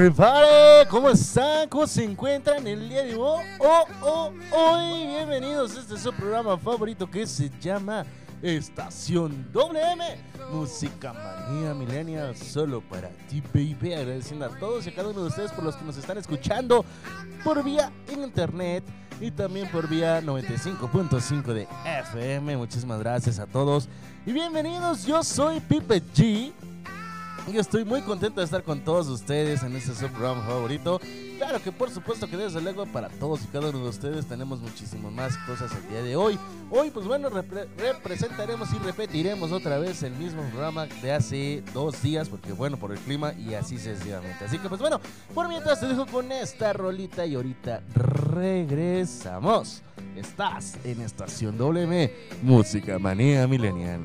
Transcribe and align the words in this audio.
Everybody. 0.00 0.88
¿Cómo 0.88 1.10
están? 1.10 1.68
¿Cómo 1.68 1.86
se 1.86 2.02
encuentran 2.02 2.66
el 2.66 2.88
día 2.88 3.02
de 3.02 3.16
hoy? 3.16 3.44
Oh, 3.58 3.84
oh, 4.00 4.32
hoy. 4.50 5.06
Bienvenidos 5.06 5.76
este 5.76 5.98
su 5.98 6.10
programa 6.14 6.56
favorito 6.56 7.10
que 7.10 7.26
se 7.26 7.50
llama 7.60 8.06
Estación 8.40 9.46
WM. 9.52 10.02
Música 10.50 11.12
manía 11.12 11.74
millennial 11.74 12.34
solo 12.34 12.80
para 12.80 13.10
ti, 13.28 13.42
baby. 13.52 13.92
Agradeciendo 13.92 14.46
a 14.46 14.58
todos 14.58 14.86
y 14.86 14.88
a 14.88 14.94
cada 14.94 15.10
uno 15.10 15.20
de 15.20 15.26
ustedes 15.26 15.52
por 15.52 15.64
los 15.64 15.76
que 15.76 15.84
nos 15.84 15.98
están 15.98 16.16
escuchando 16.16 16.82
por 17.44 17.62
vía 17.62 17.92
internet 18.10 18.82
y 19.20 19.30
también 19.30 19.70
por 19.70 19.86
vía 19.86 20.22
95.5 20.22 21.42
de 21.52 21.68
FM. 21.84 22.56
Muchísimas 22.56 23.00
gracias 23.00 23.38
a 23.38 23.46
todos 23.46 23.86
y 24.24 24.32
bienvenidos. 24.32 25.04
Yo 25.04 25.22
soy 25.22 25.60
Pipe 25.60 26.02
G. 26.14 26.54
Y 27.52 27.58
estoy 27.58 27.84
muy 27.84 28.00
contento 28.02 28.40
de 28.40 28.44
estar 28.44 28.62
con 28.62 28.80
todos 28.84 29.08
ustedes 29.08 29.62
en 29.64 29.74
este 29.74 29.92
su 29.94 30.06
programa 30.08 30.42
favorito. 30.42 31.00
Claro 31.38 31.60
que 31.60 31.72
por 31.72 31.90
supuesto 31.90 32.28
que 32.28 32.36
desde 32.36 32.60
luego 32.60 32.86
para 32.86 33.08
todos 33.08 33.42
y 33.42 33.46
cada 33.46 33.70
uno 33.70 33.80
de 33.80 33.88
ustedes 33.88 34.26
tenemos 34.26 34.60
muchísimas 34.60 35.10
más 35.10 35.36
cosas 35.38 35.72
el 35.72 35.88
día 35.88 36.02
de 36.02 36.14
hoy. 36.14 36.38
Hoy 36.70 36.90
pues 36.90 37.06
bueno 37.06 37.28
repre- 37.28 37.66
representaremos 37.76 38.68
y 38.72 38.78
repetiremos 38.78 39.50
otra 39.50 39.78
vez 39.78 40.02
el 40.04 40.12
mismo 40.14 40.42
programa 40.50 40.86
de 40.86 41.12
hace 41.12 41.64
dos 41.74 42.00
días 42.02 42.28
porque 42.28 42.52
bueno 42.52 42.76
por 42.76 42.92
el 42.92 42.98
clima 42.98 43.32
y 43.32 43.54
así 43.54 43.78
sucesivamente. 43.78 44.44
Así 44.44 44.58
que 44.58 44.68
pues 44.68 44.80
bueno, 44.80 45.00
por 45.34 45.48
mientras 45.48 45.80
te 45.80 45.88
dejo 45.88 46.06
con 46.06 46.30
esta 46.30 46.72
rolita 46.72 47.26
y 47.26 47.34
ahorita 47.34 47.82
regresamos. 47.94 49.82
Estás 50.14 50.76
en 50.84 51.00
Estación 51.00 51.56
WM, 51.58 52.12
Música 52.42 52.98
Manía 52.98 53.46
Millennial. 53.48 54.00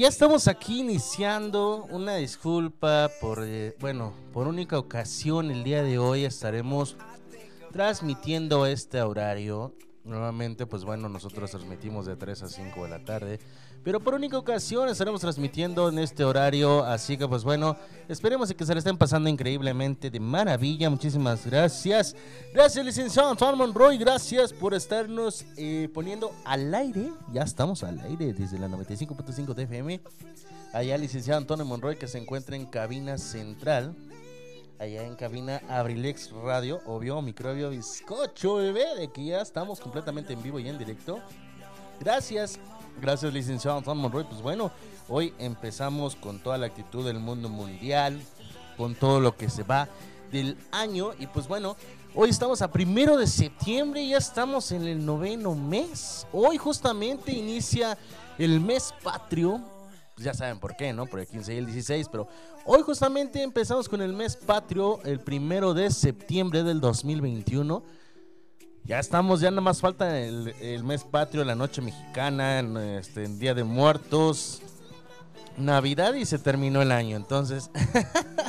Ya 0.00 0.08
estamos 0.08 0.48
aquí 0.48 0.80
iniciando. 0.80 1.86
Una 1.90 2.16
disculpa 2.16 3.10
por, 3.20 3.44
eh, 3.44 3.76
bueno, 3.80 4.14
por 4.32 4.46
única 4.46 4.78
ocasión 4.78 5.50
el 5.50 5.62
día 5.62 5.82
de 5.82 5.98
hoy 5.98 6.24
estaremos 6.24 6.96
transmitiendo 7.70 8.64
este 8.64 9.02
horario. 9.02 9.74
Nuevamente, 10.04 10.64
pues 10.64 10.86
bueno, 10.86 11.10
nosotros 11.10 11.50
transmitimos 11.50 12.06
de 12.06 12.16
3 12.16 12.44
a 12.44 12.48
5 12.48 12.84
de 12.84 12.88
la 12.88 13.04
tarde. 13.04 13.40
Pero 13.82 13.98
por 13.98 14.14
única 14.14 14.36
ocasión 14.36 14.88
estaremos 14.88 15.20
transmitiendo 15.20 15.88
en 15.88 15.98
este 15.98 16.24
horario. 16.24 16.84
Así 16.84 17.16
que 17.16 17.26
pues 17.26 17.44
bueno, 17.44 17.76
esperemos 18.08 18.52
que 18.52 18.64
se 18.64 18.74
le 18.74 18.78
estén 18.78 18.98
pasando 18.98 19.28
increíblemente 19.28 20.10
de 20.10 20.20
maravilla. 20.20 20.90
Muchísimas 20.90 21.46
gracias. 21.46 22.14
Gracias, 22.52 22.84
licenciado 22.84 23.30
Antoine 23.30 23.56
Monroy. 23.56 23.96
Gracias 23.96 24.52
por 24.52 24.74
estarnos 24.74 25.46
eh, 25.56 25.88
poniendo 25.94 26.30
al 26.44 26.74
aire. 26.74 27.12
Ya 27.32 27.42
estamos 27.42 27.82
al 27.82 28.00
aire 28.00 28.34
desde 28.34 28.58
la 28.58 28.68
95.5 28.68 29.54
de 29.54 29.62
FM. 29.62 30.00
Allá, 30.72 30.98
licenciado 30.98 31.38
Antonio 31.38 31.64
Monroy, 31.64 31.96
que 31.96 32.06
se 32.06 32.18
encuentra 32.18 32.56
en 32.56 32.66
cabina 32.66 33.18
central 33.18 33.96
allá 34.80 35.02
en 35.02 35.14
cabina 35.14 35.60
Abrilex 35.68 36.30
Radio, 36.30 36.80
obvio, 36.86 37.20
microbio 37.20 37.68
bizcocho, 37.68 38.54
bebé, 38.54 38.86
de 38.98 39.12
que 39.12 39.26
ya 39.26 39.42
estamos 39.42 39.78
completamente 39.78 40.32
en 40.32 40.42
vivo 40.42 40.58
y 40.58 40.68
en 40.68 40.78
directo. 40.78 41.20
Gracias, 42.00 42.58
gracias 43.00 43.32
licenciado 43.32 43.78
Antonio 43.78 44.02
Monroy. 44.02 44.24
Pues 44.24 44.42
bueno, 44.42 44.70
hoy 45.08 45.34
empezamos 45.38 46.16
con 46.16 46.38
toda 46.38 46.58
la 46.58 46.66
actitud 46.66 47.04
del 47.04 47.18
mundo 47.18 47.48
mundial, 47.48 48.20
con 48.76 48.94
todo 48.94 49.20
lo 49.20 49.36
que 49.36 49.50
se 49.50 49.62
va 49.62 49.88
del 50.30 50.56
año 50.70 51.10
y 51.18 51.26
pues 51.26 51.48
bueno, 51.48 51.76
hoy 52.14 52.30
estamos 52.30 52.62
a 52.62 52.70
primero 52.70 53.16
de 53.16 53.26
septiembre, 53.26 54.06
ya 54.06 54.18
estamos 54.18 54.72
en 54.72 54.86
el 54.86 55.04
noveno 55.04 55.54
mes. 55.54 56.26
Hoy 56.32 56.56
justamente 56.56 57.32
inicia 57.32 57.98
el 58.38 58.60
mes 58.60 58.94
patrio. 59.02 59.60
Pues 60.14 60.24
ya 60.24 60.34
saben 60.34 60.58
por 60.58 60.76
qué, 60.76 60.92
¿no? 60.92 61.06
Por 61.06 61.20
el 61.20 61.26
15 61.26 61.54
y 61.54 61.56
el 61.58 61.66
16, 61.66 62.08
pero 62.10 62.28
hoy 62.64 62.82
justamente 62.82 63.42
empezamos 63.42 63.88
con 63.88 64.02
el 64.02 64.12
mes 64.12 64.36
patrio, 64.36 65.00
el 65.04 65.20
primero 65.20 65.74
de 65.74 65.90
septiembre 65.90 66.62
del 66.62 66.80
2021. 66.80 67.99
Ya 68.84 68.98
estamos, 68.98 69.40
ya 69.40 69.50
nada 69.50 69.62
más 69.62 69.80
falta 69.80 70.18
el, 70.18 70.54
el 70.60 70.82
mes 70.84 71.04
patrio, 71.04 71.44
la 71.44 71.54
noche 71.54 71.80
mexicana, 71.80 72.58
en, 72.58 72.76
este, 72.76 73.24
en 73.24 73.38
Día 73.38 73.54
de 73.54 73.62
Muertos, 73.62 74.62
Navidad 75.56 76.14
y 76.14 76.24
se 76.24 76.38
terminó 76.38 76.82
el 76.82 76.90
año. 76.90 77.16
Entonces, 77.16 77.70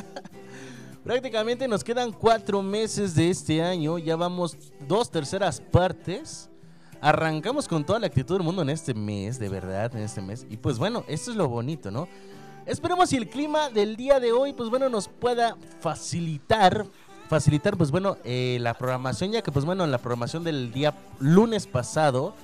prácticamente 1.04 1.68
nos 1.68 1.84
quedan 1.84 2.12
cuatro 2.12 2.62
meses 2.62 3.14
de 3.14 3.30
este 3.30 3.62
año. 3.62 3.98
Ya 3.98 4.16
vamos 4.16 4.56
dos 4.88 5.10
terceras 5.10 5.60
partes. 5.60 6.48
Arrancamos 7.00 7.66
con 7.68 7.84
toda 7.84 7.98
la 7.98 8.06
actitud 8.06 8.36
del 8.36 8.44
mundo 8.44 8.62
en 8.62 8.70
este 8.70 8.94
mes, 8.94 9.38
de 9.38 9.48
verdad, 9.48 9.94
en 9.94 10.02
este 10.02 10.22
mes. 10.22 10.46
Y 10.48 10.56
pues 10.56 10.78
bueno, 10.78 11.04
esto 11.08 11.30
es 11.30 11.36
lo 11.36 11.48
bonito, 11.48 11.90
¿no? 11.90 12.08
Esperemos 12.64 13.08
si 13.08 13.16
el 13.16 13.28
clima 13.28 13.70
del 13.70 13.96
día 13.96 14.20
de 14.20 14.30
hoy, 14.30 14.52
pues 14.52 14.70
bueno, 14.70 14.88
nos 14.88 15.08
pueda 15.08 15.56
facilitar, 15.80 16.86
facilitar, 17.32 17.78
pues 17.78 17.90
bueno, 17.90 18.18
eh, 18.24 18.58
la 18.60 18.74
programación, 18.74 19.32
ya 19.32 19.40
que 19.40 19.50
pues 19.50 19.64
bueno, 19.64 19.86
la 19.86 19.96
programación 19.96 20.44
del 20.44 20.70
día 20.70 20.94
lunes 21.18 21.66
pasado, 21.66 22.34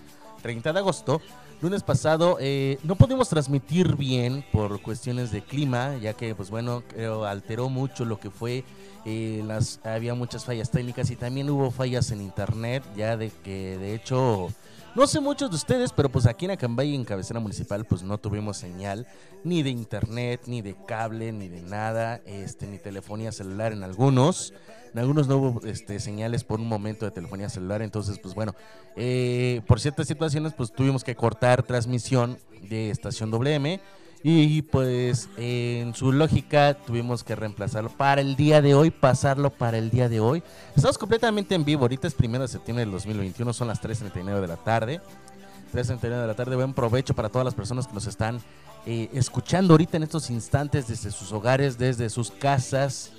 30 0.41 0.73
de 0.73 0.79
agosto, 0.79 1.21
lunes 1.61 1.83
pasado, 1.83 2.39
eh, 2.41 2.79
no 2.85 2.97
pudimos 2.97 3.29
transmitir 3.29 3.97
bien 3.97 4.47
por 4.51 4.81
cuestiones 4.81 5.31
de 5.31 5.43
clima, 5.43 5.99
ya 5.99 6.15
que 6.15 6.35
pues 6.35 6.49
bueno, 6.49 6.85
creo 6.89 7.27
alteró 7.27 7.69
mucho 7.69 8.07
lo 8.07 8.19
que 8.19 8.31
fue, 8.31 8.65
eh, 9.05 9.43
las, 9.47 9.79
había 9.85 10.15
muchas 10.15 10.47
fallas 10.47 10.71
técnicas 10.71 11.11
y 11.11 11.17
también 11.17 11.51
hubo 11.51 11.71
fallas 11.71 12.11
en 12.11 12.23
internet, 12.23 12.83
ya 12.97 13.19
de 13.19 13.31
que 13.45 13.77
de 13.77 13.95
hecho... 13.95 14.49
No 14.95 15.07
sé 15.07 15.21
muchos 15.21 15.51
de 15.51 15.57
ustedes, 15.57 15.93
pero 15.93 16.09
pues 16.09 16.27
aquí 16.27 16.47
en 16.47 16.53
Acambay, 16.53 16.95
en 16.95 17.05
cabecera 17.05 17.39
municipal, 17.41 17.85
pues 17.85 18.03
no 18.03 18.19
tuvimos 18.19 18.57
señal 18.57 19.07
ni 19.45 19.63
de 19.63 19.71
internet, 19.71 20.43
ni 20.47 20.63
de 20.63 20.75
cable, 20.87 21.31
ni 21.33 21.49
de 21.49 21.63
nada, 21.63 22.21
este, 22.25 22.67
ni 22.67 22.79
telefonía 22.79 23.31
celular 23.31 23.73
en 23.73 23.85
algunos. 23.85 24.55
En 24.93 24.99
algunos 24.99 25.29
no 25.29 25.37
hubo 25.37 25.67
este, 25.67 26.01
señales 26.01 26.43
por 26.45 26.61
un 26.61 26.67
momento 26.67 27.05
de 27.05 27.11
telefonía 27.11 27.49
celular, 27.49 27.83
entonces 27.83 28.19
pues 28.19 28.35
bueno, 28.35 28.55
eh, 28.97 29.61
por 29.67 29.81
ciertas 29.81 30.09
situaciones 30.09 30.55
pues 30.55 30.73
tuvimos 30.73 31.05
que 31.05 31.15
cortar 31.15 31.63
transmisión 31.63 32.39
de 32.63 32.91
estación 32.91 33.31
WM 33.31 33.81
y 34.23 34.63
pues 34.63 35.29
en 35.37 35.95
su 35.95 36.11
lógica 36.13 36.75
tuvimos 36.75 37.23
que 37.23 37.37
reemplazarlo 37.37 37.91
para 37.91 38.21
el 38.21 38.35
día 38.35 38.61
de 38.61 38.75
hoy, 38.75 38.91
pasarlo 38.91 39.51
para 39.51 39.79
el 39.79 39.91
día 39.91 40.09
de 40.09 40.19
hoy. 40.19 40.43
Estamos 40.75 40.99
completamente 40.99 41.55
en 41.55 41.65
vivo, 41.65 41.83
ahorita 41.83 42.09
es 42.09 42.15
primero 42.15 42.43
de 42.43 42.49
septiembre 42.49 42.85
del 42.85 42.93
2021, 42.93 43.53
son 43.53 43.69
las 43.69 43.81
3.39 43.81 44.41
de 44.41 44.49
la 44.49 44.57
tarde. 44.57 45.01
3.39 45.73 46.01
de 46.01 46.27
la 46.27 46.35
tarde, 46.35 46.57
buen 46.57 46.75
provecho 46.75 47.15
para 47.15 47.29
todas 47.29 47.45
las 47.45 47.55
personas 47.55 47.87
que 47.87 47.93
nos 47.93 48.07
están 48.07 48.41
eh, 48.87 49.09
escuchando 49.13 49.75
ahorita 49.75 49.99
en 49.99 50.03
estos 50.03 50.31
instantes 50.31 50.89
desde 50.89 51.11
sus 51.11 51.33
hogares, 51.33 51.79
desde 51.79 52.11
sus 52.11 52.31
casas. 52.31 53.13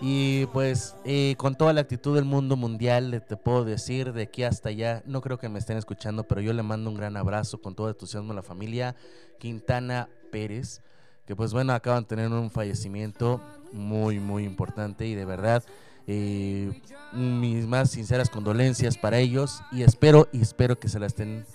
Y 0.00 0.46
pues 0.46 0.96
eh, 1.04 1.36
con 1.36 1.54
toda 1.54 1.72
la 1.72 1.82
actitud 1.82 2.16
del 2.16 2.24
mundo 2.24 2.56
mundial, 2.56 3.24
te 3.28 3.36
puedo 3.36 3.64
decir 3.64 4.12
de 4.12 4.22
aquí 4.22 4.42
hasta 4.42 4.70
allá, 4.70 5.04
no 5.06 5.20
creo 5.20 5.38
que 5.38 5.48
me 5.48 5.60
estén 5.60 5.76
escuchando, 5.76 6.24
pero 6.24 6.40
yo 6.40 6.52
le 6.52 6.64
mando 6.64 6.90
un 6.90 6.96
gran 6.96 7.16
abrazo 7.16 7.60
con 7.60 7.76
todo 7.76 7.88
entusiasmo 7.88 8.32
a 8.32 8.34
la 8.34 8.42
familia 8.42 8.96
Quintana 9.38 10.08
Pérez, 10.32 10.80
que 11.26 11.36
pues 11.36 11.52
bueno, 11.52 11.72
acaban 11.72 12.02
de 12.02 12.08
tener 12.08 12.28
un 12.32 12.50
fallecimiento 12.50 13.40
muy, 13.72 14.18
muy 14.18 14.42
importante 14.44 15.06
y 15.06 15.14
de 15.14 15.24
verdad 15.24 15.62
eh, 16.08 16.82
mis 17.12 17.66
más 17.68 17.90
sinceras 17.90 18.28
condolencias 18.28 18.98
para 18.98 19.18
ellos 19.18 19.62
y 19.70 19.82
espero, 19.82 20.28
y 20.32 20.42
espero 20.42 20.80
que 20.80 20.88
se 20.88 20.98
la 20.98 21.06
estén, 21.06 21.46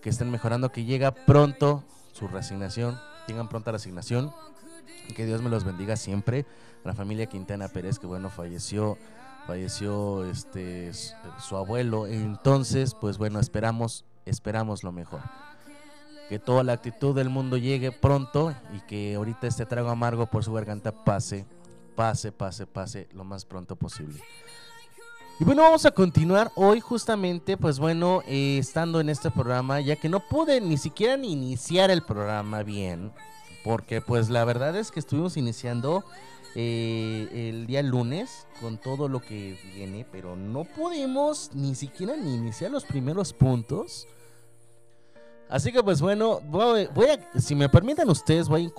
que 0.00 0.10
estén 0.10 0.30
mejorando, 0.30 0.72
que 0.72 0.84
llega 0.84 1.14
pronto 1.14 1.84
su 2.12 2.26
resignación, 2.26 2.98
tengan 3.28 3.48
pronta 3.48 3.70
resignación, 3.70 4.32
que 5.14 5.26
Dios 5.26 5.40
me 5.42 5.50
los 5.50 5.62
bendiga 5.62 5.96
siempre 5.96 6.44
la 6.84 6.94
familia 6.94 7.26
Quintana 7.26 7.68
Pérez, 7.68 7.98
que 7.98 8.06
bueno, 8.06 8.30
falleció, 8.30 8.98
falleció 9.46 10.24
este 10.24 10.92
su 11.38 11.56
abuelo. 11.56 12.06
Entonces, 12.06 12.94
pues 13.00 13.18
bueno, 13.18 13.40
esperamos, 13.40 14.04
esperamos 14.24 14.82
lo 14.82 14.92
mejor. 14.92 15.20
Que 16.32 16.38
toda 16.38 16.64
la 16.64 16.72
actitud 16.72 17.14
del 17.14 17.28
mundo 17.28 17.58
llegue 17.58 17.92
pronto 17.92 18.54
y 18.74 18.80
que 18.86 19.16
ahorita 19.16 19.46
este 19.46 19.66
trago 19.66 19.90
amargo 19.90 20.24
por 20.24 20.42
su 20.42 20.50
garganta 20.54 21.04
pase, 21.04 21.44
pase, 21.94 22.32
pase, 22.32 22.66
pase 22.66 23.06
lo 23.12 23.22
más 23.22 23.44
pronto 23.44 23.76
posible. 23.76 24.18
Y 25.38 25.44
bueno, 25.44 25.60
vamos 25.60 25.84
a 25.84 25.90
continuar 25.90 26.50
hoy 26.54 26.80
justamente, 26.80 27.58
pues 27.58 27.78
bueno, 27.78 28.22
eh, 28.26 28.56
estando 28.56 28.98
en 28.98 29.10
este 29.10 29.30
programa, 29.30 29.82
ya 29.82 29.96
que 29.96 30.08
no 30.08 30.20
pude 30.26 30.62
ni 30.62 30.78
siquiera 30.78 31.18
ni 31.18 31.32
iniciar 31.32 31.90
el 31.90 32.00
programa 32.00 32.62
bien, 32.62 33.12
porque 33.62 34.00
pues 34.00 34.30
la 34.30 34.46
verdad 34.46 34.74
es 34.74 34.90
que 34.90 35.00
estuvimos 35.00 35.36
iniciando 35.36 36.02
eh, 36.54 37.50
el 37.50 37.66
día 37.66 37.82
lunes 37.82 38.46
con 38.58 38.78
todo 38.78 39.06
lo 39.06 39.20
que 39.20 39.58
viene, 39.74 40.06
pero 40.10 40.34
no 40.34 40.64
pudimos 40.64 41.50
ni 41.52 41.74
siquiera 41.74 42.16
ni 42.16 42.34
iniciar 42.36 42.70
los 42.70 42.84
primeros 42.84 43.34
puntos. 43.34 44.08
Así 45.52 45.70
que 45.70 45.82
pues 45.82 46.00
bueno, 46.00 46.40
voy, 46.46 46.88
voy 46.94 47.08
a, 47.08 47.38
si 47.38 47.54
me 47.54 47.68
permiten 47.68 48.08
ustedes, 48.08 48.48
voy 48.48 48.72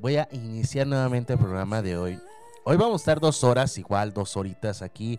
voy 0.00 0.16
a 0.16 0.28
iniciar 0.30 0.86
nuevamente 0.86 1.32
el 1.32 1.40
programa 1.40 1.82
de 1.82 1.98
hoy. 1.98 2.20
Hoy 2.62 2.76
vamos 2.76 3.00
a 3.00 3.02
estar 3.02 3.18
dos 3.18 3.42
horas, 3.42 3.76
igual 3.76 4.14
dos 4.14 4.36
horitas 4.36 4.80
aquí 4.80 5.18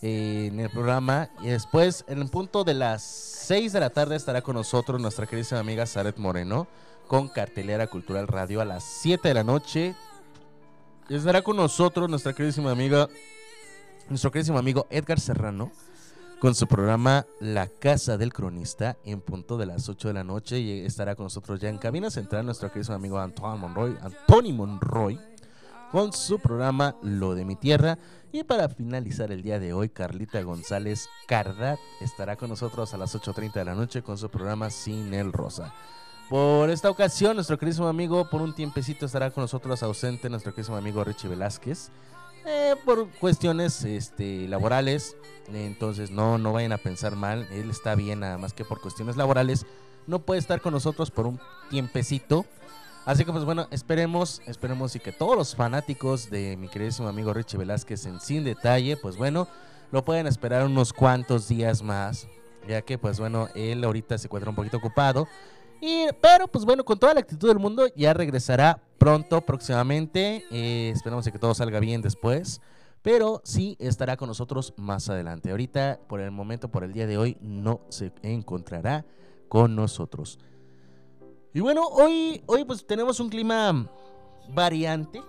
eh, 0.00 0.50
en 0.52 0.60
el 0.60 0.70
programa. 0.70 1.30
Y 1.42 1.48
después, 1.48 2.04
en 2.06 2.22
el 2.22 2.28
punto 2.28 2.62
de 2.62 2.74
las 2.74 3.02
6 3.02 3.72
de 3.72 3.80
la 3.80 3.90
tarde, 3.90 4.14
estará 4.14 4.40
con 4.40 4.54
nosotros 4.54 5.00
nuestra 5.00 5.26
querida 5.26 5.58
amiga 5.58 5.84
Saret 5.84 6.16
Moreno 6.16 6.68
con 7.08 7.26
Cartelera 7.26 7.88
Cultural 7.88 8.28
Radio 8.28 8.60
a 8.60 8.64
las 8.64 8.84
7 8.84 9.26
de 9.26 9.34
la 9.34 9.42
noche. 9.42 9.96
Estará 11.08 11.42
con 11.42 11.56
nosotros 11.56 12.08
nuestra 12.08 12.34
queridísima 12.34 12.70
amiga, 12.70 13.08
nuestro 14.08 14.30
queridísimo 14.30 14.60
amigo 14.60 14.86
Edgar 14.90 15.18
Serrano 15.18 15.72
con 16.40 16.54
su 16.54 16.68
programa 16.68 17.26
La 17.40 17.66
Casa 17.66 18.16
del 18.16 18.32
Cronista 18.32 18.96
en 19.04 19.20
punto 19.20 19.56
de 19.56 19.66
las 19.66 19.88
8 19.88 20.08
de 20.08 20.14
la 20.14 20.24
noche 20.24 20.60
y 20.60 20.84
estará 20.84 21.16
con 21.16 21.24
nosotros 21.24 21.60
ya 21.60 21.68
en 21.68 21.78
cabina 21.78 22.10
central 22.10 22.44
nuestro 22.44 22.70
querido 22.70 22.94
amigo 22.94 23.18
Antoine 23.18 23.58
Monroy, 23.58 23.96
Anthony 24.00 24.52
Monroy 24.52 25.18
con 25.90 26.12
su 26.12 26.38
programa 26.38 26.94
Lo 27.02 27.34
de 27.34 27.44
mi 27.44 27.56
tierra 27.56 27.98
y 28.30 28.44
para 28.44 28.68
finalizar 28.68 29.32
el 29.32 29.42
día 29.42 29.58
de 29.58 29.72
hoy 29.72 29.88
Carlita 29.88 30.40
González 30.42 31.08
Cardat 31.26 31.78
estará 32.00 32.36
con 32.36 32.50
nosotros 32.50 32.94
a 32.94 32.98
las 32.98 33.16
8.30 33.16 33.54
de 33.54 33.64
la 33.64 33.74
noche 33.74 34.02
con 34.02 34.16
su 34.16 34.28
programa 34.28 34.70
Sin 34.70 35.12
el 35.14 35.32
Rosa. 35.32 35.74
Por 36.28 36.68
esta 36.68 36.90
ocasión, 36.90 37.36
nuestro 37.36 37.58
queridísimo 37.58 37.88
amigo, 37.88 38.28
por 38.28 38.42
un 38.42 38.54
tiempecito 38.54 39.06
estará 39.06 39.30
con 39.30 39.42
nosotros 39.42 39.82
ausente 39.82 40.28
nuestro 40.28 40.52
queridísimo 40.52 40.76
amigo 40.76 41.02
Richie 41.02 41.30
Velázquez. 41.30 41.90
Eh, 42.48 42.74
por 42.84 43.08
cuestiones 43.10 43.84
este, 43.84 44.48
laborales, 44.48 45.16
entonces 45.52 46.10
no, 46.10 46.38
no 46.38 46.52
vayan 46.52 46.72
a 46.72 46.78
pensar 46.78 47.16
mal, 47.16 47.46
él 47.52 47.70
está 47.70 47.94
bien, 47.94 48.20
nada 48.20 48.38
más 48.38 48.52
que 48.52 48.64
por 48.64 48.80
cuestiones 48.80 49.16
laborales, 49.16 49.66
no 50.06 50.20
puede 50.20 50.40
estar 50.40 50.60
con 50.60 50.72
nosotros 50.72 51.10
por 51.10 51.26
un 51.26 51.38
tiempecito. 51.70 52.46
Así 53.04 53.24
que 53.24 53.32
pues 53.32 53.44
bueno, 53.44 53.68
esperemos, 53.70 54.42
esperemos 54.46 54.94
y 54.96 55.00
que 55.00 55.12
todos 55.12 55.36
los 55.36 55.54
fanáticos 55.54 56.30
de 56.30 56.56
mi 56.56 56.68
queridísimo 56.68 57.08
amigo 57.08 57.32
Richie 57.32 57.58
Velázquez 57.58 58.06
en 58.06 58.20
Sin 58.20 58.44
Detalle, 58.44 58.96
pues 58.96 59.16
bueno, 59.16 59.48
lo 59.92 60.04
pueden 60.04 60.26
esperar 60.26 60.64
unos 60.64 60.92
cuantos 60.92 61.48
días 61.48 61.82
más, 61.82 62.26
ya 62.66 62.82
que 62.82 62.98
pues 62.98 63.18
bueno, 63.18 63.48
él 63.54 63.82
ahorita 63.84 64.18
se 64.18 64.26
encuentra 64.26 64.50
un 64.50 64.56
poquito 64.56 64.76
ocupado. 64.76 65.26
Pero 65.80 66.48
pues 66.48 66.64
bueno, 66.64 66.84
con 66.84 66.98
toda 66.98 67.14
la 67.14 67.20
actitud 67.20 67.48
del 67.48 67.58
mundo 67.58 67.86
ya 67.94 68.12
regresará 68.14 68.80
pronto, 68.98 69.40
próximamente. 69.40 70.44
Eh, 70.50 70.90
esperemos 70.94 71.24
que 71.24 71.38
todo 71.38 71.54
salga 71.54 71.80
bien 71.80 72.02
después. 72.02 72.60
Pero 73.02 73.40
sí 73.44 73.76
estará 73.78 74.16
con 74.16 74.28
nosotros 74.28 74.74
más 74.76 75.08
adelante. 75.08 75.50
Ahorita, 75.50 76.00
por 76.08 76.20
el 76.20 76.30
momento, 76.30 76.68
por 76.68 76.84
el 76.84 76.92
día 76.92 77.06
de 77.06 77.16
hoy, 77.16 77.36
no 77.40 77.80
se 77.88 78.12
encontrará 78.22 79.06
con 79.48 79.76
nosotros. 79.76 80.38
Y 81.54 81.60
bueno, 81.60 81.86
hoy, 81.86 82.42
hoy 82.46 82.64
pues 82.64 82.86
tenemos 82.86 83.20
un 83.20 83.30
clima 83.30 83.88
variante, 84.50 85.22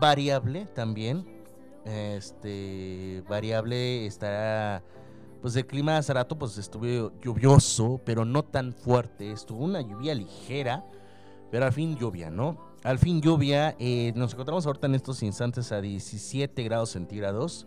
variable 0.00 0.66
también. 0.74 1.24
Este, 1.84 3.22
variable 3.28 4.06
estará, 4.06 4.82
pues 5.44 5.56
el 5.56 5.66
clima 5.66 5.98
hace 5.98 6.14
rato 6.14 6.38
pues 6.38 6.56
estuvo 6.56 7.12
lluvioso, 7.20 8.00
pero 8.02 8.24
no 8.24 8.44
tan 8.44 8.72
fuerte. 8.72 9.30
Estuvo 9.30 9.62
una 9.62 9.82
lluvia 9.82 10.14
ligera, 10.14 10.86
pero 11.50 11.66
al 11.66 11.72
fin 11.74 11.98
lluvia, 11.98 12.30
¿no? 12.30 12.56
Al 12.82 12.98
fin 12.98 13.20
lluvia. 13.20 13.76
eh, 13.78 14.14
nos 14.16 14.32
encontramos 14.32 14.64
ahorita 14.64 14.86
en 14.86 14.94
estos 14.94 15.22
instantes 15.22 15.70
a 15.70 15.82
17 15.82 16.62
grados 16.62 16.92
centígrados. 16.92 17.66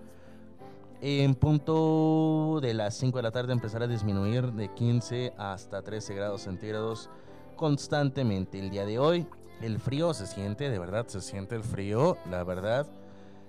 En 1.02 1.36
punto 1.36 2.58
de 2.64 2.74
las 2.74 2.96
5 2.96 3.16
de 3.20 3.22
la 3.22 3.30
tarde 3.30 3.54
empezará 3.54 3.86
a 3.86 3.88
disminuir 3.88 4.54
de 4.54 4.74
15 4.74 5.34
hasta 5.38 5.84
13 5.84 6.16
grados 6.16 6.42
centígrados 6.42 7.12
constantemente. 7.56 8.58
El 8.58 8.72
día 8.72 8.88
de 8.88 8.98
hoy 8.98 9.28
el 9.62 9.78
frío 9.78 10.16
se 10.16 10.26
siente, 10.26 10.72
de 10.72 10.80
verdad 10.80 11.06
se 11.06 11.22
siente 11.22 11.54
el 11.54 11.62
frío, 11.62 12.18
la 12.28 12.44
verdad. 12.44 12.88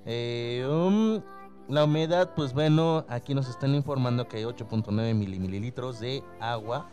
Eh, 0.04 0.68
um, 0.70 1.22
la 1.68 1.84
humedad, 1.84 2.30
pues 2.34 2.52
bueno, 2.54 3.04
aquí 3.08 3.34
nos 3.34 3.48
están 3.48 3.74
informando 3.74 4.26
que 4.28 4.38
hay 4.38 4.44
8.9 4.44 4.86
mili- 5.14 5.38
mililitros 5.38 6.00
de 6.00 6.22
agua 6.40 6.88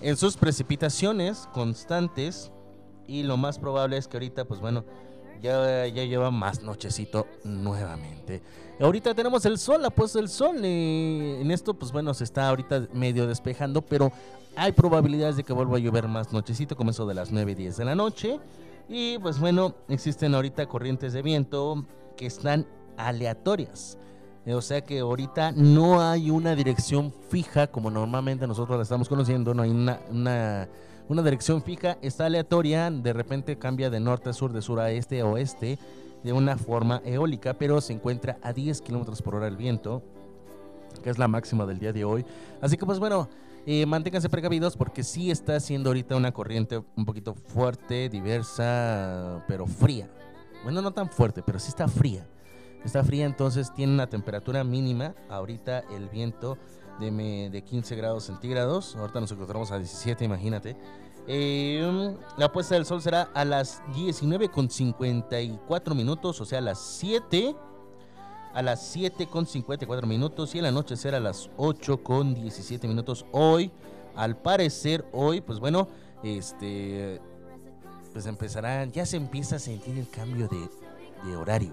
en 0.00 0.16
sus 0.16 0.36
precipitaciones 0.36 1.48
constantes 1.52 2.50
y 3.06 3.22
lo 3.22 3.36
más 3.36 3.58
probable 3.58 3.96
es 3.96 4.06
que 4.08 4.16
ahorita, 4.16 4.44
pues 4.44 4.60
bueno, 4.60 4.84
ya, 5.42 5.86
ya 5.88 6.04
lleva 6.04 6.30
más 6.30 6.62
nochecito 6.62 7.26
nuevamente. 7.44 8.40
Ahorita 8.80 9.14
tenemos 9.14 9.44
el 9.46 9.58
sol, 9.58 9.82
la 9.82 9.90
puesta 9.90 10.18
del 10.18 10.28
sol. 10.28 10.56
eh, 10.62 11.38
en 11.40 11.50
esto, 11.50 11.74
pues 11.74 11.92
bueno, 11.92 12.14
se 12.14 12.24
está 12.24 12.48
ahorita 12.48 12.88
medio 12.92 13.26
despejando, 13.26 13.82
pero 13.82 14.10
hay 14.56 14.72
probabilidades 14.72 15.36
de 15.36 15.44
que 15.44 15.52
vuelva 15.52 15.76
a 15.76 15.80
llover 15.80 16.08
más 16.08 16.32
nochecito, 16.32 16.76
como 16.76 16.90
de 16.92 17.14
las 17.14 17.30
9 17.30 17.52
y 17.52 17.54
10 17.56 17.76
de 17.76 17.84
la 17.84 17.94
noche. 17.94 18.40
Y 18.88 19.18
pues 19.18 19.38
bueno, 19.38 19.74
existen 19.88 20.34
ahorita 20.34 20.66
corrientes 20.66 21.12
de 21.12 21.22
viento 21.22 21.84
que 22.16 22.26
están 22.26 22.66
aleatorias. 22.96 23.98
Eh, 24.46 24.54
O 24.54 24.60
sea 24.60 24.82
que 24.82 25.00
ahorita 25.00 25.52
no 25.52 26.02
hay 26.02 26.30
una 26.30 26.54
dirección 26.54 27.12
fija 27.30 27.66
como 27.66 27.90
normalmente 27.90 28.46
nosotros 28.46 28.76
la 28.76 28.82
estamos 28.82 29.08
conociendo, 29.08 29.54
no 29.54 29.62
hay 29.62 29.70
una, 29.70 30.00
una, 30.10 30.68
una 31.08 31.22
dirección 31.22 31.62
fija, 31.62 31.96
está 32.02 32.26
aleatoria, 32.26 32.90
de 32.90 33.12
repente 33.12 33.58
cambia 33.58 33.90
de 33.90 34.00
norte 34.00 34.30
a 34.30 34.32
sur, 34.32 34.52
de 34.52 34.60
sur 34.62 34.80
a 34.80 34.90
este 34.90 35.20
a 35.20 35.26
oeste, 35.26 35.78
de 36.22 36.32
una 36.32 36.56
forma 36.56 37.00
eólica, 37.04 37.54
pero 37.54 37.80
se 37.80 37.92
encuentra 37.92 38.38
a 38.42 38.52
10 38.52 38.80
kilómetros 38.80 39.20
por 39.22 39.34
hora 39.34 39.46
el 39.46 39.56
viento, 39.56 40.02
que 41.02 41.10
es 41.10 41.18
la 41.18 41.28
máxima 41.28 41.66
del 41.66 41.78
día 41.78 41.92
de 41.92 42.04
hoy. 42.04 42.24
Así 42.60 42.76
que 42.76 42.86
pues 42.86 42.98
bueno, 42.98 43.28
eh, 43.66 43.86
manténganse 43.86 44.28
precavidos 44.28 44.76
porque 44.76 45.02
sí 45.02 45.30
está 45.30 45.58
siendo 45.60 45.90
ahorita 45.90 46.16
una 46.16 46.32
corriente 46.32 46.82
un 46.96 47.04
poquito 47.06 47.34
fuerte, 47.34 48.08
diversa, 48.10 49.42
pero 49.48 49.66
fría. 49.66 50.08
Bueno, 50.62 50.82
no 50.82 50.92
tan 50.92 51.08
fuerte, 51.08 51.42
pero 51.42 51.58
sí 51.58 51.68
está 51.68 51.88
fría. 51.88 52.26
Está 52.84 53.02
fría, 53.02 53.24
entonces 53.24 53.72
tiene 53.74 53.94
una 53.94 54.06
temperatura 54.08 54.62
mínima. 54.62 55.14
Ahorita 55.30 55.80
el 55.90 56.08
viento 56.10 56.58
de, 57.00 57.10
me- 57.10 57.48
de 57.50 57.62
15 57.62 57.96
grados 57.96 58.24
centígrados. 58.24 58.94
Ahorita 58.96 59.20
nos 59.20 59.32
encontramos 59.32 59.70
a 59.70 59.78
17, 59.78 60.24
imagínate. 60.24 60.76
Eh, 61.26 62.14
la 62.36 62.52
puesta 62.52 62.74
del 62.74 62.84
sol 62.84 63.00
será 63.00 63.30
a 63.32 63.44
las 63.46 63.82
19 63.94 64.50
con 64.50 64.68
54 64.68 65.94
minutos, 65.94 66.40
o 66.40 66.44
sea, 66.44 66.58
a 66.58 66.62
las 66.62 66.78
7. 66.78 67.56
A 68.52 68.62
las 68.62 68.86
7 68.86 69.26
con 69.26 69.46
54 69.46 70.06
minutos 70.06 70.54
y 70.54 70.58
el 70.60 70.66
anochecer 70.66 71.14
a 71.14 71.20
las 71.20 71.50
8 71.56 72.04
con 72.04 72.34
17 72.34 72.86
minutos. 72.86 73.24
Hoy, 73.32 73.72
al 74.14 74.36
parecer, 74.36 75.04
hoy, 75.12 75.40
pues 75.40 75.58
bueno, 75.58 75.88
este, 76.22 77.20
pues 78.12 78.26
empezarán, 78.26 78.92
ya 78.92 79.06
se 79.06 79.16
empieza 79.16 79.56
a 79.56 79.58
sentir 79.58 79.98
el 79.98 80.08
cambio 80.08 80.48
de 80.48 81.34
horario 81.36 81.72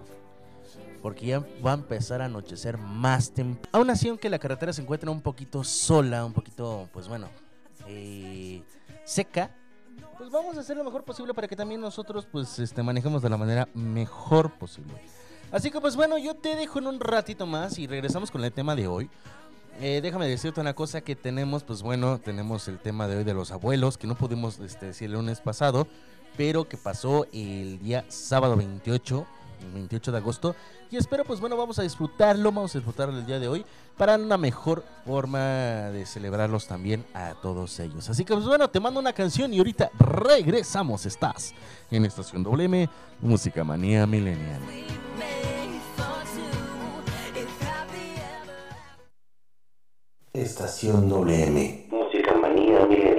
porque 1.02 1.26
ya 1.28 1.40
va 1.66 1.72
a 1.72 1.76
empezar 1.76 2.22
a 2.22 2.26
anochecer 2.26 2.78
más 2.78 3.32
temprano. 3.32 3.70
Aún 3.72 3.90
así, 3.90 4.10
aunque 4.10 4.30
la 4.30 4.40
carretera 4.40 4.74
se 4.74 4.82
encuentra 4.82 5.10
un 5.12 5.22
poquito 5.22 5.64
sola, 5.64 6.26
un 6.26 6.34
poquito, 6.34 6.90
pues 6.94 7.08
bueno, 7.08 7.30
eh, 7.88 8.64
seca, 9.04 9.52
pues 10.18 10.30
vamos 10.30 10.56
a 10.58 10.60
hacer 10.60 10.78
lo 10.78 10.84
mejor 10.84 11.04
posible 11.04 11.34
para 11.34 11.48
que 11.48 11.56
también 11.56 11.82
nosotros, 11.82 12.28
pues, 12.32 12.60
este, 12.60 12.84
manejemos 12.84 13.22
de 13.22 13.30
la 13.30 13.38
manera 13.38 13.68
mejor 13.74 14.52
posible. 14.52 14.94
Así 15.52 15.72
que, 15.72 15.82
pues 15.82 15.96
bueno, 15.96 16.18
yo 16.18 16.36
te 16.36 16.56
dejo 16.56 16.80
en 16.80 16.88
un 16.88 17.00
ratito 17.00 17.46
más 17.46 17.78
y 17.78 17.88
regresamos 17.88 18.32
con 18.32 18.44
el 18.44 18.54
tema 18.54 18.76
de 18.76 18.88
hoy. 18.88 19.10
Eh, 19.80 20.00
déjame 20.02 20.28
decirte 20.28 20.62
una 20.62 20.74
cosa 20.76 21.02
que 21.02 21.16
tenemos, 21.16 21.64
pues 21.64 21.82
bueno, 21.82 22.20
tenemos 22.20 22.68
el 22.68 22.78
tema 22.78 23.08
de 23.08 23.18
hoy 23.18 23.24
de 23.24 23.34
los 23.34 23.52
abuelos, 23.52 23.98
que 23.98 24.06
no 24.06 24.16
pudimos 24.16 24.60
este, 24.60 24.88
decir 24.88 25.08
el 25.08 25.14
lunes 25.14 25.42
pasado, 25.42 25.88
pero 26.38 26.70
que 26.70 26.78
pasó 26.78 27.26
el 27.34 27.80
día 27.80 28.06
sábado 28.08 28.56
28, 28.56 29.26
el 29.62 29.72
28 29.72 30.12
de 30.12 30.18
agosto. 30.18 30.56
Y 30.92 30.98
espero, 30.98 31.24
pues 31.24 31.40
bueno, 31.40 31.56
vamos 31.56 31.80
a 31.80 31.84
disfrutarlo, 31.84 32.52
vamos 32.52 32.76
a 32.76 32.80
disfrutarlo 32.80 33.18
el 33.18 33.26
día 33.26 33.40
de 33.40 33.48
hoy 33.48 33.66
para 33.98 34.16
una 34.16 34.38
mejor 34.38 34.84
forma 35.06 35.40
de 35.90 36.06
celebrarlos 36.06 36.68
también 36.68 37.06
a 37.14 37.34
todos 37.42 37.80
ellos. 37.80 38.10
Así 38.10 38.26
que, 38.26 38.34
pues 38.34 38.46
bueno, 38.46 38.70
te 38.70 38.82
mando 38.82 39.00
una 39.00 39.14
canción 39.14 39.54
y 39.54 39.60
ahorita 39.60 39.90
regresamos. 39.98 41.06
Estás 41.06 41.54
en 41.90 42.04
Estación 42.04 42.44
WM, 42.44 42.90
Música 43.22 43.64
Manía 43.64 44.06
Millennial. 44.06 44.60
Estación 50.34 51.08
WM. 51.08 51.88
Música 51.90 52.36
manía 52.36 52.86
milenial. 52.86 53.11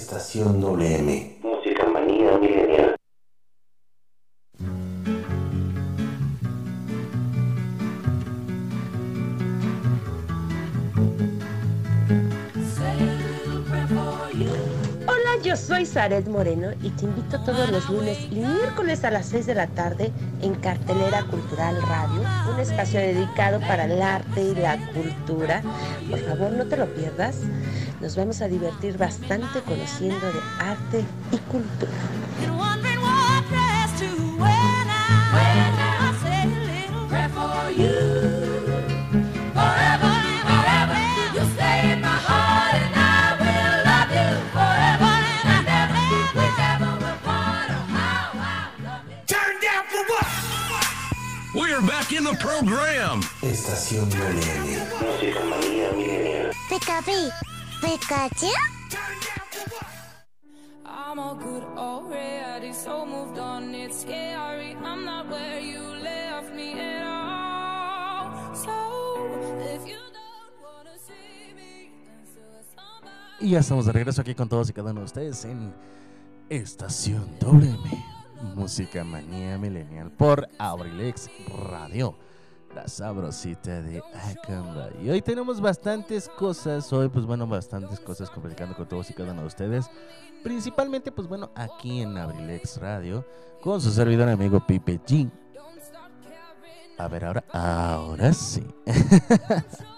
Estación 0.00 0.62
WM. 0.62 1.40
Música 1.42 1.86
manía 1.86 2.38
milenial. 2.38 2.96
Hola, 15.06 15.42
yo 15.44 15.54
soy 15.54 15.84
Zaret 15.84 16.26
Moreno 16.28 16.70
y 16.82 16.88
te 16.90 17.04
invito 17.04 17.38
todos 17.44 17.70
los 17.70 17.90
lunes 17.90 18.26
y 18.30 18.36
miércoles 18.36 19.04
a 19.04 19.10
las 19.10 19.26
6 19.26 19.44
de 19.44 19.54
la 19.54 19.66
tarde 19.66 20.12
en 20.40 20.54
Cartelera 20.54 21.24
Cultural 21.24 21.76
Radio, 21.82 22.22
un 22.50 22.58
espacio 22.58 23.00
dedicado 23.00 23.60
para 23.60 23.84
el 23.84 24.00
arte 24.00 24.42
y 24.42 24.54
la 24.54 24.78
cultura. 24.94 25.62
Por 26.08 26.20
favor, 26.20 26.52
no 26.52 26.64
te 26.64 26.78
lo 26.78 26.86
pierdas. 26.94 27.42
Nos 28.10 28.16
vamos 28.16 28.40
a 28.42 28.48
divertir 28.48 28.98
bastante 28.98 29.60
conociendo 29.60 30.32
de 30.32 30.40
arte 30.58 31.04
y 31.30 31.36
cultura. 31.48 31.92
We're 51.54 51.80
back 51.82 52.10
in 52.10 52.24
the 52.24 52.36
program. 52.40 53.22
Estación 53.42 54.10
WM. 54.10 54.80
Música 55.00 55.40
manía 55.44 55.90
milenial. 57.80 58.52
I'm 60.84 61.18
all 61.18 61.34
good 61.34 61.64
already, 61.76 62.72
so 62.72 63.04
moved 63.06 63.38
on. 63.38 63.74
It's 63.74 64.00
scary. 64.02 64.76
I'm 64.84 65.04
not 65.04 65.28
where 65.28 65.60
you 65.60 65.80
left 66.02 66.54
me 66.54 66.78
at 66.78 67.02
all. 67.06 68.54
So 68.54 68.70
if 69.60 69.86
you 69.88 69.98
don't 70.12 70.54
wanna 70.62 70.96
see 70.98 71.52
me, 71.54 71.90
then 72.06 72.24
so 72.26 72.40
somebody. 72.76 73.44
Y 73.44 73.50
ya 73.50 73.60
estamos 73.60 73.86
de 73.86 73.92
regreso 73.92 74.20
aquí 74.20 74.34
con 74.34 74.48
todos 74.48 74.68
y 74.70 74.72
cada 74.72 74.90
uno 74.90 75.00
de 75.00 75.06
ustedes 75.06 75.44
en 75.44 75.72
Estación 76.48 77.28
WM, 77.40 78.04
Música 78.54 79.04
Manía 79.04 79.56
Millennial 79.58 80.10
por 80.10 80.48
Abrilex 80.58 81.28
Radio, 81.70 82.16
la 82.74 82.86
sabrosita 82.88 83.82
de 83.82 84.02
Acamba. 84.14 84.88
Y 85.02 85.10
hoy 85.10 85.22
tenemos 85.22 85.60
bastantes 85.60 86.28
cosas, 86.28 86.92
hoy 86.92 87.08
pues 87.08 87.24
bueno, 87.24 87.46
bastantes 87.46 88.00
cosas 88.00 88.30
platicando 88.30 88.76
con 88.76 88.88
todos 88.88 89.10
y 89.10 89.14
cada 89.14 89.32
uno 89.32 89.42
de 89.42 89.48
ustedes. 89.48 89.86
Principalmente 90.42 91.12
pues 91.12 91.28
bueno, 91.28 91.50
aquí 91.54 92.02
en 92.02 92.16
Abrilex 92.16 92.78
Radio, 92.78 93.24
con 93.60 93.80
su 93.80 93.90
servidor 93.90 94.28
amigo 94.28 94.64
Pipe 94.66 95.00
G. 95.06 95.30
A 96.98 97.08
ver, 97.08 97.24
ahora, 97.24 97.44
ahora 97.52 98.32
sí. 98.32 98.66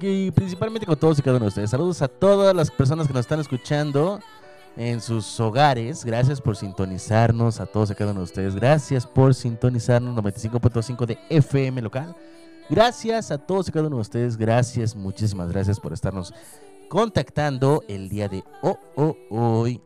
Y 0.00 0.30
principalmente 0.30 0.86
con 0.86 0.96
todos 0.96 1.18
y 1.18 1.22
cada 1.22 1.38
uno 1.38 1.46
de 1.46 1.48
ustedes. 1.48 1.70
Saludos 1.70 2.02
a 2.02 2.08
todas 2.08 2.54
las 2.54 2.70
personas 2.70 3.06
que 3.06 3.14
nos 3.14 3.20
están 3.20 3.40
escuchando 3.40 4.20
en 4.78 5.00
sus 5.02 5.38
hogares. 5.40 6.04
Gracias 6.04 6.40
por 6.40 6.56
sintonizarnos 6.56 7.60
a 7.60 7.66
todos 7.66 7.90
y 7.90 7.94
cada 7.94 8.12
uno 8.12 8.20
de 8.20 8.24
ustedes. 8.24 8.54
Gracias 8.54 9.06
por 9.06 9.34
sintonizarnos 9.34 10.14
95.5 10.16 11.04
de 11.04 11.18
FM 11.28 11.82
local. 11.82 12.14
Gracias 12.70 13.30
a 13.30 13.38
todos 13.38 13.68
y 13.68 13.72
cada 13.72 13.88
uno 13.88 13.96
de 13.96 14.02
ustedes. 14.02 14.36
Gracias, 14.36 14.94
muchísimas 14.94 15.50
gracias 15.50 15.80
por 15.80 15.92
estarnos 15.92 16.32
contactando 16.88 17.82
el 17.88 18.08
día 18.08 18.28
de 18.28 18.42
ho- 18.62 18.78
ho- 18.96 19.16
hoy. 19.30 19.80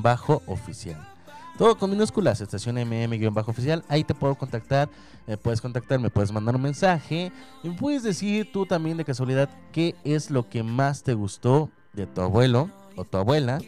Todo 1.59 1.77
con 1.77 1.91
minúsculas, 1.91 2.41
estación 2.41 2.77
mm-oficial. 2.77 3.83
Ahí 3.89 4.05
te 4.05 4.15
puedo 4.15 4.37
contactar, 4.37 4.89
me 5.27 5.37
puedes 5.37 5.61
contactar, 5.61 5.99
me 5.99 6.09
puedes 6.09 6.31
mandar 6.31 6.55
un 6.55 6.63
mensaje. 6.63 7.33
Y 7.65 7.71
puedes 7.71 8.05
decir 8.05 8.53
tú 8.53 8.65
también 8.65 8.97
de 8.97 9.05
casualidad 9.05 9.51
qué 9.73 9.97
es 10.05 10.31
lo 10.31 10.49
que 10.49 10.63
más 10.63 11.03
te 11.03 11.15
gustó 11.15 11.69
de 11.95 12.07
tu 12.07 12.21
abuelo 12.21 12.71
o 12.95 13.05
tu 13.05 13.17
abuela. 13.17 13.59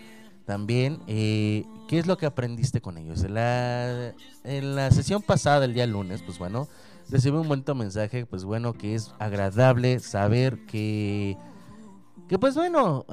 También, 0.46 1.00
eh, 1.08 1.64
¿qué 1.88 1.98
es 1.98 2.06
lo 2.06 2.16
que 2.16 2.26
aprendiste 2.26 2.80
con 2.80 2.96
ellos? 2.96 3.24
En 3.24 3.34
la, 4.76 4.90
sesión 4.92 5.20
pasada, 5.20 5.64
el 5.64 5.74
día 5.74 5.88
lunes, 5.88 6.22
pues 6.22 6.38
bueno, 6.38 6.68
recibí 7.08 7.38
un 7.38 7.48
bonito 7.48 7.74
mensaje, 7.74 8.24
pues 8.24 8.44
bueno, 8.44 8.72
que 8.72 8.94
es 8.94 9.12
agradable 9.18 9.98
saber 9.98 10.64
que, 10.66 11.36
que 12.28 12.38
pues 12.38 12.54
bueno, 12.54 13.04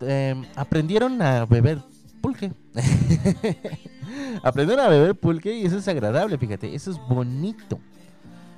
em, 0.00 0.44
aprendieron 0.56 1.22
a 1.22 1.46
beber 1.46 1.80
pulque. 2.20 2.52
aprendieron 4.42 4.84
a 4.84 4.88
beber 4.88 5.14
pulque 5.14 5.54
y 5.54 5.66
eso 5.66 5.78
es 5.78 5.88
agradable, 5.88 6.38
fíjate, 6.38 6.74
eso 6.74 6.90
es 6.90 6.98
bonito. 7.08 7.78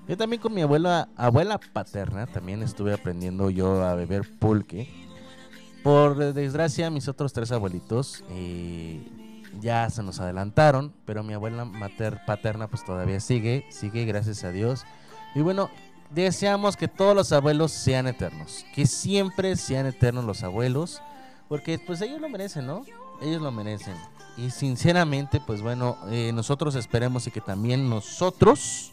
Yo 0.08 0.16
también 0.16 0.40
con 0.40 0.54
mi 0.54 0.62
abuela, 0.62 1.08
abuela 1.16 1.60
paterna, 1.72 2.26
también 2.26 2.62
estuve 2.62 2.94
aprendiendo 2.94 3.50
yo 3.50 3.84
a 3.84 3.94
beber 3.94 4.22
pulque. 4.38 4.88
Por 5.82 6.32
desgracia, 6.32 6.90
mis 6.90 7.08
otros 7.08 7.32
tres 7.32 7.52
abuelitos 7.52 8.24
eh, 8.30 9.06
ya 9.60 9.88
se 9.90 10.02
nos 10.02 10.18
adelantaron, 10.20 10.94
pero 11.04 11.22
mi 11.22 11.34
abuela 11.34 11.64
mater, 11.64 12.20
paterna 12.26 12.68
pues 12.68 12.84
todavía 12.84 13.20
sigue, 13.20 13.66
sigue, 13.70 14.04
gracias 14.06 14.44
a 14.44 14.50
Dios. 14.50 14.84
Y 15.34 15.40
bueno, 15.40 15.70
deseamos 16.10 16.76
que 16.76 16.88
todos 16.88 17.14
los 17.14 17.32
abuelos 17.32 17.72
sean 17.72 18.06
eternos, 18.06 18.64
que 18.74 18.86
siempre 18.86 19.56
sean 19.56 19.86
eternos 19.86 20.24
los 20.24 20.42
abuelos, 20.42 21.02
porque 21.48 21.78
pues 21.78 22.00
ellos 22.00 22.20
lo 22.20 22.28
merecen, 22.28 22.66
¿no? 22.66 22.82
Ellos 23.20 23.42
lo 23.42 23.52
merecen. 23.52 23.94
Y 24.38 24.50
sinceramente, 24.50 25.40
pues 25.44 25.60
bueno, 25.62 25.98
eh, 26.10 26.30
nosotros 26.32 26.74
esperemos 26.76 27.26
y 27.26 27.30
que 27.30 27.40
también 27.40 27.90
nosotros... 27.90 28.92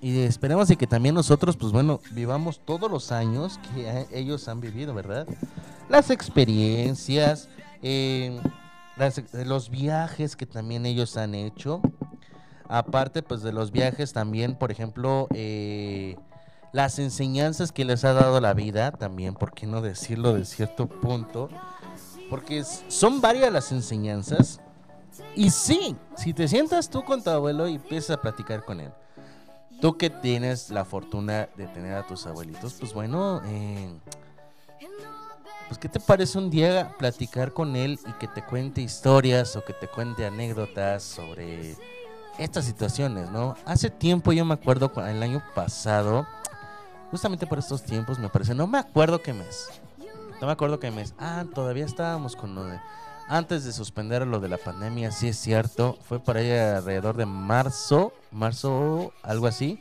Y, 0.00 0.20
esperemos 0.20 0.70
y 0.70 0.76
que 0.76 0.86
también 0.86 1.16
nosotros, 1.16 1.56
pues 1.56 1.72
bueno, 1.72 2.00
vivamos 2.12 2.60
todos 2.64 2.88
los 2.88 3.10
años 3.10 3.58
que 3.74 3.88
eh, 3.88 4.06
ellos 4.12 4.46
han 4.46 4.60
vivido, 4.60 4.94
¿verdad? 4.94 5.26
Las 5.88 6.10
experiencias, 6.10 7.48
eh, 7.82 8.40
ex- 9.00 9.34
los 9.34 9.68
viajes 9.68 10.36
que 10.36 10.46
también 10.46 10.86
ellos 10.86 11.16
han 11.16 11.34
hecho. 11.34 11.80
Aparte, 12.68 13.20
pues 13.24 13.42
de 13.42 13.52
los 13.52 13.72
viajes 13.72 14.12
también, 14.12 14.54
por 14.54 14.70
ejemplo, 14.70 15.26
eh, 15.34 16.16
las 16.72 16.98
enseñanzas 16.98 17.72
que 17.72 17.84
les 17.84 18.04
ha 18.04 18.12
dado 18.12 18.40
la 18.40 18.54
vida, 18.54 18.90
también, 18.92 19.34
¿por 19.34 19.52
qué 19.52 19.66
no 19.66 19.80
decirlo 19.80 20.34
de 20.34 20.44
cierto 20.44 20.86
punto? 20.86 21.48
Porque 22.30 22.62
son 22.88 23.20
varias 23.20 23.52
las 23.52 23.72
enseñanzas. 23.72 24.60
Y 25.34 25.50
sí, 25.50 25.96
si 26.16 26.34
te 26.34 26.46
sientas 26.46 26.90
tú 26.90 27.02
con 27.04 27.22
tu 27.22 27.30
abuelo 27.30 27.68
y 27.68 27.76
empiezas 27.76 28.16
a 28.18 28.20
platicar 28.20 28.64
con 28.64 28.80
él, 28.80 28.92
tú 29.80 29.96
que 29.96 30.10
tienes 30.10 30.70
la 30.70 30.84
fortuna 30.84 31.48
de 31.56 31.66
tener 31.68 31.94
a 31.94 32.06
tus 32.06 32.26
abuelitos, 32.26 32.74
pues 32.74 32.92
bueno, 32.92 33.40
eh, 33.46 33.98
pues 35.68 35.78
¿qué 35.78 35.88
te 35.88 36.00
parece 36.00 36.38
un 36.38 36.50
día 36.50 36.94
platicar 36.98 37.52
con 37.52 37.76
él 37.76 37.98
y 38.06 38.12
que 38.14 38.28
te 38.28 38.42
cuente 38.44 38.80
historias 38.80 39.56
o 39.56 39.64
que 39.64 39.72
te 39.72 39.88
cuente 39.88 40.26
anécdotas 40.26 41.02
sobre 41.02 41.76
estas 42.38 42.64
situaciones, 42.64 43.30
¿no? 43.30 43.56
Hace 43.64 43.90
tiempo 43.90 44.32
yo 44.32 44.44
me 44.44 44.54
acuerdo, 44.54 44.92
cu- 44.92 45.00
el 45.00 45.22
año 45.22 45.42
pasado, 45.54 46.26
justamente 47.10 47.46
por 47.46 47.58
estos 47.58 47.82
tiempos 47.82 48.18
me 48.18 48.28
parece, 48.28 48.54
no 48.54 48.66
me 48.66 48.78
acuerdo 48.78 49.22
qué 49.22 49.32
mes, 49.32 49.68
no 50.40 50.46
me 50.46 50.52
acuerdo 50.52 50.78
qué 50.78 50.90
mes, 50.90 51.14
ah, 51.18 51.44
todavía 51.54 51.84
estábamos 51.84 52.36
con 52.36 52.56
antes 53.28 53.64
de 53.64 53.72
suspender 53.72 54.26
lo 54.26 54.40
de 54.40 54.48
la 54.48 54.56
pandemia, 54.56 55.10
sí 55.10 55.28
es 55.28 55.36
cierto, 55.36 55.98
fue 56.02 56.18
por 56.18 56.38
ahí 56.38 56.50
alrededor 56.50 57.16
de 57.16 57.26
marzo, 57.26 58.12
marzo, 58.30 59.12
algo 59.22 59.46
así, 59.46 59.78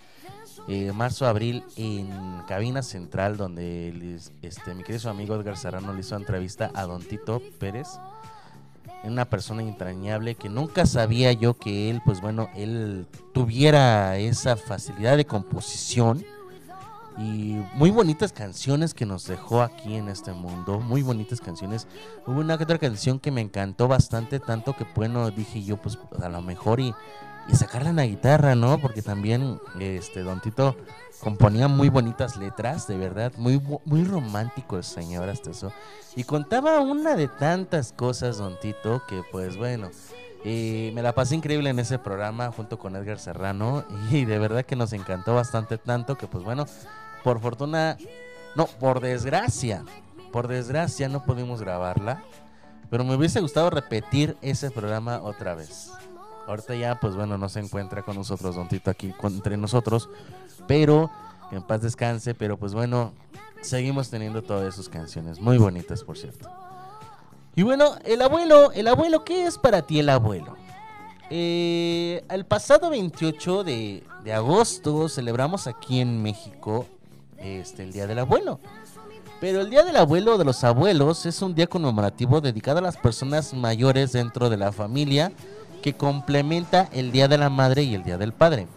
eh, 0.67 0.91
marzo, 0.91 1.25
abril, 1.25 1.63
en 1.77 2.09
Cabina 2.45 2.83
Central, 2.83 3.37
donde 3.37 4.19
este, 4.41 4.75
mi 4.75 4.83
querido 4.83 5.09
amigo 5.09 5.35
Edgar 5.35 5.57
Serrano 5.57 5.93
le 5.93 6.01
hizo 6.01 6.17
entrevista 6.17 6.71
a 6.73 6.83
Don 6.83 7.01
Tito 7.01 7.41
Pérez, 7.57 7.87
una 9.05 9.23
persona 9.23 9.61
entrañable 9.61 10.35
que 10.35 10.49
nunca 10.49 10.85
sabía 10.85 11.31
yo 11.31 11.53
que 11.53 11.89
él, 11.89 12.01
pues 12.03 12.19
bueno, 12.19 12.49
él 12.53 13.07
tuviera 13.33 14.17
esa 14.17 14.57
facilidad 14.57 15.15
de 15.15 15.25
composición 15.25 16.25
y 17.17 17.57
muy 17.73 17.89
bonitas 17.89 18.31
canciones 18.31 18.93
que 18.93 19.05
nos 19.05 19.25
dejó 19.25 19.61
aquí 19.61 19.95
en 19.95 20.07
este 20.07 20.33
mundo, 20.33 20.79
muy 20.79 21.01
bonitas 21.01 21.41
canciones. 21.41 21.87
Hubo 22.25 22.39
una 22.39 22.55
otra 22.55 22.77
canción 22.77 23.19
que 23.19 23.31
me 23.31 23.41
encantó 23.41 23.87
bastante, 23.87 24.39
tanto 24.39 24.75
que 24.75 24.85
bueno, 24.95 25.31
dije 25.31 25.63
yo, 25.63 25.77
pues 25.77 25.97
a 26.21 26.29
lo 26.29 26.41
mejor 26.41 26.79
y, 26.79 26.93
y 27.49 27.55
sacarle 27.55 27.89
una 27.89 28.03
guitarra, 28.03 28.55
¿no? 28.55 28.77
Porque 28.79 29.01
también 29.01 29.59
este 29.79 30.21
Don 30.21 30.41
Tito 30.41 30.75
componía 31.19 31.67
muy 31.67 31.89
bonitas 31.89 32.37
letras, 32.37 32.87
de 32.87 32.97
verdad, 32.97 33.33
muy 33.37 33.59
muy 33.85 34.03
romántico 34.03 34.77
el 34.77 34.83
señor 34.83 35.27
hasta 35.29 35.51
eso. 35.51 35.71
Y 36.15 36.23
contaba 36.23 36.79
una 36.81 37.15
de 37.15 37.27
tantas 37.27 37.93
cosas, 37.93 38.37
Don 38.37 38.59
Tito, 38.59 39.01
que 39.07 39.23
pues 39.31 39.57
bueno, 39.57 39.89
eh, 40.43 40.91
me 40.93 41.01
la 41.01 41.13
pasé 41.13 41.35
increíble 41.35 41.69
en 41.69 41.79
ese 41.79 41.97
programa 41.99 42.51
junto 42.51 42.77
con 42.77 42.95
Edgar 42.95 43.19
Serrano 43.19 43.83
y 44.11 44.25
de 44.25 44.37
verdad 44.37 44.63
que 44.65 44.75
nos 44.75 44.93
encantó 44.93 45.33
bastante 45.33 45.77
tanto 45.77 46.15
que 46.15 46.27
pues 46.27 46.43
bueno, 46.43 46.65
por 47.27 47.41
fortuna, 47.41 47.97
no, 48.55 48.67
por 48.67 49.01
desgracia, 49.01 49.83
por 50.31 50.47
desgracia 50.47 51.09
no 51.09 51.25
pudimos 51.25 51.59
grabarla, 51.59 52.23
pero 52.89 53.03
me 53.03 53.15
hubiese 53.15 53.41
gustado 53.41 53.69
repetir 53.69 54.37
ese 54.41 54.71
programa 54.71 55.19
otra 55.21 55.53
vez. 55.53 55.91
Ahorita 56.47 56.75
ya 56.75 56.97
pues 57.01 57.17
bueno, 57.17 57.37
no 57.37 57.49
se 57.49 57.59
encuentra 57.59 58.01
con 58.01 58.15
nosotros 58.15 58.55
Don 58.55 58.69
Tito 58.69 58.89
aquí 58.89 59.13
entre 59.23 59.57
nosotros, 59.57 60.07
pero 60.69 61.11
que 61.49 61.57
en 61.57 61.63
paz 61.63 61.81
descanse, 61.81 62.33
pero 62.33 62.55
pues 62.55 62.73
bueno, 62.73 63.11
seguimos 63.59 64.09
teniendo 64.09 64.41
todas 64.41 64.73
sus 64.73 64.87
canciones, 64.87 65.41
muy 65.41 65.57
bonitas 65.57 66.05
por 66.05 66.17
cierto. 66.17 66.49
Y 67.57 67.63
bueno, 67.63 67.97
el 68.05 68.21
abuelo, 68.21 68.71
el 68.71 68.87
abuelo, 68.87 69.25
¿qué 69.25 69.47
es 69.47 69.57
para 69.57 69.81
ti 69.81 69.99
el 69.99 70.07
abuelo? 70.07 70.55
Eh, 71.29 72.23
el 72.29 72.45
pasado 72.45 72.89
28 72.89 73.65
de, 73.65 74.05
de 74.23 74.33
agosto 74.33 75.09
celebramos 75.09 75.67
aquí 75.67 75.99
en 75.99 76.23
México 76.23 76.87
este, 77.37 77.83
el 77.83 77.93
Día 77.93 78.07
del 78.07 78.19
Abuelo. 78.19 78.59
Pero 79.39 79.61
el 79.61 79.69
Día 79.69 79.83
del 79.83 79.95
Abuelo 79.95 80.35
o 80.35 80.37
de 80.37 80.45
los 80.45 80.63
Abuelos 80.63 81.25
es 81.25 81.41
un 81.41 81.53
día 81.53 81.67
conmemorativo 81.67 82.41
dedicado 82.41 82.79
a 82.79 82.81
las 82.81 82.97
personas 82.97 83.53
mayores 83.53 84.11
dentro 84.11 84.49
de 84.49 84.57
la 84.57 84.71
familia 84.71 85.31
que 85.81 85.93
complementa 85.93 86.89
el 86.91 87.11
Día 87.11 87.27
de 87.27 87.37
la 87.37 87.49
Madre 87.49 87.83
y 87.83 87.93
el 87.93 88.03
Día 88.03 88.17
del 88.17 88.33
Padre. 88.33 88.67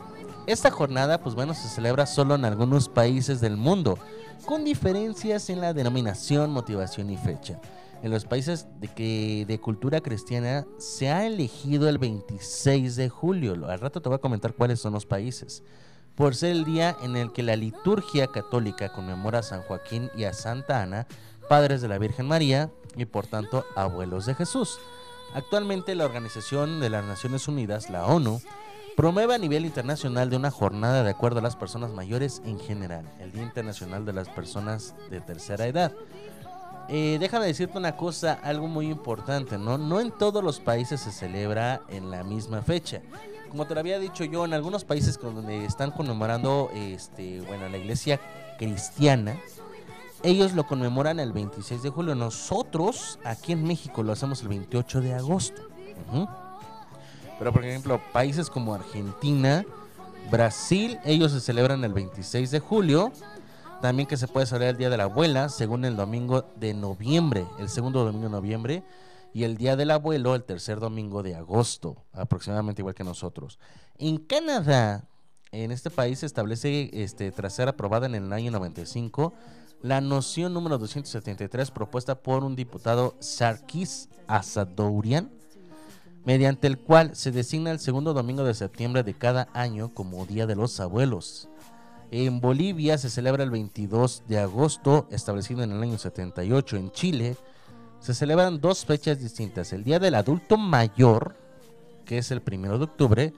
Esta 0.46 0.70
jornada, 0.70 1.18
pues 1.18 1.34
bueno, 1.34 1.54
se 1.54 1.68
celebra 1.68 2.06
solo 2.06 2.34
en 2.34 2.44
algunos 2.44 2.88
países 2.88 3.40
del 3.40 3.56
mundo, 3.56 3.98
con 4.44 4.64
diferencias 4.64 5.48
en 5.48 5.60
la 5.60 5.72
denominación, 5.72 6.50
motivación 6.50 7.08
y 7.10 7.16
fecha. 7.16 7.60
En 8.02 8.10
los 8.10 8.24
países 8.24 8.66
de, 8.80 8.88
que, 8.88 9.44
de 9.46 9.60
cultura 9.60 10.00
cristiana 10.00 10.66
se 10.78 11.10
ha 11.10 11.26
elegido 11.26 11.88
el 11.88 11.98
26 11.98 12.96
de 12.96 13.08
julio. 13.08 13.54
Al 13.66 13.80
rato 13.80 14.02
te 14.02 14.08
voy 14.08 14.16
a 14.16 14.20
comentar 14.20 14.54
cuáles 14.54 14.80
son 14.80 14.94
los 14.94 15.06
países. 15.06 15.62
Por 16.20 16.36
ser 16.36 16.50
el 16.50 16.66
día 16.66 16.98
en 17.00 17.16
el 17.16 17.32
que 17.32 17.42
la 17.42 17.56
liturgia 17.56 18.26
católica 18.26 18.92
conmemora 18.92 19.38
a 19.38 19.42
San 19.42 19.62
Joaquín 19.62 20.10
y 20.14 20.24
a 20.24 20.34
Santa 20.34 20.82
Ana, 20.82 21.06
padres 21.48 21.80
de 21.80 21.88
la 21.88 21.96
Virgen 21.96 22.28
María 22.28 22.70
y 22.94 23.06
por 23.06 23.26
tanto 23.26 23.64
abuelos 23.74 24.26
de 24.26 24.34
Jesús. 24.34 24.78
Actualmente 25.32 25.94
la 25.94 26.04
Organización 26.04 26.78
de 26.78 26.90
las 26.90 27.06
Naciones 27.06 27.48
Unidas, 27.48 27.88
la 27.88 28.04
ONU, 28.04 28.38
promueve 28.98 29.34
a 29.34 29.38
nivel 29.38 29.64
internacional 29.64 30.28
de 30.28 30.36
una 30.36 30.50
jornada 30.50 31.02
de 31.02 31.08
acuerdo 31.08 31.38
a 31.38 31.42
las 31.42 31.56
personas 31.56 31.90
mayores 31.90 32.42
en 32.44 32.60
general, 32.60 33.10
el 33.18 33.32
Día 33.32 33.42
Internacional 33.42 34.04
de 34.04 34.12
las 34.12 34.28
Personas 34.28 34.94
de 35.08 35.22
Tercera 35.22 35.68
Edad. 35.68 35.94
Eh, 36.90 37.16
déjame 37.18 37.46
decirte 37.46 37.78
una 37.78 37.96
cosa, 37.96 38.34
algo 38.42 38.66
muy 38.68 38.90
importante, 38.90 39.56
¿no? 39.56 39.78
No 39.78 40.00
en 40.00 40.10
todos 40.10 40.44
los 40.44 40.60
países 40.60 41.00
se 41.00 41.12
celebra 41.12 41.80
en 41.88 42.10
la 42.10 42.24
misma 42.24 42.60
fecha. 42.60 43.00
Como 43.50 43.66
te 43.66 43.74
lo 43.74 43.80
había 43.80 43.98
dicho 43.98 44.22
yo, 44.22 44.44
en 44.44 44.54
algunos 44.54 44.84
países 44.84 45.18
donde 45.20 45.64
están 45.64 45.90
conmemorando, 45.90 46.70
este, 46.72 47.40
bueno, 47.40 47.68
la 47.68 47.78
iglesia 47.78 48.20
cristiana, 48.58 49.36
ellos 50.22 50.52
lo 50.52 50.68
conmemoran 50.68 51.18
el 51.18 51.32
26 51.32 51.82
de 51.82 51.90
julio. 51.90 52.14
Nosotros, 52.14 53.18
aquí 53.24 53.52
en 53.52 53.64
México, 53.64 54.04
lo 54.04 54.12
hacemos 54.12 54.42
el 54.42 54.48
28 54.48 55.00
de 55.00 55.14
agosto. 55.14 55.62
Pero, 57.38 57.52
por 57.52 57.64
ejemplo, 57.64 58.00
países 58.12 58.48
como 58.48 58.72
Argentina, 58.72 59.64
Brasil, 60.30 61.00
ellos 61.04 61.32
se 61.32 61.40
celebran 61.40 61.82
el 61.82 61.92
26 61.92 62.52
de 62.52 62.60
julio. 62.60 63.10
También 63.82 64.06
que 64.06 64.16
se 64.16 64.28
puede 64.28 64.46
celebrar 64.46 64.70
el 64.70 64.76
Día 64.76 64.90
de 64.90 64.96
la 64.96 65.04
Abuela, 65.04 65.48
según 65.48 65.84
el 65.84 65.96
domingo 65.96 66.44
de 66.54 66.72
noviembre, 66.72 67.46
el 67.58 67.68
segundo 67.68 68.04
domingo 68.04 68.26
de 68.26 68.32
noviembre, 68.32 68.82
y 69.32 69.44
el 69.44 69.56
Día 69.56 69.76
del 69.76 69.90
Abuelo, 69.90 70.34
el 70.34 70.44
tercer 70.44 70.80
domingo 70.80 71.22
de 71.22 71.34
agosto, 71.34 72.04
aproximadamente 72.12 72.82
igual 72.82 72.94
que 72.94 73.04
nosotros. 73.04 73.58
En 73.98 74.18
Canadá, 74.18 75.04
en 75.52 75.72
este 75.72 75.90
país 75.90 76.20
se 76.20 76.26
establece, 76.26 76.90
este, 76.92 77.30
tras 77.32 77.54
ser 77.54 77.68
aprobada 77.68 78.06
en 78.06 78.14
el 78.14 78.32
año 78.32 78.50
95, 78.50 79.32
la 79.82 80.00
noción 80.00 80.52
número 80.52 80.78
273 80.78 81.70
propuesta 81.70 82.22
por 82.22 82.44
un 82.44 82.56
diputado 82.56 83.16
Sarkis 83.20 84.08
Asadourian, 84.26 85.30
mediante 86.24 86.66
el 86.66 86.78
cual 86.78 87.16
se 87.16 87.30
designa 87.30 87.70
el 87.70 87.78
segundo 87.78 88.12
domingo 88.12 88.44
de 88.44 88.54
septiembre 88.54 89.02
de 89.02 89.14
cada 89.14 89.48
año 89.54 89.94
como 89.94 90.26
Día 90.26 90.46
de 90.46 90.56
los 90.56 90.78
Abuelos. 90.80 91.48
En 92.10 92.40
Bolivia 92.40 92.98
se 92.98 93.08
celebra 93.08 93.44
el 93.44 93.50
22 93.50 94.24
de 94.26 94.38
agosto, 94.38 95.06
establecido 95.10 95.62
en 95.62 95.70
el 95.70 95.82
año 95.82 95.96
78. 95.96 96.76
En 96.76 96.90
Chile 96.90 97.36
se 98.00 98.14
celebran 98.14 98.60
dos 98.60 98.84
fechas 98.84 99.20
distintas, 99.20 99.72
el 99.72 99.84
Día 99.84 99.98
del 99.98 100.14
Adulto 100.14 100.56
Mayor, 100.56 101.36
que 102.04 102.18
es 102.18 102.30
el 102.30 102.40
primero 102.40 102.78
de 102.78 102.84
octubre, 102.84 103.34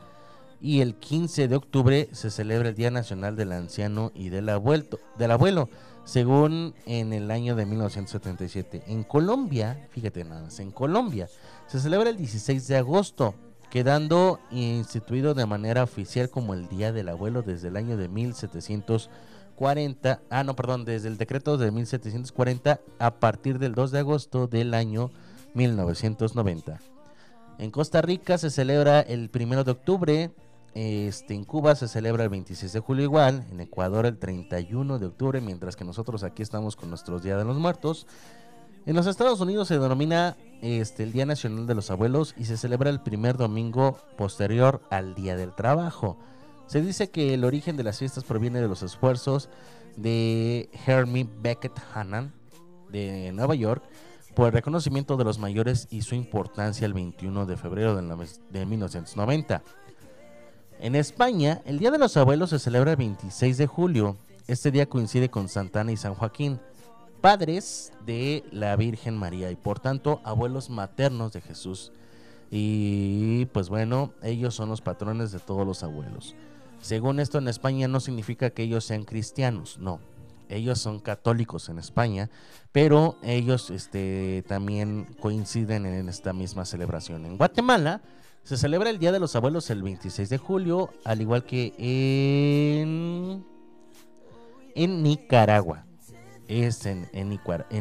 y 0.61 0.81
el 0.81 0.95
15 0.95 1.49
de 1.49 1.57
octubre 1.57 2.09
se 2.13 2.31
celebra 2.31 2.69
el 2.69 2.77
Día 2.77 2.91
Nacional 2.91 3.35
del 3.35 3.53
Anciano 3.53 4.13
y 4.15 4.29
del 4.29 4.49
Abuelo, 4.49 5.01
del 5.19 5.33
abuelo 5.33 5.69
según 6.05 6.75
en 6.87 7.13
el 7.13 7.31
año 7.31 7.57
de 7.57 7.67
1977. 7.67 8.85
En 8.87 9.03
Colombia, 9.05 9.89
fíjate 9.91 10.25
nada 10.25 10.43
más, 10.43 10.59
en 10.61 10.71
Colombia 10.71 11.29
se 11.67 11.81
celebra 11.81 12.11
el 12.11 12.17
16 12.17 12.67
de 12.69 12.77
agosto, 12.77 13.35
quedando 13.71 14.41
instituido 14.51 15.35
de 15.35 15.47
manera 15.47 15.83
oficial 15.83 16.29
como 16.31 16.55
el 16.55 16.69
Día 16.69 16.93
del 16.93 17.09
Abuelo 17.09 17.43
desde 17.43 17.69
el 17.69 17.77
año 17.77 17.97
de 17.97 18.09
1740, 19.53 20.23
ah 20.31 20.45
no, 20.45 20.57
perdón, 20.57 20.85
desde 20.85 21.09
el 21.09 21.19
decreto 21.19 21.57
de 21.57 21.71
1740 21.71 22.81
a 22.99 23.15
partir 23.15 23.59
del 23.59 23.75
2 23.75 23.91
de 23.91 23.99
agosto 23.99 24.47
del 24.47 24.75
año 24.75 25.11
1990. 25.55 26.79
En 27.59 27.71
Costa 27.71 28.03
Rica 28.03 28.39
se 28.39 28.51
celebra 28.51 29.01
el 29.01 29.31
1 29.33 29.65
de 29.65 29.71
octubre, 29.71 30.31
este, 30.75 31.35
en 31.35 31.45
Cuba 31.45 31.75
se 31.75 31.87
celebra 31.87 32.25
el 32.25 32.31
26 32.31 32.73
de 32.73 32.81
julio 32.81 33.05
igual, 33.05 33.45
en 33.51 33.61
Ecuador 33.61 34.07
el 34.07 34.19
31 34.19 34.99
de 34.99 35.07
octubre, 35.07 35.41
mientras 35.41 35.77
que 35.77 35.85
nosotros 35.85 36.25
aquí 36.25 36.43
estamos 36.43 36.77
con 36.77 36.89
nuestros 36.89 37.23
Día 37.23 37.37
de 37.37 37.45
los 37.45 37.59
Muertos. 37.59 38.07
En 38.85 38.97
los 38.97 39.07
Estados 39.07 39.41
Unidos 39.41 39.69
se 39.69 39.79
denomina 39.79 40.37
este, 40.61 41.05
el 41.05 41.13
Día 41.13 41.27
Nacional 41.27 41.67
de 41.67 41.75
los 41.75 41.91
Abuelos 41.91 42.35
y 42.37 42.47
se 42.47 42.57
celebra 42.57 42.91
el 42.91 43.01
primer 43.01 43.37
domingo 43.37 43.99
posterior 44.17 44.83
al 44.91 45.15
Día 45.15 45.37
del 45.37 45.55
Trabajo. 45.55 46.17
Se 46.67 46.81
dice 46.81 47.11
que 47.11 47.35
el 47.35 47.45
origen 47.45 47.77
de 47.77 47.83
las 47.85 47.99
fiestas 47.99 48.25
proviene 48.25 48.61
de 48.61 48.69
los 48.69 48.83
esfuerzos 48.83 49.49
de 49.97 50.71
Hermie 50.87 51.29
Beckett 51.43 51.79
Hannan 51.95 52.33
de 52.91 53.31
Nueva 53.33 53.55
York 53.55 53.83
por 54.35 54.47
el 54.47 54.53
reconocimiento 54.53 55.17
de 55.19 55.25
los 55.25 55.39
mayores 55.39 55.87
y 55.91 56.03
su 56.03 56.15
importancia 56.15 56.87
el 56.87 56.95
21 56.95 57.45
de 57.45 57.57
febrero 57.59 57.95
de, 57.95 58.03
nove- 58.03 58.41
de 58.51 58.65
1990. 58.65 59.63
En 60.81 60.95
España, 60.95 61.61
el 61.67 61.79
Día 61.79 61.91
de 61.91 61.99
los 61.99 62.17
Abuelos 62.17 62.51
se 62.51 62.59
celebra 62.59 62.93
el 62.93 62.97
26 62.97 63.59
de 63.59 63.67
julio. 63.67 64.17
Este 64.49 64.71
día 64.71 64.87
coincide 64.89 65.29
con 65.31 65.49
Santana 65.49 65.93
y 65.93 65.97
San 65.99 66.15
Joaquín, 66.15 66.59
padres 67.21 67.93
de 68.07 68.43
la 68.51 68.75
Virgen 68.77 69.17
María 69.17 69.51
y 69.51 69.57
por 69.57 69.79
tanto 69.79 70.21
abuelos 70.25 70.71
maternos 70.71 71.33
de 71.33 71.43
Jesús. 71.43 71.93
Y 72.51 73.45
pues 73.47 73.69
bueno, 73.69 74.13
ellos 74.23 74.55
son 74.55 74.71
los 74.71 74.81
patrones 74.81 75.31
de 75.33 75.39
todos 75.39 75.67
los 75.67 75.83
abuelos. 75.83 76.35
Según 76.83 77.21
esto 77.21 77.39
en 77.39 77.49
España 77.49 77.89
no 77.89 78.01
significa 78.01 78.51
que 78.51 78.65
ellos 78.65 78.85
sean 78.85 79.05
cristianos, 79.05 79.79
no. 79.79 80.01
Ellos 80.49 80.79
son 80.81 80.99
católicos 81.01 81.71
en 81.71 81.79
España, 81.79 82.29
pero 82.73 83.17
ellos 83.23 83.71
este, 83.71 84.45
también 84.47 85.07
coinciden 85.21 85.87
en 85.87 86.09
esta 86.09 86.35
misma 86.35 86.67
celebración. 86.67 87.25
En 87.25 87.39
Guatemala 87.39 88.03
se 88.43 88.59
celebra 88.59 88.91
el 88.91 88.99
Día 88.99 89.13
de 89.13 89.21
los 89.21 89.35
Abuelos 89.37 89.71
el 89.71 89.83
26 89.83 90.29
de 90.29 90.39
julio, 90.39 90.91
al 91.05 91.23
igual 91.23 91.45
que 91.45 91.73
en, 91.79 93.45
Nicaragua. 95.03 95.87
Es 96.49 96.85
en 96.85 97.09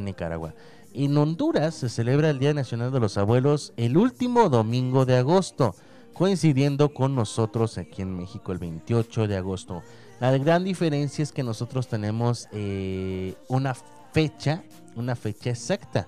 Nicaragua. 0.06 0.54
En 0.94 1.18
Honduras 1.18 1.76
se 1.76 1.90
celebra 1.90 2.30
el 2.30 2.40
Día 2.40 2.54
Nacional 2.54 2.92
de 2.92 3.00
los 3.00 3.18
Abuelos 3.18 3.74
el 3.78 3.98
último 3.98 4.50
domingo 4.50 5.06
de 5.06 5.18
agosto, 5.18 5.76
coincidiendo 6.14 6.94
con 6.94 7.16
nosotros 7.16 7.78
aquí 7.78 8.02
en 8.02 8.16
México 8.16 8.52
el 8.52 8.58
28 8.58 9.28
de 9.28 9.38
agosto. 9.38 9.84
La 10.20 10.38
gran 10.38 10.64
diferencia 10.64 11.24
es 11.24 11.32
que 11.32 11.44
nosotros 11.44 11.88
tenemos 11.88 12.48
eh, 12.52 13.36
una 13.48 13.76
fecha, 14.14 14.64
una 14.96 15.16
fecha 15.16 15.50
exacta. 15.50 16.08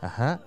Ajá. 0.00 0.40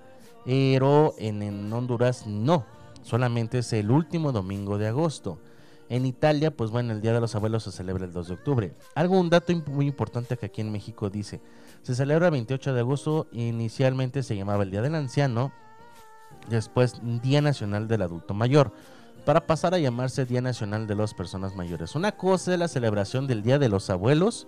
Pero 0.45 1.13
en, 1.17 1.43
en 1.43 1.71
Honduras 1.71 2.25
no. 2.25 2.65
Solamente 3.03 3.59
es 3.59 3.73
el 3.73 3.91
último 3.91 4.31
domingo 4.31 4.77
de 4.77 4.87
agosto. 4.87 5.39
En 5.89 6.05
Italia, 6.05 6.51
pues 6.51 6.69
bueno, 6.69 6.93
el 6.93 7.01
Día 7.01 7.13
de 7.13 7.19
los 7.19 7.33
Abuelos 7.35 7.63
se 7.63 7.71
celebra 7.71 8.05
el 8.05 8.13
2 8.13 8.27
de 8.27 8.33
octubre. 8.35 8.73
Algo, 8.93 9.19
un 9.19 9.29
dato 9.29 9.53
muy 9.67 9.87
importante 9.87 10.37
que 10.37 10.45
aquí 10.45 10.61
en 10.61 10.71
México 10.71 11.09
dice. 11.09 11.41
Se 11.81 11.95
celebra 11.95 12.27
el 12.27 12.33
28 12.33 12.73
de 12.73 12.79
agosto. 12.79 13.27
Inicialmente 13.31 14.21
se 14.21 14.35
llamaba 14.35 14.63
el 14.63 14.71
Día 14.71 14.83
del 14.83 14.93
Anciano. 14.93 15.51
Después 16.49 17.01
Día 17.21 17.41
Nacional 17.41 17.87
del 17.87 18.01
Adulto 18.01 18.33
Mayor. 18.33 18.73
Para 19.25 19.45
pasar 19.45 19.73
a 19.73 19.79
llamarse 19.79 20.25
Día 20.25 20.41
Nacional 20.41 20.87
de 20.87 20.95
las 20.95 21.13
Personas 21.13 21.55
Mayores. 21.55 21.95
Una 21.95 22.13
cosa 22.13 22.53
es 22.53 22.59
la 22.59 22.67
celebración 22.67 23.27
del 23.27 23.43
Día 23.43 23.59
de 23.59 23.69
los 23.69 23.89
Abuelos 23.89 24.47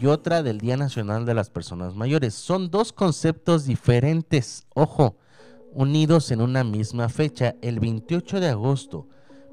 y 0.00 0.06
otra 0.06 0.42
del 0.42 0.58
Día 0.58 0.76
Nacional 0.76 1.26
de 1.26 1.34
las 1.34 1.50
Personas 1.50 1.94
Mayores. 1.94 2.34
Son 2.34 2.70
dos 2.70 2.92
conceptos 2.92 3.64
diferentes, 3.64 4.66
ojo, 4.74 5.16
unidos 5.72 6.30
en 6.30 6.40
una 6.40 6.64
misma 6.64 7.08
fecha, 7.08 7.56
el 7.60 7.80
28 7.80 8.40
de 8.40 8.48
agosto. 8.48 9.08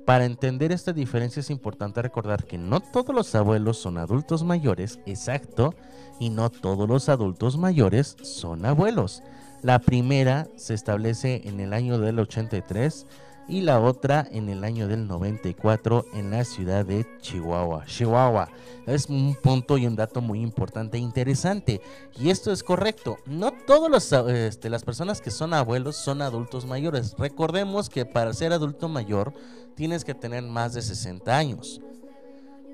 Para 0.06 0.26
entender 0.26 0.72
esta 0.72 0.94
diferencia 0.94 1.42
es 1.42 1.50
importante 1.50 2.02
recordar 2.02 2.46
que 2.46 2.58
no 2.58 2.80
todos 2.80 3.14
los 3.14 3.34
abuelos 3.36 3.78
son 3.78 3.98
adultos 3.98 4.44
mayores, 4.44 5.00
exacto, 5.06 5.76
y 6.20 6.30
no 6.30 6.50
todos 6.50 6.88
los 6.88 7.08
adultos 7.08 7.58
mayores 7.58 8.18
son 8.24 8.66
abuelos. 8.66 9.22
La 9.62 9.78
primera 9.78 10.48
se 10.56 10.74
establece 10.74 11.44
en 11.46 11.60
el 11.60 11.74
año 11.74 12.00
del 12.00 12.18
83 12.18 13.06
y 13.48 13.62
la 13.62 13.80
otra 13.80 14.28
en 14.32 14.50
el 14.50 14.64
año 14.64 14.88
del 14.88 15.08
94 15.08 16.06
en 16.14 16.32
la 16.32 16.46
ciudad 16.46 16.84
de 16.84 17.06
Chihuahua. 17.22 17.86
Chihuahua. 17.86 18.50
Es 18.88 19.06
un 19.06 19.36
punto 19.36 19.78
y 19.78 19.86
un 19.86 19.96
dato 19.96 20.20
muy 20.20 20.42
importante 20.42 20.98
e 20.98 21.02
interesante. 21.02 21.80
Y 22.20 22.32
esto 22.32 22.52
es 22.52 22.64
correcto. 22.64 23.18
No 23.28 23.52
todas 23.52 24.12
este, 24.30 24.70
las 24.72 24.84
personas 24.84 25.22
que 25.22 25.30
son 25.30 25.54
abuelos 25.54 25.96
son 25.96 26.24
adultos 26.24 26.66
mayores. 26.66 27.14
Recordemos 27.20 27.90
que 27.90 28.06
para 28.06 28.34
ser 28.34 28.54
adulto 28.54 28.90
mayor 28.90 29.32
tienes 29.76 30.04
que 30.04 30.16
tener 30.16 30.42
más 30.42 30.74
de 30.74 30.82
60 30.82 31.38
años. 31.38 31.82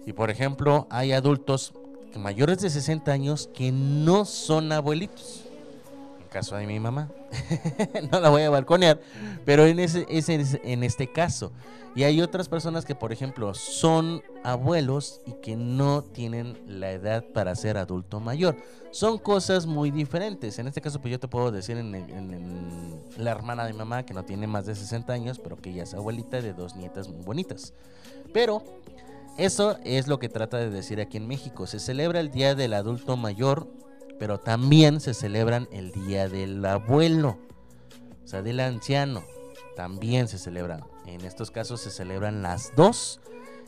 Y 0.06 0.14
por 0.14 0.30
ejemplo, 0.30 0.88
hay 0.90 1.12
adultos 1.12 1.74
mayores 2.16 2.60
de 2.60 2.70
60 2.70 3.12
años 3.12 3.50
que 3.54 3.74
no 3.74 4.24
son 4.24 4.72
abuelitos. 4.72 5.47
Caso 6.38 6.56
de 6.56 6.68
mi 6.68 6.80
mamá. 6.80 7.10
no 8.12 8.20
la 8.20 8.30
voy 8.30 8.44
a 8.44 8.52
balconear, 8.52 9.00
pero 9.44 9.66
en, 9.66 9.80
ese, 9.80 10.06
en 10.08 10.84
este 10.84 11.12
caso. 11.12 11.52
Y 11.96 12.04
hay 12.04 12.22
otras 12.22 12.48
personas 12.48 12.86
que, 12.86 12.94
por 12.94 13.12
ejemplo, 13.12 13.56
son 13.56 14.22
abuelos 14.44 15.20
y 15.26 15.32
que 15.42 15.56
no 15.56 16.04
tienen 16.04 16.62
la 16.68 16.92
edad 16.92 17.26
para 17.34 17.56
ser 17.56 17.76
adulto 17.76 18.20
mayor. 18.20 18.56
Son 18.92 19.18
cosas 19.18 19.66
muy 19.66 19.90
diferentes. 19.90 20.60
En 20.60 20.68
este 20.68 20.80
caso, 20.80 21.02
pues 21.02 21.12
yo 21.12 21.20
te 21.20 21.28
puedo 21.28 21.50
decir 21.52 21.76
en 21.76 23.02
la 23.18 23.32
hermana 23.32 23.66
de 23.66 23.74
mi 23.74 23.80
mamá 23.80 24.06
que 24.06 24.14
no 24.14 24.24
tiene 24.24 24.46
más 24.46 24.68
de 24.68 24.76
60 24.76 25.12
años, 25.12 25.40
pero 25.40 25.56
que 25.56 25.74
ya 25.74 25.82
es 25.82 25.96
abuelita 25.96 26.40
de 26.40 26.54
dos 26.54 26.76
nietas 26.76 27.08
muy 27.08 27.24
bonitas. 27.24 27.74
Pero 28.32 28.62
eso 29.40 29.80
es 29.84 30.08
lo 30.08 30.20
que 30.20 30.30
trata 30.30 30.58
de 30.58 30.70
decir 30.70 31.02
aquí 31.02 31.18
en 31.18 31.28
México. 31.28 31.66
Se 31.66 31.80
celebra 31.80 32.20
el 32.20 32.30
Día 32.30 32.54
del 32.54 32.76
Adulto 32.76 33.18
Mayor, 33.18 33.68
pero 34.20 34.40
también 34.40 35.00
se 35.00 35.14
celebran 35.14 35.68
el 35.72 35.92
Día 35.92 36.28
del 36.28 36.66
Abuelo, 36.66 37.38
o 38.24 38.28
sea, 38.28 38.42
del 38.42 38.60
anciano. 38.60 39.24
También 39.76 40.28
se 40.28 40.38
celebra. 40.38 40.86
En 41.06 41.24
estos 41.24 41.52
casos 41.52 41.82
se 41.82 41.92
celebran 41.92 42.42
las 42.42 42.76
dos 42.76 43.20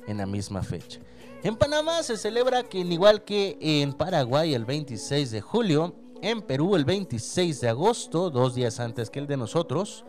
en 0.08 0.18
la 0.18 0.26
misma 0.26 0.64
fecha. 0.64 1.00
En 1.44 1.56
Panamá 1.56 2.04
se 2.04 2.18
celebra 2.18 2.64
que, 2.64 2.80
igual 2.80 3.24
que 3.24 3.58
en 3.62 3.94
Paraguay, 3.94 4.54
el 4.54 4.66
26 4.66 5.32
de 5.32 5.40
julio, 5.40 5.96
en 6.22 6.42
Perú 6.42 6.76
el 6.76 6.84
26 6.84 7.62
de 7.62 7.70
agosto, 7.70 8.30
dos 8.30 8.56
días 8.56 8.80
antes 8.80 9.10
que 9.10 9.20
el 9.20 9.28
de 9.28 9.38
nosotros. 9.38 10.04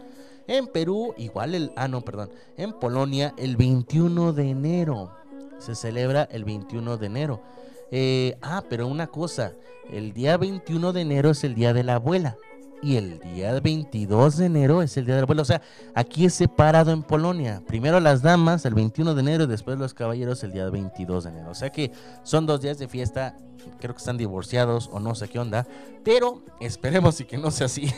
En 0.49 0.67
Perú, 0.67 1.15
igual 1.17 1.55
el. 1.55 1.73
Ah, 1.77 1.87
no, 1.87 2.01
perdón. 2.01 2.31
En 2.57 2.73
Polonia, 2.73 3.33
el 3.37 3.57
21 3.57 4.33
de 4.33 4.51
enero. 4.51 5.13
Se 5.59 5.77
celebra 5.77 6.25
el 6.33 6.45
21 6.45 6.97
de 6.97 7.07
enero. 7.07 7.43
Eh, 7.91 8.37
ah, 8.43 8.65
pero 8.69 8.87
una 8.87 9.07
cosa. 9.07 9.53
El 9.91 10.13
día 10.13 10.37
21 10.37 10.93
de 10.93 11.01
enero 11.01 11.31
es 11.31 11.45
el 11.45 11.55
día 11.55 11.73
de 11.73 11.85
la 11.85 11.95
abuela. 11.97 12.37
Y 12.83 12.97
el 12.97 13.19
día 13.19 13.61
22 13.61 14.39
de 14.39 14.47
enero 14.47 14.81
es 14.81 14.97
el 14.97 15.05
día 15.05 15.15
de 15.17 15.21
la 15.21 15.25
abuela. 15.25 15.43
O 15.43 15.47
sea, 15.47 15.61
aquí 15.95 16.25
es 16.25 16.35
separado 16.35 16.93
en 16.93 17.03
Polonia. 17.03 17.63
Primero 17.67 18.01
las 18.01 18.23
damas 18.23 18.65
el 18.65 18.75
21 18.75 19.15
de 19.15 19.21
enero 19.21 19.45
y 19.45 19.49
después 19.49 19.79
los 19.79 19.93
caballeros 19.93 20.43
el 20.45 20.53
día 20.53 20.69
22 20.71 21.25
de 21.25 21.31
enero. 21.31 21.51
O 21.51 21.55
sea 21.55 21.71
que 21.71 21.93
son 22.23 22.47
dos 22.47 22.63
días 22.63 22.79
de 22.79 22.89
fiesta. 22.89 23.37
Creo 23.79 23.95
que 23.95 23.99
están 23.99 24.17
divorciados 24.17 24.89
o 24.93 25.01
no 25.01 25.15
sé 25.15 25.29
qué 25.29 25.39
onda. 25.39 25.67
Pero 26.05 26.43
esperemos 26.61 27.21
y 27.21 27.25
que 27.25 27.37
no 27.37 27.51
sea 27.51 27.67
así. 27.67 27.93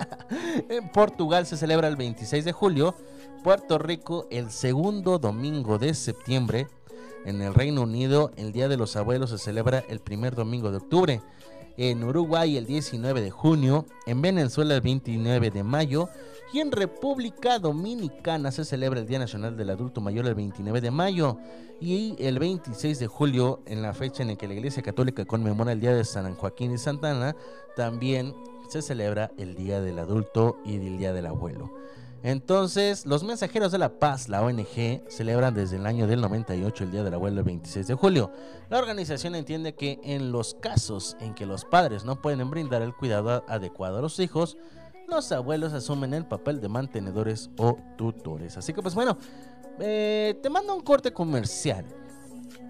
en 0.68 0.88
Portugal 0.88 1.46
se 1.46 1.56
celebra 1.56 1.86
el 1.86 1.96
26 1.96 2.44
de 2.44 2.52
julio. 2.52 2.96
Puerto 3.44 3.78
Rico 3.78 4.26
el 4.30 4.50
segundo 4.50 5.20
domingo 5.20 5.78
de 5.78 5.94
septiembre. 5.94 6.66
En 7.28 7.42
el 7.42 7.52
Reino 7.52 7.82
Unido 7.82 8.30
el 8.36 8.52
Día 8.52 8.68
de 8.68 8.78
los 8.78 8.96
Abuelos 8.96 9.28
se 9.28 9.36
celebra 9.36 9.84
el 9.90 10.00
primer 10.00 10.34
domingo 10.34 10.70
de 10.70 10.78
octubre. 10.78 11.20
En 11.76 12.02
Uruguay 12.02 12.56
el 12.56 12.64
19 12.64 13.20
de 13.20 13.30
junio. 13.30 13.84
En 14.06 14.22
Venezuela 14.22 14.74
el 14.74 14.80
29 14.80 15.50
de 15.50 15.62
mayo. 15.62 16.08
Y 16.54 16.60
en 16.60 16.72
República 16.72 17.58
Dominicana 17.58 18.50
se 18.50 18.64
celebra 18.64 19.00
el 19.00 19.06
Día 19.06 19.18
Nacional 19.18 19.58
del 19.58 19.68
Adulto 19.68 20.00
Mayor 20.00 20.26
el 20.26 20.36
29 20.36 20.80
de 20.80 20.90
mayo. 20.90 21.36
Y 21.82 22.16
el 22.18 22.38
26 22.38 22.98
de 22.98 23.06
julio, 23.08 23.60
en 23.66 23.82
la 23.82 23.92
fecha 23.92 24.22
en 24.22 24.28
la 24.28 24.36
que 24.36 24.48
la 24.48 24.54
Iglesia 24.54 24.82
Católica 24.82 25.26
conmemora 25.26 25.72
el 25.72 25.80
Día 25.80 25.94
de 25.94 26.06
San 26.06 26.34
Joaquín 26.34 26.72
y 26.72 26.78
Santana, 26.78 27.36
también 27.76 28.34
se 28.70 28.80
celebra 28.80 29.32
el 29.36 29.54
Día 29.54 29.82
del 29.82 29.98
Adulto 29.98 30.56
y 30.64 30.76
el 30.76 30.96
Día 30.96 31.12
del 31.12 31.26
Abuelo. 31.26 31.70
Entonces, 32.22 33.06
los 33.06 33.22
mensajeros 33.22 33.70
de 33.70 33.78
la 33.78 33.98
paz, 33.98 34.28
la 34.28 34.42
ONG, 34.42 35.02
celebran 35.08 35.54
desde 35.54 35.76
el 35.76 35.86
año 35.86 36.06
del 36.06 36.20
98 36.20 36.84
el 36.84 36.90
Día 36.90 37.04
del 37.04 37.14
Abuelo 37.14 37.38
el 37.38 37.44
26 37.44 37.86
de 37.86 37.94
julio. 37.94 38.32
La 38.70 38.78
organización 38.78 39.34
entiende 39.34 39.74
que 39.74 40.00
en 40.02 40.32
los 40.32 40.54
casos 40.54 41.16
en 41.20 41.34
que 41.34 41.46
los 41.46 41.64
padres 41.64 42.04
no 42.04 42.20
pueden 42.20 42.50
brindar 42.50 42.82
el 42.82 42.94
cuidado 42.94 43.44
adecuado 43.48 43.98
a 43.98 44.02
los 44.02 44.18
hijos, 44.18 44.58
los 45.06 45.30
abuelos 45.32 45.72
asumen 45.72 46.12
el 46.12 46.26
papel 46.26 46.60
de 46.60 46.68
mantenedores 46.68 47.50
o 47.56 47.78
tutores. 47.96 48.56
Así 48.58 48.72
que 48.72 48.82
pues 48.82 48.94
bueno, 48.94 49.16
eh, 49.78 50.38
te 50.42 50.50
mando 50.50 50.74
un 50.74 50.82
corte 50.82 51.12
comercial. 51.12 51.86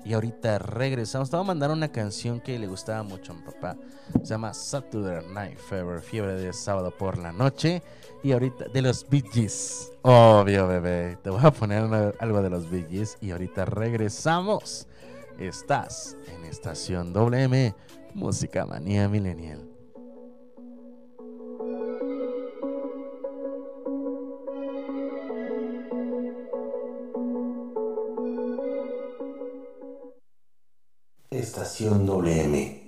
Y 0.04 0.14
ahorita 0.14 0.58
regresamos. 0.58 1.28
Te 1.28 1.36
voy 1.36 1.44
a 1.44 1.46
mandar 1.46 1.70
una 1.70 1.88
canción 1.88 2.40
que 2.40 2.58
le 2.58 2.66
gustaba 2.66 3.02
mucho 3.02 3.32
a 3.32 3.34
mi 3.34 3.42
papá. 3.42 3.76
Se 4.22 4.28
llama 4.28 4.54
Saturday 4.54 5.26
Night 5.34 5.58
Fever, 5.58 6.00
fiebre 6.00 6.34
de 6.34 6.52
sábado 6.52 6.90
por 6.96 7.18
la 7.18 7.32
noche. 7.32 7.82
Y 8.22 8.32
ahorita, 8.32 8.66
de 8.72 8.82
los 8.82 9.08
Bee. 9.08 9.22
Obvio, 10.02 10.66
bebé. 10.66 11.18
Te 11.22 11.30
voy 11.30 11.40
a 11.42 11.50
poner 11.50 12.14
algo 12.18 12.42
de 12.42 12.50
los 12.50 12.68
Bee. 12.70 13.04
Y 13.20 13.30
ahorita 13.30 13.64
regresamos. 13.64 14.86
Estás 15.38 16.16
en 16.26 16.44
Estación 16.46 17.12
WM, 17.12 17.74
Música 18.14 18.66
Manía 18.66 19.08
Millennial. 19.08 19.68
Estación 31.30 32.04
WM. 32.04 32.87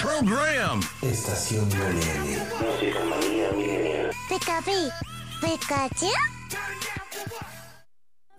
program. 0.00 0.80
Estación 1.02 1.68
WM. 1.68 2.38
Música 2.60 3.04
manía 3.04 3.52
milenial. 3.52 4.10
Pikachu, 4.28 4.90
Pikachu. 5.40 6.10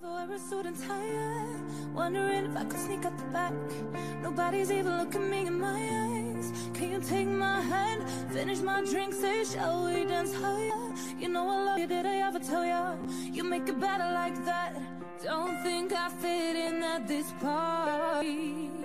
I 0.03 0.27
wear 0.27 0.35
a 0.35 0.39
suit 0.39 0.65
and 0.65 0.77
tie, 0.77 1.93
wondering 1.93 2.45
if 2.47 2.57
I 2.57 2.65
could 2.65 2.79
sneak 2.79 3.05
out 3.05 3.17
the 3.17 3.25
back. 3.25 3.53
Nobody's 4.23 4.71
even 4.71 4.97
looking 4.97 5.29
me 5.29 5.45
in 5.45 5.59
my 5.59 5.79
eyes. 5.79 6.51
Can 6.73 6.91
you 6.91 6.99
take 6.99 7.27
my 7.27 7.61
hand, 7.61 8.09
finish 8.31 8.59
my 8.59 8.83
drink, 8.83 9.13
say, 9.13 9.43
shall 9.45 9.85
we 9.85 10.05
dance 10.05 10.33
higher? 10.33 10.93
You 11.19 11.29
know 11.29 11.47
I 11.47 11.63
love 11.63 11.79
you, 11.79 11.87
did 11.87 12.05
I 12.07 12.27
ever 12.27 12.39
tell 12.39 12.65
you? 12.65 12.97
You 13.31 13.43
make 13.43 13.69
it 13.69 13.79
better 13.79 14.11
like 14.11 14.43
that. 14.45 14.81
Don't 15.23 15.61
think 15.61 15.93
I 15.93 16.09
fit 16.09 16.55
in 16.55 16.81
at 16.81 17.07
this 17.07 17.31
party. 17.39 18.80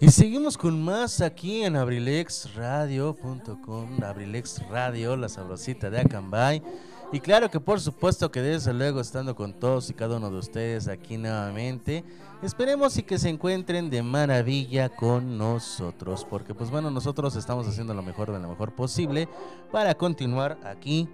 Y 0.00 0.10
seguimos 0.10 0.56
con 0.56 0.80
más 0.80 1.20
aquí 1.20 1.64
en 1.64 1.74
abrilexradio.com, 1.74 4.04
Abrilex 4.04 4.64
Radio, 4.68 5.16
la 5.16 5.28
sabrosita 5.28 5.90
de 5.90 5.98
Acambay. 6.00 6.62
Y 7.10 7.20
claro 7.20 7.50
que 7.50 7.58
por 7.58 7.80
supuesto 7.80 8.30
que 8.30 8.42
desde 8.42 8.74
luego 8.74 9.00
estando 9.00 9.34
con 9.34 9.54
todos 9.54 9.88
y 9.88 9.94
cada 9.94 10.18
uno 10.18 10.30
de 10.30 10.36
ustedes 10.36 10.88
aquí 10.88 11.16
nuevamente, 11.16 12.04
esperemos 12.42 12.98
y 12.98 13.02
que 13.02 13.18
se 13.18 13.30
encuentren 13.30 13.88
de 13.88 14.02
maravilla 14.02 14.90
con 14.90 15.38
nosotros, 15.38 16.26
porque 16.28 16.54
pues 16.54 16.70
bueno, 16.70 16.90
nosotros 16.90 17.34
estamos 17.34 17.66
haciendo 17.66 17.94
lo 17.94 18.02
mejor 18.02 18.30
de 18.30 18.38
lo 18.38 18.48
mejor 18.48 18.74
posible 18.74 19.26
para 19.72 19.94
continuar 19.94 20.58
aquí 20.64 21.08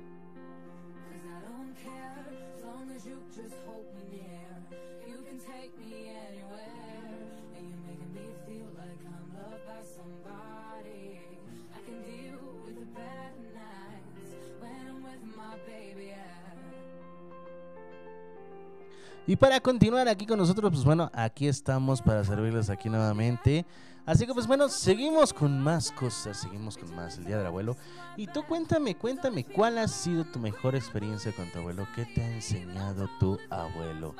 Y 19.26 19.36
para 19.36 19.58
continuar 19.60 20.06
aquí 20.06 20.26
con 20.26 20.38
nosotros, 20.38 20.70
pues 20.70 20.84
bueno, 20.84 21.10
aquí 21.14 21.48
estamos 21.48 22.02
para 22.02 22.22
servirles 22.24 22.68
aquí 22.68 22.90
nuevamente. 22.90 23.64
Así 24.04 24.26
que 24.26 24.34
pues 24.34 24.46
bueno, 24.46 24.68
seguimos 24.68 25.32
con 25.32 25.62
más 25.62 25.90
cosas, 25.90 26.36
seguimos 26.36 26.76
con 26.76 26.94
más 26.94 27.16
el 27.16 27.24
Día 27.24 27.38
del 27.38 27.46
Abuelo. 27.46 27.74
Y 28.18 28.26
tú 28.26 28.42
cuéntame, 28.46 28.96
cuéntame, 28.96 29.44
¿cuál 29.44 29.78
ha 29.78 29.88
sido 29.88 30.24
tu 30.24 30.38
mejor 30.38 30.74
experiencia 30.76 31.32
con 31.32 31.50
tu 31.50 31.60
abuelo? 31.60 31.86
¿Qué 31.94 32.04
te 32.04 32.22
ha 32.22 32.30
enseñado 32.30 33.08
tu 33.18 33.38
abuelo? 33.48 34.14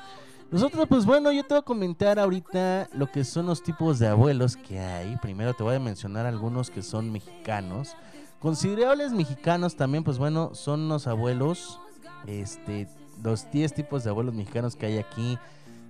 Nosotros, 0.50 0.86
pues 0.88 1.04
bueno, 1.04 1.32
yo 1.32 1.42
te 1.42 1.52
voy 1.52 1.58
a 1.58 1.62
comentar 1.62 2.18
ahorita 2.18 2.88
lo 2.94 3.10
que 3.10 3.24
son 3.24 3.44
los 3.44 3.62
tipos 3.62 3.98
de 3.98 4.06
abuelos 4.06 4.56
que 4.56 4.78
hay. 4.78 5.16
Primero 5.16 5.52
te 5.52 5.62
voy 5.62 5.74
a 5.74 5.80
mencionar 5.80 6.24
algunos 6.24 6.70
que 6.70 6.80
son 6.80 7.12
mexicanos. 7.12 7.94
Considerables 8.38 9.12
mexicanos 9.12 9.76
también, 9.76 10.02
pues 10.02 10.16
bueno, 10.16 10.54
son 10.54 10.88
los 10.88 11.06
abuelos, 11.06 11.80
este, 12.26 12.88
los 13.22 13.50
10 13.50 13.74
tipos 13.74 14.04
de 14.04 14.10
abuelos 14.10 14.34
mexicanos 14.34 14.76
que 14.76 14.86
hay 14.86 14.98
aquí 14.98 15.38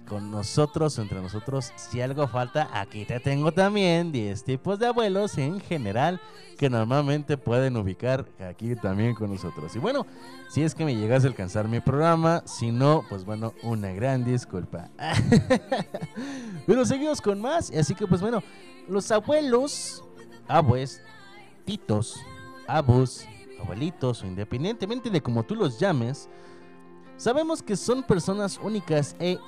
con 0.07 0.31
nosotros, 0.31 0.99
entre 0.99 1.21
nosotros. 1.21 1.73
Si 1.77 2.01
algo 2.01 2.29
falta, 2.29 2.69
aquí 2.73 3.05
te 3.05 3.21
tengo 3.21 3.53
también 3.53 4.13
10 4.13 4.45
tipos 4.45 4.79
de 4.79 4.87
abuelos 4.87 5.39
en 5.39 5.61
general 5.61 6.21
que 6.59 6.71
normalmente 6.71 7.37
pueden 7.37 7.77
ubicar 7.77 8.27
aquí 8.49 8.77
también 8.77 9.15
con 9.15 9.31
nosotros. 9.31 9.75
Y 9.75 9.79
bueno, 9.79 10.07
si 10.49 10.63
es 10.63 10.75
que 10.75 10.85
me 10.85 10.95
llegas 10.95 11.25
a 11.25 11.29
alcanzar 11.29 11.69
mi 11.69 11.81
programa, 11.81 12.43
si 12.47 12.71
no, 12.71 13.05
pues 13.09 13.25
bueno, 13.25 13.55
una 13.63 13.93
gran 13.93 14.25
disculpa. 14.25 14.91
Pero 16.67 16.85
seguimos 16.85 17.21
con 17.21 17.41
más, 17.41 17.71
así 17.71 17.95
que 17.95 18.07
pues 18.07 18.21
bueno, 18.21 18.43
los 18.89 19.11
abuelos, 19.11 20.05
abues, 20.47 21.03
titos, 21.65 22.21
abus, 22.67 23.27
abuelitos 23.61 24.23
o 24.23 24.27
independientemente 24.27 25.11
de 25.11 25.21
como 25.23 25.43
tú 25.43 25.55
los 25.55 25.79
llames, 25.79 26.29
Sabemos 27.17 27.63
que 27.63 27.77
son 27.77 28.03
personas 28.03 28.59
únicas 28.63 29.15
e 29.21 29.39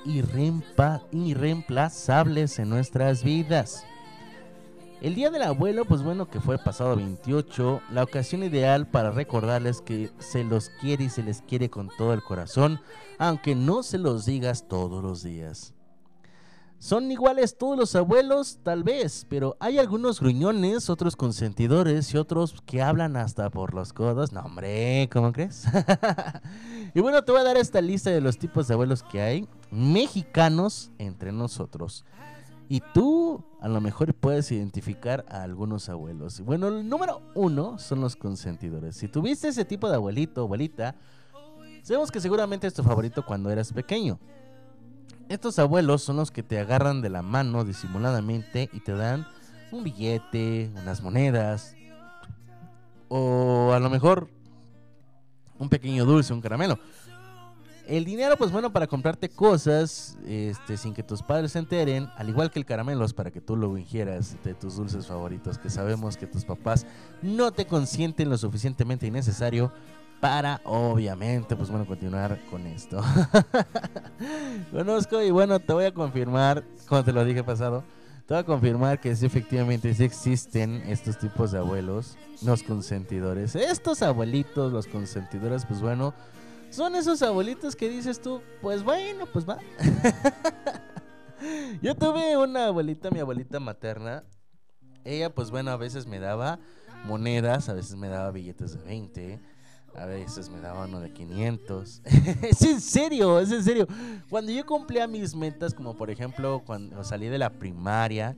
irreemplazables 1.11 2.59
en 2.59 2.69
nuestras 2.69 3.23
vidas. 3.23 3.83
El 5.01 5.13
Día 5.13 5.29
del 5.29 5.43
Abuelo, 5.43 5.85
pues 5.85 6.01
bueno, 6.01 6.27
que 6.27 6.39
fue 6.39 6.57
pasado 6.57 6.95
28, 6.95 7.81
la 7.91 8.03
ocasión 8.03 8.41
ideal 8.41 8.87
para 8.87 9.11
recordarles 9.11 9.81
que 9.81 10.09
se 10.17 10.43
los 10.43 10.69
quiere 10.81 11.03
y 11.03 11.09
se 11.09 11.21
les 11.21 11.41
quiere 11.41 11.69
con 11.69 11.89
todo 11.97 12.13
el 12.13 12.23
corazón, 12.23 12.79
aunque 13.19 13.53
no 13.53 13.83
se 13.83 13.99
los 13.99 14.25
digas 14.25 14.67
todos 14.67 15.03
los 15.03 15.21
días. 15.21 15.76
¿Son 16.79 17.11
iguales 17.11 17.57
todos 17.57 17.75
los 17.75 17.95
abuelos? 17.95 18.59
Tal 18.61 18.83
vez, 18.83 19.25
pero 19.27 19.57
hay 19.59 19.79
algunos 19.79 20.19
gruñones, 20.19 20.91
otros 20.91 21.15
consentidores 21.15 22.13
y 22.13 22.17
otros 22.17 22.53
que 22.67 22.83
hablan 22.83 23.17
hasta 23.17 23.49
por 23.49 23.73
los 23.73 23.93
codos. 23.93 24.31
No, 24.31 24.41
hombre, 24.41 25.09
¿cómo 25.11 25.33
crees? 25.33 25.65
y 26.93 27.01
bueno, 27.01 27.23
te 27.23 27.31
voy 27.31 27.41
a 27.41 27.45
dar 27.45 27.57
esta 27.57 27.81
lista 27.81 28.11
de 28.11 28.21
los 28.21 28.37
tipos 28.37 28.67
de 28.67 28.75
abuelos 28.75 29.01
que 29.01 29.21
hay, 29.21 29.47
mexicanos 29.71 30.91
entre 30.99 31.31
nosotros. 31.31 32.05
Y 32.69 32.81
tú 32.93 33.43
a 33.59 33.67
lo 33.67 33.81
mejor 33.81 34.13
puedes 34.13 34.51
identificar 34.51 35.25
a 35.29 35.41
algunos 35.41 35.89
abuelos. 35.89 36.41
Bueno, 36.41 36.67
el 36.67 36.87
número 36.87 37.23
uno 37.33 37.79
son 37.79 38.01
los 38.01 38.15
consentidores. 38.15 38.97
Si 38.97 39.07
tuviste 39.07 39.47
ese 39.47 39.65
tipo 39.65 39.89
de 39.89 39.95
abuelito 39.95 40.41
abuelita, 40.41 40.93
sabemos 41.81 42.11
que 42.11 42.21
seguramente 42.21 42.67
es 42.67 42.73
tu 42.75 42.83
favorito 42.83 43.25
cuando 43.25 43.49
eras 43.49 43.73
pequeño. 43.73 44.19
Estos 45.29 45.59
abuelos 45.59 46.03
son 46.03 46.15
los 46.15 46.31
que 46.31 46.41
te 46.41 46.57
agarran 46.57 47.01
de 47.01 47.09
la 47.09 47.21
mano 47.21 47.65
disimuladamente 47.65 48.69
y 48.71 48.79
te 48.79 48.93
dan 48.93 49.27
un 49.71 49.83
billete, 49.83 50.71
unas 50.81 51.01
monedas 51.01 51.75
o 53.09 53.73
a 53.73 53.79
lo 53.79 53.89
mejor 53.89 54.29
un 55.59 55.67
pequeño 55.67 56.05
dulce, 56.05 56.33
un 56.33 56.41
caramelo. 56.41 56.79
El 57.87 58.03
dinero, 58.03 58.35
pues 58.37 58.51
bueno, 58.51 58.71
para 58.71 58.87
comprarte 58.87 59.29
cosas 59.29 60.17
este, 60.25 60.75
sin 60.75 60.93
que 60.93 61.03
tus 61.03 61.21
padres 61.21 61.53
se 61.53 61.59
enteren, 61.59 62.09
al 62.17 62.27
igual 62.27 62.51
que 62.51 62.59
el 62.59 62.65
caramelo, 62.65 63.05
es 63.05 63.13
para 63.13 63.31
que 63.31 63.39
tú 63.39 63.55
lo 63.55 63.77
ingieras 63.77 64.35
de 64.43 64.53
tus 64.53 64.75
dulces 64.75 65.07
favoritos, 65.07 65.57
que 65.57 65.69
sabemos 65.69 66.17
que 66.17 66.27
tus 66.27 66.43
papás 66.43 66.85
no 67.21 67.51
te 67.51 67.65
consienten 67.65 68.29
lo 68.29 68.37
suficientemente 68.37 69.07
innecesario 69.07 69.71
para, 70.19 70.61
obviamente, 70.63 71.55
pues 71.55 71.69
bueno, 71.69 71.85
continuar 71.85 72.39
con 72.49 72.65
esto. 72.67 73.01
Conozco 74.71 75.21
y 75.21 75.31
bueno, 75.31 75.59
te 75.59 75.73
voy 75.73 75.85
a 75.85 75.93
confirmar, 75.93 76.63
como 76.87 77.03
te 77.03 77.11
lo 77.11 77.23
dije 77.23 77.43
pasado, 77.43 77.83
te 78.25 78.33
voy 78.33 78.41
a 78.41 78.45
confirmar 78.45 78.99
que 78.99 79.15
sí, 79.15 79.25
efectivamente, 79.25 79.93
sí 79.93 80.03
existen 80.03 80.83
estos 80.87 81.17
tipos 81.17 81.51
de 81.51 81.59
abuelos, 81.59 82.17
los 82.41 82.63
consentidores. 82.63 83.55
Estos 83.55 84.01
abuelitos, 84.01 84.73
los 84.73 84.87
consentidores, 84.87 85.65
pues 85.65 85.81
bueno, 85.81 86.13
son 86.69 86.95
esos 86.95 87.21
abuelitos 87.21 87.75
que 87.75 87.89
dices 87.89 88.21
tú, 88.21 88.41
pues 88.61 88.83
bueno, 88.83 89.25
pues 89.31 89.47
va. 89.47 89.59
Yo 91.81 91.95
tuve 91.95 92.35
una 92.37 92.65
abuelita, 92.65 93.11
mi 93.11 93.19
abuelita 93.19 93.59
materna. 93.59 94.23
Ella, 95.05 95.33
pues 95.33 95.51
bueno, 95.51 95.71
a 95.71 95.77
veces 95.77 96.05
me 96.05 96.19
daba 96.19 96.59
monedas, 97.05 97.69
a 97.69 97.73
veces 97.73 97.95
me 97.95 98.09
daba 98.09 98.31
billetes 98.31 98.77
de 98.77 98.83
20, 98.83 99.39
a 99.97 100.05
veces 100.05 100.49
me 100.49 100.61
daba 100.61 100.85
uno 100.85 100.99
de 100.99 101.11
500. 101.11 102.01
es 102.43 102.61
en 102.61 102.79
serio, 102.79 103.39
es 103.39 103.51
en 103.51 103.63
serio. 103.63 103.87
Cuando 104.29 104.51
yo 104.51 104.65
cumplía 104.65 105.07
mis 105.07 105.35
metas, 105.35 105.73
como 105.73 105.95
por 105.95 106.11
ejemplo 106.11 106.61
cuando 106.65 107.03
salí 107.03 107.27
de 107.27 107.39
la 107.39 107.49
primaria 107.49 108.37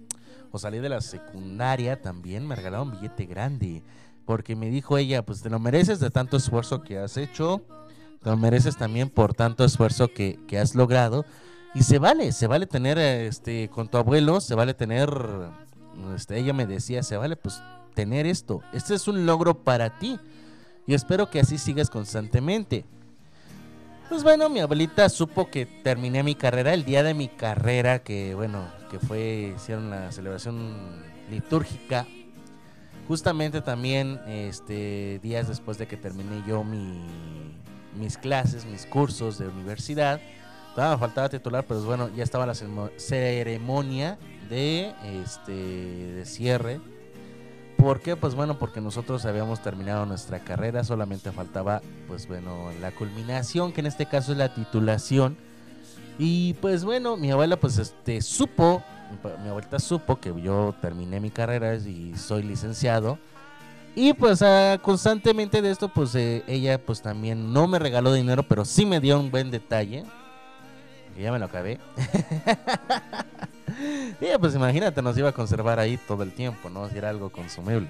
o 0.52 0.58
salí 0.58 0.80
de 0.80 0.90
la 0.90 1.02
secundaria, 1.02 2.02
también 2.02 2.48
me 2.48 2.56
regalaba 2.56 2.84
un 2.84 2.92
billete 2.92 3.26
grande. 3.26 3.84
Porque 4.26 4.56
me 4.56 4.70
dijo 4.70 4.98
ella, 4.98 5.26
pues 5.26 5.42
te 5.42 5.50
lo 5.50 5.60
mereces 5.60 6.00
de 6.00 6.10
tanto 6.10 6.38
esfuerzo 6.38 6.82
que 6.82 6.98
has 6.98 7.18
hecho, 7.18 7.62
te 8.24 8.30
lo 8.30 8.38
mereces 8.38 8.78
también 8.78 9.10
por 9.10 9.34
tanto 9.34 9.66
esfuerzo 9.66 10.08
que, 10.08 10.40
que 10.48 10.60
has 10.60 10.76
logrado. 10.76 11.26
Y 11.76 11.84
se 11.84 12.00
vale, 12.00 12.32
se 12.32 12.48
vale 12.48 12.68
tener, 12.68 12.98
este, 12.98 13.70
con 13.70 13.90
tu 13.90 13.98
abuelo, 13.98 14.40
se 14.40 14.56
vale 14.56 14.74
tener, 14.74 15.10
este, 16.16 16.40
ella 16.40 16.54
me 16.54 16.66
decía, 16.66 17.04
se 17.04 17.18
vale 17.18 17.36
pues 17.36 17.62
tener 17.94 18.26
esto. 18.26 18.62
Este 18.72 18.96
es 18.96 19.08
un 19.08 19.26
logro 19.26 19.64
para 19.64 20.00
ti. 20.00 20.20
Y 20.90 20.96
espero 20.96 21.30
que 21.30 21.40
así 21.40 21.60
sigas 21.60 21.88
constantemente. 21.92 22.84
Pues 24.10 24.24
bueno, 24.24 24.50
mi 24.50 24.60
abuelita 24.60 25.08
supo 25.08 25.48
que 25.52 25.68
terminé 25.68 26.24
mi 26.24 26.34
carrera 26.34 26.74
el 26.74 26.84
día 26.84 27.04
de 27.04 27.14
mi 27.14 27.28
carrera, 27.28 28.00
que 28.00 28.34
bueno, 28.34 28.68
que 28.90 28.98
fue, 28.98 29.54
hicieron 29.56 29.92
la 29.92 30.12
celebración 30.12 30.76
litúrgica. 31.30 32.08
Justamente 33.08 33.62
también, 33.62 34.20
este, 34.28 35.20
días 35.22 35.48
después 35.48 35.78
de 35.78 35.86
que 35.86 35.96
terminé 35.96 36.42
yo 36.48 36.64
mi, 36.64 37.04
mis 37.96 38.18
clases, 38.18 38.66
mis 38.66 38.88
cursos 38.88 39.38
de 39.38 39.48
universidad. 39.48 40.20
Todavía 40.74 40.96
me 40.96 41.00
faltaba 41.02 41.30
titular, 41.30 41.66
pero 41.68 41.84
bueno, 41.84 42.10
ya 42.16 42.24
estaba 42.24 42.48
la 42.48 42.54
ceremo- 42.56 42.90
ceremonia 42.98 44.18
de, 44.50 44.92
este, 45.24 45.52
de 45.52 46.26
cierre. 46.26 46.82
¿Por 47.80 48.02
qué? 48.02 48.18
Pues 48.18 48.36
bueno, 48.36 48.60
porque 48.60 48.82
nosotros 48.82 49.26
habíamos 49.26 49.62
terminado 49.62 50.06
nuestra 50.06 50.40
carrera, 50.40 50.84
solamente 50.84 51.32
faltaba, 51.32 51.82
pues 52.10 52.28
bueno, 52.28 52.72
la 52.82 52.92
culminación, 52.92 53.72
que 53.72 53.80
en 53.80 53.88
este 53.88 54.06
caso 54.06 54.34
es 54.34 54.38
la 54.38 54.54
titulación. 54.54 55.38
Y 56.18 56.56
pues 56.56 56.84
bueno, 56.84 57.16
mi 57.16 57.32
abuela 57.32 57.56
pues 57.56 57.78
este 57.78 58.22
supo, 58.22 58.84
mi 59.42 59.48
abuelita 59.48 59.80
supo 59.80 60.20
que 60.20 60.34
yo 60.42 60.76
terminé 60.82 61.22
mi 61.22 61.30
carrera 61.30 61.74
y 61.76 62.18
soy 62.18 62.44
licenciado. 62.44 63.18
Y 63.96 64.14
pues 64.14 64.42
ah, 64.42 64.78
constantemente 64.82 65.62
de 65.62 65.72
esto 65.72 65.88
pues 65.88 66.14
eh, 66.16 66.44
ella 66.48 66.84
pues 66.84 67.02
también 67.02 67.54
no 67.54 67.66
me 67.66 67.80
regaló 67.80 68.12
dinero, 68.12 68.44
pero 68.44 68.66
sí 68.66 68.86
me 68.86 69.00
dio 69.00 69.18
un 69.18 69.32
buen 69.32 69.52
detalle. 69.52 70.04
Que 71.16 71.22
ya 71.22 71.32
me 71.32 71.40
lo 71.40 71.46
acabé. 71.46 71.80
Pues 74.40 74.56
imagínate, 74.56 75.02
nos 75.02 75.18
iba 75.18 75.30
a 75.30 75.34
conservar 75.34 75.80
ahí 75.80 75.98
todo 76.08 76.24
el 76.24 76.34
tiempo, 76.34 76.70
¿no? 76.70 76.88
Era 76.88 77.10
algo 77.10 77.32
consumible. 77.32 77.90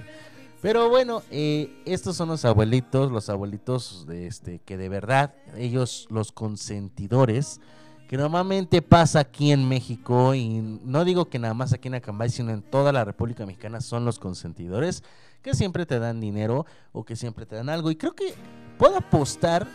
Pero 0.62 0.90
bueno, 0.90 1.22
eh, 1.30 1.82
estos 1.86 2.16
son 2.16 2.28
los 2.28 2.44
abuelitos, 2.44 3.10
los 3.10 3.30
abuelitos 3.30 4.06
de 4.06 4.26
este, 4.26 4.58
que 4.58 4.76
de 4.76 4.88
verdad, 4.90 5.34
ellos, 5.56 6.06
los 6.10 6.32
consentidores, 6.32 7.60
que 8.08 8.18
normalmente 8.18 8.82
pasa 8.82 9.20
aquí 9.20 9.52
en 9.52 9.66
México, 9.68 10.34
y 10.34 10.80
no 10.84 11.04
digo 11.04 11.30
que 11.30 11.38
nada 11.38 11.54
más 11.54 11.72
aquí 11.72 11.88
en 11.88 11.94
Acambay, 11.94 12.28
sino 12.28 12.50
en 12.50 12.60
toda 12.60 12.92
la 12.92 13.04
República 13.04 13.46
Mexicana, 13.46 13.80
son 13.80 14.04
los 14.04 14.18
consentidores, 14.18 15.02
que 15.40 15.54
siempre 15.54 15.86
te 15.86 15.98
dan 15.98 16.20
dinero 16.20 16.66
o 16.92 17.04
que 17.04 17.16
siempre 17.16 17.46
te 17.46 17.56
dan 17.56 17.70
algo. 17.70 17.90
Y 17.90 17.96
creo 17.96 18.14
que 18.14 18.34
puedo 18.76 18.98
apostar, 18.98 19.66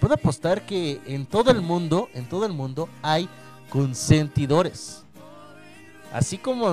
puedo 0.00 0.14
apostar 0.14 0.64
que 0.64 1.02
en 1.06 1.26
todo 1.26 1.50
el 1.50 1.60
mundo, 1.60 2.08
en 2.14 2.26
todo 2.26 2.46
el 2.46 2.54
mundo 2.54 2.88
hay 3.02 3.28
consentidores. 3.68 5.04
Así 6.12 6.36
como 6.36 6.66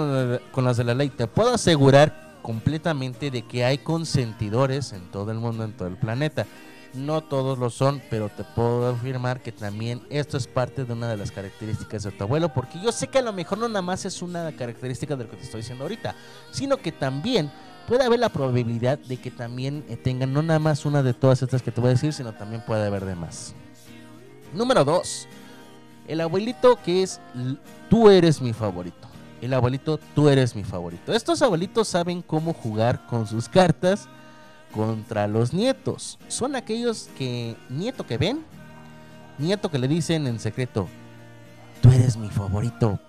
con 0.52 0.66
las 0.66 0.78
de 0.78 0.84
la 0.84 0.94
ley, 0.94 1.10
te 1.10 1.26
puedo 1.28 1.54
asegurar 1.54 2.30
completamente 2.42 3.32
de 3.32 3.44
que 3.44 3.64
hay 3.64 3.78
consentidores 3.78 4.92
en 4.92 5.10
todo 5.12 5.32
el 5.32 5.38
mundo, 5.38 5.64
en 5.64 5.74
todo 5.74 5.88
el 5.88 5.98
planeta. 5.98 6.46
No 6.94 7.22
todos 7.22 7.58
lo 7.60 7.70
son, 7.70 8.02
pero 8.10 8.30
te 8.30 8.44
puedo 8.44 8.90
afirmar 8.90 9.42
que 9.42 9.52
también 9.52 10.02
esto 10.10 10.38
es 10.38 10.48
parte 10.48 10.84
de 10.86 10.92
una 10.92 11.08
de 11.08 11.18
las 11.18 11.32
características 11.32 12.04
de 12.04 12.12
tu 12.12 12.24
abuelo, 12.24 12.52
porque 12.52 12.80
yo 12.82 12.92
sé 12.92 13.08
que 13.08 13.20
a 13.20 13.22
lo 13.22 13.32
mejor 13.32 13.60
no 13.60 13.68
nada 13.68 13.84
más 13.84 14.06
es 14.06 14.22
una 14.24 14.52
característica 14.54 15.16
de 15.16 15.26
lo 15.26 15.30
que 15.30 15.38
te 15.38 15.44
estoy 15.44 15.62
diciendo 15.62 15.84
ahorita, 15.84 16.16
sino 16.52 16.78
que 16.78 16.92
también 16.92 17.52
puede 17.88 18.04
haber 18.04 18.20
la 18.20 18.30
probabilidad 18.30 18.98
de 18.98 19.18
que 19.18 19.30
también 19.30 19.86
eh, 19.88 19.98
tengan 19.98 20.34
no 20.34 20.42
nada 20.42 20.60
más 20.60 20.86
una 20.86 21.04
de 21.04 21.14
todas 21.14 21.44
estas 21.44 21.62
que 21.62 21.72
te 21.72 21.80
voy 21.80 21.90
a 21.90 21.94
decir, 21.94 22.12
sino 22.12 22.34
también 22.34 22.64
puede 22.66 22.86
haber 22.88 23.06
de 23.06 23.16
más. 23.16 23.54
Número 24.54 24.84
2. 24.84 25.28
El 26.08 26.22
abuelito 26.22 26.80
que 26.84 27.04
es 27.04 27.22
tú 27.88 28.10
eres 28.10 28.42
mi 28.42 28.52
favorito. 28.52 29.09
El 29.42 29.54
abuelito 29.54 30.00
tú 30.16 30.30
eres 30.30 30.56
mi 30.56 30.64
favorito. 30.64 31.14
Estos 31.14 31.42
abuelitos 31.42 31.88
saben 31.88 32.22
cómo 32.22 32.54
jugar 32.54 33.06
con 33.08 33.28
sus 33.28 33.50
cartas 33.50 34.08
contra 34.74 35.28
los 35.28 35.54
nietos. 35.54 36.20
Son 36.28 36.56
aquellos 36.56 37.10
que 37.18 37.56
nieto 37.70 38.06
que 38.06 38.18
ven, 38.18 38.44
nieto 39.38 39.72
que 39.72 39.80
le 39.80 39.88
dicen 39.88 40.28
en 40.28 40.40
secreto, 40.40 40.88
tú 41.82 41.90
eres 41.90 42.18
mi 42.18 42.30
favorito, 42.30 43.00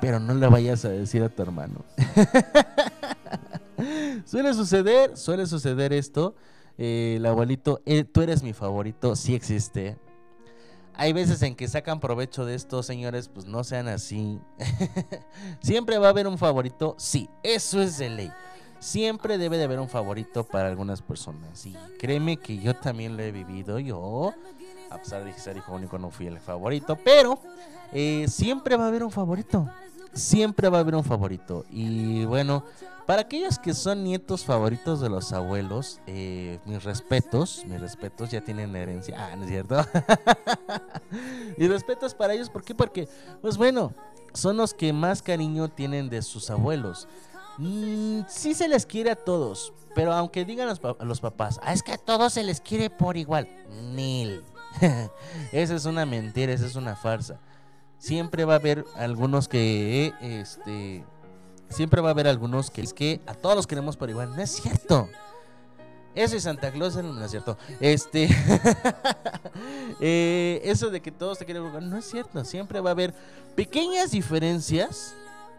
pero 0.00 0.20
no 0.20 0.34
le 0.34 0.46
vayas 0.48 0.84
a 0.84 0.90
decir 0.90 1.22
a 1.22 1.28
tu 1.28 1.42
hermano. 1.42 1.84
suele 4.26 4.52
suceder, 4.54 5.16
suele 5.16 5.46
suceder 5.46 5.92
esto. 5.92 6.34
Eh, 6.78 7.14
el 7.16 7.24
abuelito, 7.24 7.80
eh, 7.86 8.04
tú 8.04 8.20
eres 8.20 8.42
mi 8.42 8.52
favorito, 8.52 9.16
sí 9.16 9.34
existe. 9.34 9.96
Hay 10.98 11.12
veces 11.12 11.42
en 11.42 11.54
que 11.54 11.68
sacan 11.68 12.00
provecho 12.00 12.44
de 12.46 12.54
esto, 12.54 12.82
señores, 12.82 13.28
pues 13.28 13.46
no 13.46 13.64
sean 13.64 13.88
así. 13.88 14.40
Siempre 15.60 15.98
va 15.98 16.06
a 16.06 16.10
haber 16.10 16.26
un 16.26 16.38
favorito, 16.38 16.94
sí, 16.98 17.28
eso 17.42 17.82
es 17.82 17.98
de 17.98 18.08
ley. 18.08 18.32
Siempre 18.78 19.38
debe 19.38 19.58
de 19.58 19.64
haber 19.64 19.80
un 19.80 19.88
favorito 19.88 20.44
para 20.44 20.68
algunas 20.68 21.02
personas. 21.02 21.64
Y 21.66 21.74
créeme 21.98 22.36
que 22.36 22.58
yo 22.58 22.74
también 22.74 23.16
lo 23.16 23.22
he 23.22 23.32
vivido. 23.32 23.78
Yo, 23.78 24.32
a 24.90 24.98
pesar 24.98 25.24
de 25.24 25.32
ser 25.32 25.56
hijo 25.56 25.74
único, 25.74 25.98
no 25.98 26.10
fui 26.10 26.26
el 26.26 26.38
favorito. 26.38 26.96
Pero 27.02 27.38
eh, 27.92 28.26
siempre 28.28 28.76
va 28.76 28.84
a 28.84 28.88
haber 28.88 29.02
un 29.02 29.10
favorito. 29.10 29.68
Siempre 30.16 30.68
va 30.68 30.78
a 30.78 30.80
haber 30.80 30.94
un 30.94 31.04
favorito. 31.04 31.64
Y 31.70 32.24
bueno, 32.24 32.64
para 33.06 33.22
aquellos 33.22 33.58
que 33.58 33.74
son 33.74 34.02
nietos 34.02 34.44
favoritos 34.44 35.00
de 35.00 35.08
los 35.08 35.32
abuelos, 35.32 36.00
eh, 36.06 36.58
mis 36.64 36.82
respetos, 36.84 37.62
mis 37.66 37.80
respetos 37.80 38.30
ya 38.30 38.40
tienen 38.40 38.74
herencia. 38.74 39.16
Ah, 39.18 39.36
¿no 39.36 39.44
es 39.44 39.50
cierto? 39.50 39.76
mis 41.56 41.68
respetos 41.68 42.14
para 42.14 42.34
ellos, 42.34 42.50
¿por 42.50 42.64
qué? 42.64 42.74
Porque, 42.74 43.08
pues 43.42 43.56
bueno, 43.56 43.92
son 44.32 44.56
los 44.56 44.74
que 44.74 44.92
más 44.92 45.22
cariño 45.22 45.68
tienen 45.68 46.08
de 46.08 46.22
sus 46.22 46.50
abuelos. 46.50 47.06
Mm, 47.58 48.20
sí 48.28 48.54
se 48.54 48.68
les 48.68 48.84
quiere 48.84 49.10
a 49.10 49.16
todos, 49.16 49.72
pero 49.94 50.12
aunque 50.12 50.44
digan 50.44 50.68
los, 50.68 50.78
pa- 50.78 50.96
los 51.00 51.20
papás, 51.20 51.58
ah, 51.62 51.72
es 51.72 51.82
que 51.82 51.92
a 51.92 51.98
todos 51.98 52.32
se 52.32 52.42
les 52.42 52.60
quiere 52.60 52.90
por 52.90 53.16
igual. 53.16 53.48
Nil. 53.94 54.42
esa 55.52 55.74
es 55.74 55.84
una 55.86 56.04
mentira, 56.04 56.52
esa 56.52 56.66
es 56.66 56.76
una 56.76 56.96
farsa. 56.96 57.38
Siempre 57.98 58.44
va 58.44 58.54
a 58.54 58.56
haber 58.56 58.84
algunos 58.96 59.48
que, 59.48 60.12
este, 60.20 61.04
siempre 61.68 62.00
va 62.00 62.08
a 62.08 62.12
haber 62.12 62.28
algunos 62.28 62.70
que 62.70 62.82
es 62.82 62.92
que 62.92 63.20
a 63.26 63.34
todos 63.34 63.56
los 63.56 63.66
queremos 63.66 63.96
por 63.96 64.10
igual. 64.10 64.34
No 64.36 64.42
es 64.42 64.50
cierto. 64.50 65.08
Eso 66.14 66.34
y 66.34 66.40
Santa 66.40 66.72
Claus 66.72 66.96
no 66.96 67.22
es 67.22 67.30
cierto. 67.30 67.58
Este, 67.78 68.28
eh, 70.00 70.62
eso 70.64 70.88
de 70.90 71.02
que 71.02 71.12
todos 71.12 71.38
te 71.38 71.44
quieren 71.44 71.62
por 71.62 71.70
igual, 71.72 71.90
no 71.90 71.98
es 71.98 72.06
cierto. 72.06 72.42
Siempre 72.44 72.80
va 72.80 72.90
a 72.90 72.92
haber 72.92 73.14
pequeñas 73.54 74.12
diferencias, 74.12 75.14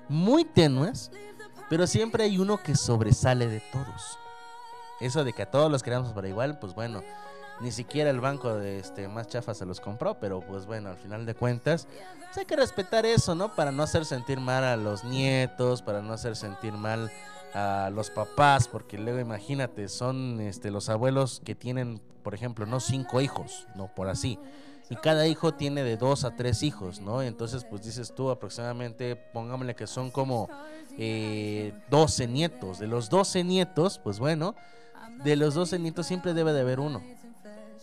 muy 0.09 0.45
tenues, 0.45 1.11
pero 1.69 1.85
siempre 1.85 2.23
hay 2.23 2.39
uno 2.39 2.57
que 2.57 2.75
sobresale 2.75 3.47
de 3.47 3.61
todos. 3.71 4.17
Eso 4.99 5.23
de 5.23 5.33
que 5.33 5.43
a 5.43 5.51
todos 5.51 5.71
los 5.71 5.83
queramos 5.83 6.11
por 6.11 6.25
igual, 6.25 6.57
pues 6.57 6.73
bueno, 6.73 7.03
ni 7.60 7.72
siquiera 7.72 8.10
el 8.10 8.20
banco 8.20 8.53
de 8.55 8.80
este 8.80 9.08
más 9.08 9.28
chafa 9.28 9.53
se 9.53 9.66
los 9.66 9.80
compró, 9.80 10.20
pero 10.20 10.41
pues 10.41 10.66
bueno, 10.66 10.89
al 10.89 10.97
final 10.97 11.26
de 11.26 11.34
cuentas, 11.34 11.88
pues 12.26 12.38
hay 12.38 12.45
que 12.45 12.55
respetar 12.55 13.05
eso, 13.05 13.36
¿no? 13.36 13.55
Para 13.55 13.72
no 13.72 13.84
hacer 13.84 14.05
sentir 14.05 14.39
mal 14.39 14.64
a 14.64 14.78
los 14.78 15.03
nietos, 15.03 15.82
para 15.82 16.01
no 16.01 16.14
hacer 16.14 16.36
sentir 16.36 16.74
mal 16.74 17.12
a 17.53 17.89
los 17.91 18.10
papás, 18.10 18.68
porque 18.68 18.97
luego 18.97 19.20
imagínate, 19.20 19.88
son 19.88 20.39
este 20.41 20.72
los 20.72 20.89
abuelos 20.89 21.41
que 21.43 21.55
tienen, 21.55 22.01
por 22.24 22.36
ejemplo, 22.36 22.66
no 22.66 22.80
cinco 22.80 23.22
hijos, 23.22 23.68
no 23.76 23.88
por 23.88 24.08
así. 24.10 24.39
Y 24.89 24.95
cada 24.95 25.28
hijo 25.28 25.53
tiene 25.53 25.84
de 25.84 25.97
dos 25.97 26.24
a 26.24 26.36
tres 26.36 26.64
hijos, 26.64 27.01
¿no? 27.01 27.22
Entonces, 27.22 27.66
pues 27.66 27.84
dices 27.84 28.14
tú 28.16 28.30
aproximadamente, 28.30 29.18
pongámosle 29.18 29.76
que 29.76 29.86
son 29.86 30.12
como 30.12 30.49
eh, 30.97 31.74
12 31.89 32.28
nietos. 32.28 32.80
De 32.80 32.88
los 32.88 33.10
12 33.10 33.43
nietos, 33.43 33.99
pues 34.01 34.20
bueno, 34.20 34.55
de 35.24 35.36
los 35.36 35.55
12 35.55 35.80
nietos 35.80 36.08
siempre 36.08 36.34
debe 36.34 36.53
de 36.53 36.62
haber 36.62 36.80
uno. 36.80 37.01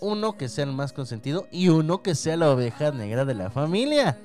Uno 0.04 0.36
que 0.36 0.50
sea 0.50 0.64
el 0.64 0.72
más 0.72 0.92
consentido 0.92 1.48
y 1.50 1.70
uno 1.70 2.02
que 2.02 2.14
sea 2.14 2.36
la 2.36 2.50
oveja 2.50 2.90
negra 2.90 3.24
de 3.24 3.34
la 3.34 3.48
familia. 3.48 4.18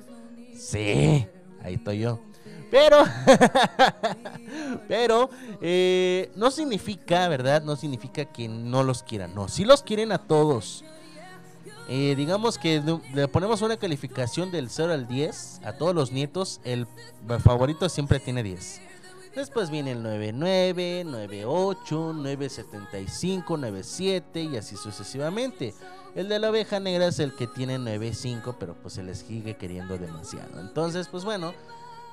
Sí, 0.54 1.26
ahí 1.64 1.74
estoy 1.74 2.00
yo. 2.00 2.20
Pero, 2.70 2.98
pero, 4.88 5.30
eh, 5.62 6.30
no 6.36 6.50
significa, 6.50 7.26
¿verdad? 7.28 7.62
No 7.62 7.76
significa 7.76 8.26
que 8.26 8.46
no 8.46 8.82
los 8.82 9.02
quieran. 9.02 9.34
No, 9.34 9.48
sí 9.48 9.64
los 9.64 9.82
quieren 9.82 10.12
a 10.12 10.18
todos. 10.18 10.84
Eh, 11.88 12.14
digamos 12.14 12.58
que 12.58 12.82
le 13.14 13.26
ponemos 13.28 13.62
una 13.62 13.78
calificación 13.78 14.52
del 14.52 14.68
0 14.68 14.92
al 14.92 15.08
10 15.08 15.62
a 15.64 15.72
todos 15.72 15.94
los 15.94 16.12
nietos. 16.12 16.60
El 16.62 16.86
favorito 17.42 17.88
siempre 17.88 18.20
tiene 18.20 18.42
10. 18.42 18.82
Después 19.34 19.70
viene 19.70 19.92
el 19.92 20.02
99, 20.02 21.04
98, 21.04 22.12
975, 22.14 23.56
97 23.56 24.42
y 24.42 24.56
así 24.56 24.76
sucesivamente. 24.76 25.74
El 26.16 26.28
de 26.28 26.40
la 26.40 26.50
oveja 26.50 26.80
negra 26.80 27.06
es 27.06 27.20
el 27.20 27.34
que 27.34 27.46
tiene 27.46 27.78
95, 27.78 28.56
pero 28.58 28.74
pues 28.74 28.94
se 28.94 29.04
les 29.04 29.18
sigue 29.18 29.56
queriendo 29.56 29.96
demasiado. 29.96 30.60
Entonces, 30.60 31.06
pues 31.06 31.24
bueno, 31.24 31.54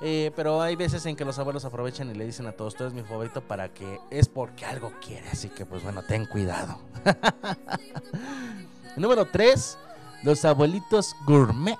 eh, 0.00 0.30
pero 0.36 0.62
hay 0.62 0.76
veces 0.76 1.04
en 1.06 1.16
que 1.16 1.24
los 1.24 1.38
abuelos 1.40 1.64
aprovechan 1.64 2.08
y 2.10 2.14
le 2.14 2.24
dicen 2.24 2.46
a 2.46 2.52
todos, 2.52 2.76
tú 2.76 2.84
eres 2.84 2.94
mi 2.94 3.02
favorito 3.02 3.40
para 3.40 3.68
que 3.68 3.98
es 4.10 4.28
porque 4.28 4.64
algo 4.64 4.92
quiere. 5.04 5.28
Así 5.28 5.48
que 5.48 5.66
pues 5.66 5.82
bueno, 5.82 6.02
ten 6.04 6.26
cuidado. 6.26 6.78
Número 8.96 9.26
3, 9.26 9.78
los 10.22 10.44
abuelitos 10.44 11.16
gourmet. 11.26 11.76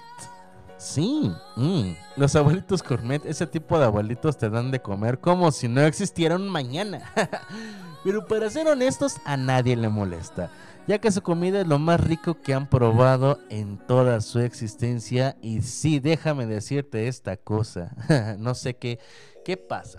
Sí, 0.78 1.34
mm, 1.56 1.90
los 2.16 2.36
abuelitos 2.36 2.84
gourmet, 2.84 3.20
ese 3.26 3.48
tipo 3.48 3.76
de 3.80 3.86
abuelitos 3.86 4.38
te 4.38 4.48
dan 4.48 4.70
de 4.70 4.80
comer 4.80 5.18
como 5.18 5.50
si 5.50 5.66
no 5.66 5.80
existiera 5.80 6.36
un 6.36 6.48
mañana. 6.48 7.12
Pero 8.04 8.24
para 8.24 8.48
ser 8.48 8.68
honestos, 8.68 9.16
a 9.24 9.36
nadie 9.36 9.74
le 9.74 9.88
molesta, 9.88 10.52
ya 10.86 11.00
que 11.00 11.10
su 11.10 11.20
comida 11.20 11.62
es 11.62 11.66
lo 11.66 11.80
más 11.80 12.00
rico 12.00 12.40
que 12.40 12.54
han 12.54 12.70
probado 12.70 13.40
en 13.50 13.76
toda 13.88 14.20
su 14.20 14.38
existencia. 14.38 15.36
Y 15.42 15.62
sí, 15.62 15.98
déjame 15.98 16.46
decirte 16.46 17.08
esta 17.08 17.36
cosa, 17.36 17.90
no 18.38 18.54
sé 18.54 18.74
qué, 18.74 19.00
qué 19.44 19.56
pasa. 19.56 19.98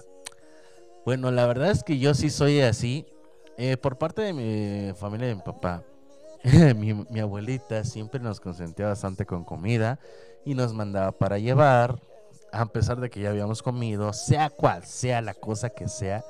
Bueno, 1.05 1.29
la 1.29 1.45
verdad 1.45 1.71
es 1.71 1.83
que 1.83 1.99
yo 1.99 2.13
sí 2.13 2.29
soy 2.29 2.61
así. 2.61 3.05
Eh, 3.57 3.75
por 3.75 3.97
parte 3.97 4.21
de 4.21 4.31
mi 4.31 4.93
familia 4.93 5.27
de 5.27 5.35
mi 5.35 5.41
papá, 5.41 5.83
mi, 6.77 6.93
mi 6.93 7.19
abuelita 7.19 7.83
siempre 7.83 8.21
nos 8.21 8.39
consentía 8.39 8.87
bastante 8.87 9.25
con 9.25 9.43
comida 9.43 9.99
y 10.49 10.55
nos 10.55 10.73
mandaba 10.73 11.11
para 11.11 11.37
llevar, 11.37 12.01
a 12.51 12.65
pesar 12.65 12.99
de 12.99 13.11
que 13.11 13.21
ya 13.21 13.29
habíamos 13.29 13.61
comido, 13.61 14.11
sea 14.13 14.49
cual 14.49 14.83
sea 14.83 15.21
la 15.21 15.35
cosa 15.35 15.69
que 15.69 15.87
sea, 15.87 16.23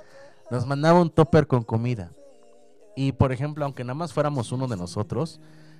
nos 0.51 0.65
mandaba 0.65 0.99
un 0.99 1.09
topper 1.09 1.47
con 1.47 1.63
comida. 1.63 2.11
Y 2.97 3.13
por 3.13 3.31
ejemplo, 3.31 3.63
aunque 3.63 3.85
nada 3.85 3.93
más 3.93 4.11
fuéramos 4.11 4.51
uno 4.51 4.67
de 4.67 4.75
nosotros, 4.75 5.39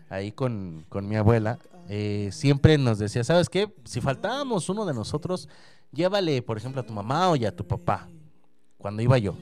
ahí 0.09 0.31
con, 0.31 0.85
con 0.87 1.05
mi 1.05 1.17
abuela, 1.17 1.59
eh, 1.89 2.29
siempre 2.31 2.77
nos 2.77 2.97
decía, 2.97 3.25
¿sabes 3.25 3.49
qué? 3.49 3.73
Si 3.83 3.99
faltábamos 3.99 4.69
uno 4.69 4.85
de 4.85 4.93
nosotros, 4.93 5.49
llévale, 5.91 6.41
por 6.41 6.57
ejemplo, 6.57 6.79
a 6.79 6.85
tu 6.85 6.93
mamá 6.93 7.31
o 7.31 7.35
y 7.35 7.43
a 7.43 7.53
tu 7.53 7.67
papá, 7.67 8.07
cuando 8.77 9.01
iba 9.01 9.17
yo. 9.17 9.35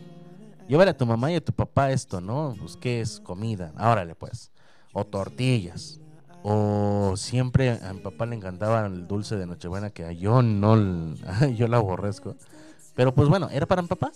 Llévale 0.67 0.89
a 0.89 0.97
tu 0.97 1.05
mamá 1.05 1.31
y 1.31 1.35
a 1.35 1.45
tu 1.45 1.53
papá 1.53 1.91
esto, 1.91 2.19
¿no? 2.19 2.55
Pues, 2.59 2.75
¿qué 2.75 2.99
es? 3.01 3.19
Comida. 3.19 3.71
Órale, 3.77 4.15
pues. 4.15 4.51
O 4.91 5.05
tortillas. 5.05 5.99
O 6.49 7.17
siempre 7.17 7.71
a 7.71 7.91
mi 7.91 7.99
papá 7.99 8.25
le 8.25 8.33
encantaba 8.33 8.85
el 8.85 9.05
dulce 9.05 9.35
de 9.35 9.45
Nochebuena 9.45 9.89
que 9.89 10.15
yo 10.15 10.41
no, 10.41 10.77
yo 11.57 11.67
lo 11.67 11.75
aborrezco. 11.75 12.37
Pero 12.95 13.13
pues 13.13 13.27
bueno, 13.27 13.49
era 13.51 13.65
para 13.65 13.81
mi 13.81 13.89
papá. 13.89 14.13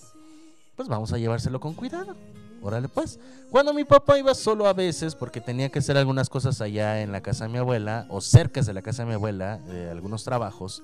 Pues 0.77 0.87
vamos 0.87 1.11
a 1.11 1.17
llevárselo 1.17 1.59
con 1.59 1.73
cuidado. 1.73 2.15
Órale 2.61 2.87
pues. 2.87 3.19
Cuando 3.49 3.73
mi 3.73 3.83
papá 3.83 4.17
iba 4.17 4.33
solo 4.33 4.65
a 4.65 4.71
veces, 4.71 5.13
porque 5.13 5.41
tenía 5.41 5.67
que 5.67 5.79
hacer 5.79 5.97
algunas 5.97 6.29
cosas 6.29 6.61
allá 6.61 7.01
en 7.01 7.11
la 7.11 7.19
casa 7.19 7.47
de 7.47 7.51
mi 7.51 7.57
abuela, 7.57 8.05
o 8.07 8.21
cerca 8.21 8.61
de 8.61 8.73
la 8.73 8.81
casa 8.81 9.03
de 9.03 9.09
mi 9.09 9.15
abuela, 9.15 9.57
de 9.57 9.89
algunos 9.89 10.23
trabajos, 10.23 10.83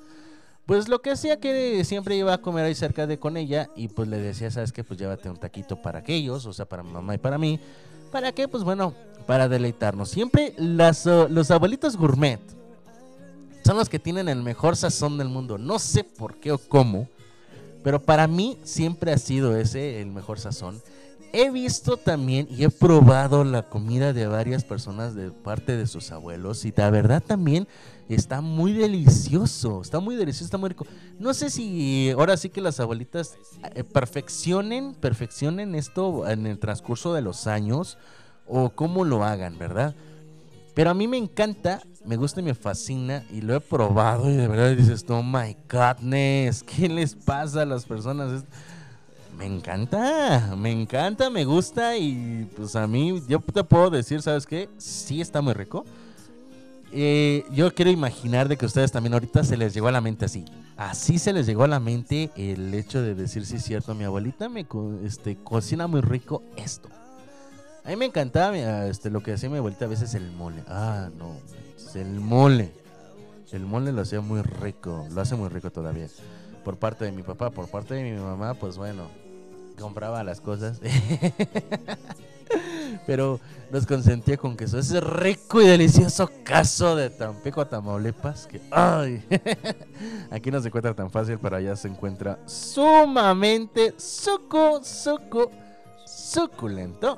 pues 0.65 0.89
lo 0.89 1.01
que 1.01 1.11
hacía 1.11 1.39
que 1.39 1.85
siempre 1.85 2.17
iba 2.17 2.33
a 2.33 2.39
comer 2.39 2.65
ahí 2.65 2.75
cerca 2.75 3.07
de 3.07 3.19
con 3.19 3.37
ella 3.37 3.69
y 3.73 3.87
pues 3.87 4.09
le 4.09 4.17
decía, 4.17 4.51
¿sabes 4.51 4.73
qué? 4.73 4.83
Pues 4.83 4.99
llévate 4.99 5.29
un 5.29 5.37
taquito 5.37 5.81
para 5.81 5.99
aquellos, 5.99 6.45
o 6.45 6.51
sea, 6.51 6.65
para 6.65 6.83
mi 6.83 6.91
mamá 6.91 7.15
y 7.15 7.19
para 7.19 7.37
mí. 7.37 7.57
¿Para 8.11 8.31
qué? 8.31 8.47
Pues 8.47 8.63
bueno, 8.63 8.93
para 9.25 9.47
deleitarnos. 9.47 10.09
Siempre 10.09 10.53
las, 10.57 11.05
uh, 11.05 11.27
los 11.29 11.51
abuelitos 11.51 11.97
gourmet 11.97 12.39
son 13.63 13.77
los 13.77 13.89
que 13.89 13.99
tienen 13.99 14.29
el 14.29 14.41
mejor 14.41 14.77
sazón 14.77 15.17
del 15.17 15.27
mundo. 15.27 15.57
No 15.57 15.77
sé 15.77 16.03
por 16.03 16.35
qué 16.35 16.53
o 16.53 16.57
cómo, 16.57 17.09
pero 17.83 18.01
para 18.01 18.25
mí 18.27 18.57
siempre 18.63 19.11
ha 19.11 19.17
sido 19.17 19.57
ese 19.57 20.01
el 20.01 20.07
mejor 20.07 20.39
sazón. 20.39 20.81
He 21.33 21.51
visto 21.51 21.97
también 21.97 22.47
y 22.49 22.63
he 22.63 22.69
probado 22.69 23.43
la 23.43 23.63
comida 23.63 24.13
de 24.13 24.25
varias 24.27 24.63
personas 24.63 25.13
de 25.13 25.31
parte 25.31 25.75
de 25.75 25.85
sus 25.85 26.11
abuelos 26.11 26.63
y 26.63 26.73
la 26.75 26.89
verdad 26.89 27.21
también 27.21 27.67
está 28.15 28.41
muy 28.41 28.73
delicioso, 28.73 29.81
está 29.81 29.99
muy 29.99 30.15
delicioso, 30.15 30.45
está 30.45 30.57
muy 30.57 30.69
rico. 30.69 30.85
No 31.19 31.33
sé 31.33 31.49
si 31.49 32.11
ahora 32.11 32.37
sí 32.37 32.49
que 32.49 32.61
las 32.61 32.79
abuelitas 32.79 33.37
eh, 33.75 33.83
perfeccionen, 33.83 34.95
perfeccionen 34.95 35.75
esto 35.75 36.27
en 36.27 36.47
el 36.47 36.59
transcurso 36.59 37.13
de 37.13 37.21
los 37.21 37.47
años 37.47 37.97
o 38.47 38.69
cómo 38.69 39.03
lo 39.03 39.23
hagan, 39.23 39.57
¿verdad? 39.57 39.95
Pero 40.73 40.91
a 40.91 40.93
mí 40.93 41.07
me 41.07 41.17
encanta, 41.17 41.81
me 42.05 42.17
gusta 42.17 42.39
y 42.39 42.43
me 42.43 42.53
fascina 42.53 43.25
y 43.31 43.41
lo 43.41 43.55
he 43.55 43.59
probado 43.59 44.29
y 44.29 44.35
de 44.35 44.47
verdad 44.47 44.75
dices, 44.75 45.03
oh 45.09 45.23
my 45.23 45.57
godness, 45.69 46.63
¿qué 46.63 46.87
les 46.87 47.15
pasa 47.15 47.63
a 47.63 47.65
las 47.65 47.83
personas? 47.83 48.43
Me 49.37 49.45
encanta, 49.45 50.55
me 50.55 50.71
encanta, 50.71 51.29
me 51.29 51.45
gusta 51.45 51.97
y 51.97 52.47
pues 52.55 52.75
a 52.75 52.87
mí, 52.87 53.21
yo 53.27 53.39
te 53.39 53.63
puedo 53.63 53.89
decir, 53.89 54.21
¿sabes 54.21 54.45
qué? 54.45 54.69
Sí 54.77 55.19
está 55.19 55.41
muy 55.41 55.53
rico. 55.53 55.83
Eh, 56.99 57.45
yo 57.51 57.71
quiero 57.75 57.91
imaginar 57.91 58.47
de 58.47 58.57
que 58.57 58.65
ustedes 58.65 58.91
también 58.91 59.13
ahorita 59.13 59.43
se 59.43 59.55
les 59.55 59.71
llegó 59.71 59.87
a 59.87 59.91
la 59.91 60.01
mente 60.01 60.25
así. 60.25 60.45
Así 60.77 61.19
se 61.19 61.31
les 61.31 61.45
llegó 61.45 61.63
a 61.63 61.67
la 61.67 61.79
mente 61.79 62.31
el 62.35 62.73
hecho 62.73 63.03
de 63.03 63.13
decir, 63.13 63.45
sí 63.45 63.57
es 63.57 63.63
cierto, 63.63 63.93
mi 63.93 64.03
abuelita 64.03 64.49
me 64.49 64.65
este, 65.03 65.35
cocina 65.35 65.85
muy 65.85 66.01
rico 66.01 66.41
esto. 66.55 66.89
A 67.85 67.89
mí 67.89 67.97
me 67.97 68.05
encantaba 68.05 68.55
ah, 68.55 68.87
este, 68.87 69.11
lo 69.11 69.21
que 69.21 69.33
hacía 69.33 69.47
mi 69.47 69.57
abuelita 69.57 69.85
a 69.85 69.89
veces 69.89 70.15
el 70.15 70.31
mole. 70.31 70.63
Ah, 70.67 71.09
no, 71.19 71.35
manches, 71.35 71.95
el 71.95 72.19
mole. 72.19 72.71
El 73.51 73.67
mole 73.67 73.91
lo 73.91 74.01
hacía 74.01 74.21
muy 74.21 74.41
rico, 74.41 75.07
lo 75.11 75.21
hace 75.21 75.35
muy 75.35 75.49
rico 75.49 75.71
todavía. 75.71 76.07
Por 76.63 76.77
parte 76.77 77.05
de 77.05 77.11
mi 77.11 77.21
papá, 77.21 77.51
por 77.51 77.67
parte 77.67 77.93
de 77.93 78.11
mi 78.11 78.19
mamá, 78.19 78.55
pues 78.55 78.75
bueno, 78.75 79.07
compraba 79.79 80.23
las 80.23 80.41
cosas. 80.41 80.81
Pero 83.05 83.39
nos 83.71 83.85
consentía 83.85 84.37
con 84.37 84.55
queso. 84.55 84.79
Ese 84.79 85.01
rico 85.01 85.61
y 85.61 85.67
delicioso 85.67 86.29
caso 86.43 86.95
de 86.95 87.09
Tampico 87.09 87.61
a 87.61 87.69
Tamaulipas. 87.69 88.47
Que, 88.47 88.61
ay, 88.71 89.23
aquí 90.31 90.51
no 90.51 90.61
se 90.61 90.67
encuentra 90.67 90.93
tan 90.93 91.11
fácil, 91.11 91.37
pero 91.39 91.57
allá 91.57 91.75
se 91.75 91.87
encuentra 91.87 92.39
sumamente 92.45 93.93
suco, 93.97 94.81
suco, 94.83 95.51
suculento, 96.05 97.17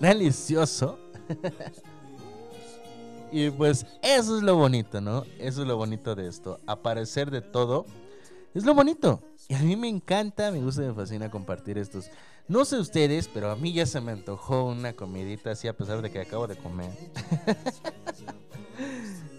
delicioso. 0.00 0.98
y 3.32 3.50
pues 3.50 3.86
eso 4.02 4.36
es 4.36 4.42
lo 4.42 4.56
bonito, 4.56 5.00
¿no? 5.00 5.24
Eso 5.38 5.62
es 5.62 5.68
lo 5.68 5.76
bonito 5.76 6.14
de 6.14 6.28
esto. 6.28 6.60
Aparecer 6.66 7.30
de 7.30 7.42
todo 7.42 7.86
es 8.54 8.64
lo 8.64 8.74
bonito. 8.74 9.22
Y 9.48 9.54
a 9.54 9.58
mí 9.60 9.76
me 9.76 9.88
encanta, 9.88 10.50
me 10.50 10.60
gusta, 10.60 10.82
me 10.82 10.94
fascina 10.94 11.30
compartir 11.30 11.78
estos. 11.78 12.06
No 12.48 12.64
sé 12.64 12.78
ustedes, 12.78 13.28
pero 13.28 13.50
a 13.50 13.56
mí 13.56 13.72
ya 13.72 13.86
se 13.86 14.00
me 14.00 14.12
antojó 14.12 14.64
una 14.64 14.92
comidita 14.92 15.52
así 15.52 15.68
a 15.68 15.76
pesar 15.76 16.02
de 16.02 16.10
que 16.10 16.20
acabo 16.20 16.46
de 16.46 16.56
comer. 16.56 16.90